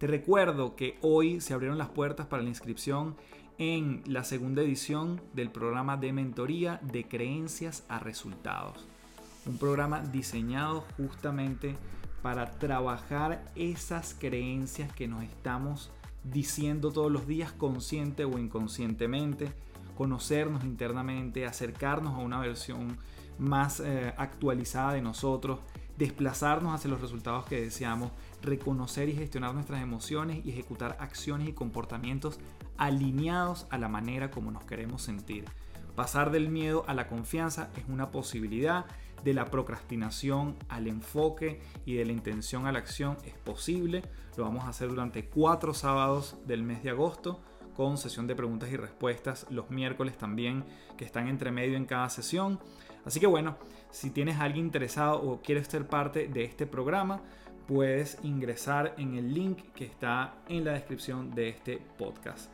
Te 0.01 0.07
recuerdo 0.07 0.75
que 0.75 0.97
hoy 1.03 1.41
se 1.41 1.53
abrieron 1.53 1.77
las 1.77 1.89
puertas 1.89 2.25
para 2.25 2.41
la 2.41 2.49
inscripción 2.49 3.15
en 3.59 4.01
la 4.07 4.23
segunda 4.23 4.63
edición 4.63 5.21
del 5.33 5.51
programa 5.51 5.95
de 5.95 6.11
mentoría 6.11 6.79
de 6.81 7.07
creencias 7.07 7.85
a 7.87 7.99
resultados. 7.99 8.87
Un 9.45 9.59
programa 9.59 10.01
diseñado 10.01 10.85
justamente 10.97 11.75
para 12.23 12.49
trabajar 12.49 13.45
esas 13.53 14.15
creencias 14.19 14.91
que 14.91 15.07
nos 15.07 15.23
estamos 15.23 15.91
diciendo 16.23 16.91
todos 16.91 17.11
los 17.11 17.27
días 17.27 17.51
consciente 17.51 18.25
o 18.25 18.39
inconscientemente, 18.39 19.51
conocernos 19.95 20.63
internamente, 20.63 21.45
acercarnos 21.45 22.15
a 22.15 22.23
una 22.23 22.39
versión 22.39 22.97
más 23.37 23.79
eh, 23.79 24.15
actualizada 24.17 24.93
de 24.93 25.03
nosotros, 25.03 25.59
desplazarnos 26.01 26.73
hacia 26.73 26.89
los 26.89 26.99
resultados 26.99 27.45
que 27.45 27.61
deseamos, 27.61 28.11
reconocer 28.41 29.07
y 29.07 29.13
gestionar 29.13 29.53
nuestras 29.53 29.83
emociones 29.83 30.43
y 30.43 30.49
ejecutar 30.49 30.97
acciones 30.99 31.47
y 31.47 31.53
comportamientos 31.53 32.39
alineados 32.75 33.67
a 33.69 33.77
la 33.77 33.87
manera 33.87 34.31
como 34.31 34.49
nos 34.49 34.63
queremos 34.63 35.03
sentir. 35.03 35.45
Pasar 35.95 36.31
del 36.31 36.49
miedo 36.49 36.83
a 36.87 36.95
la 36.95 37.07
confianza 37.07 37.69
es 37.77 37.83
una 37.87 38.09
posibilidad, 38.09 38.87
de 39.23 39.35
la 39.35 39.45
procrastinación 39.45 40.55
al 40.67 40.87
enfoque 40.87 41.61
y 41.85 41.93
de 41.93 42.05
la 42.05 42.11
intención 42.11 42.65
a 42.65 42.71
la 42.71 42.79
acción 42.79 43.17
es 43.23 43.35
posible. 43.35 44.01
Lo 44.35 44.45
vamos 44.45 44.63
a 44.63 44.69
hacer 44.69 44.89
durante 44.89 45.25
cuatro 45.25 45.75
sábados 45.75 46.37
del 46.47 46.63
mes 46.63 46.81
de 46.81 46.89
agosto 46.89 47.39
con 47.75 47.99
sesión 47.99 48.25
de 48.25 48.35
preguntas 48.35 48.71
y 48.71 48.77
respuestas 48.77 49.45
los 49.51 49.69
miércoles 49.69 50.17
también 50.17 50.65
que 50.97 51.05
están 51.05 51.27
entre 51.27 51.51
medio 51.51 51.77
en 51.77 51.85
cada 51.85 52.09
sesión. 52.09 52.59
Así 53.05 53.19
que 53.19 53.27
bueno, 53.27 53.57
si 53.91 54.09
tienes 54.09 54.37
a 54.37 54.43
alguien 54.43 54.65
interesado 54.65 55.21
o 55.21 55.41
quieres 55.41 55.67
ser 55.67 55.87
parte 55.87 56.27
de 56.27 56.43
este 56.43 56.65
programa, 56.65 57.21
puedes 57.67 58.17
ingresar 58.23 58.95
en 58.97 59.15
el 59.15 59.33
link 59.33 59.59
que 59.73 59.85
está 59.85 60.35
en 60.47 60.65
la 60.65 60.73
descripción 60.73 61.31
de 61.31 61.49
este 61.49 61.81
podcast. 61.97 62.51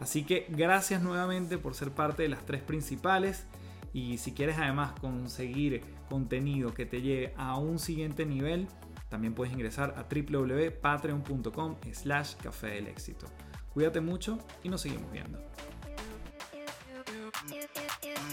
Así 0.00 0.24
que 0.24 0.46
gracias 0.48 1.02
nuevamente 1.02 1.58
por 1.58 1.74
ser 1.74 1.90
parte 1.90 2.24
de 2.24 2.28
las 2.28 2.44
tres 2.44 2.62
principales. 2.62 3.46
Y 3.92 4.18
si 4.18 4.32
quieres 4.32 4.58
además 4.58 4.92
conseguir 5.00 5.82
contenido 6.08 6.74
que 6.74 6.84
te 6.84 7.00
lleve 7.00 7.32
a 7.36 7.56
un 7.58 7.78
siguiente 7.78 8.26
nivel, 8.26 8.66
también 9.08 9.34
puedes 9.34 9.52
ingresar 9.52 9.94
a 9.96 10.02
www.patreon.com 10.12 11.76
slash 11.92 12.34
café 12.42 12.68
del 12.68 12.88
éxito. 12.88 13.26
Cuídate 13.72 14.00
mucho 14.00 14.38
y 14.64 14.68
nos 14.68 14.80
seguimos 14.80 15.10
viendo. 15.12 15.38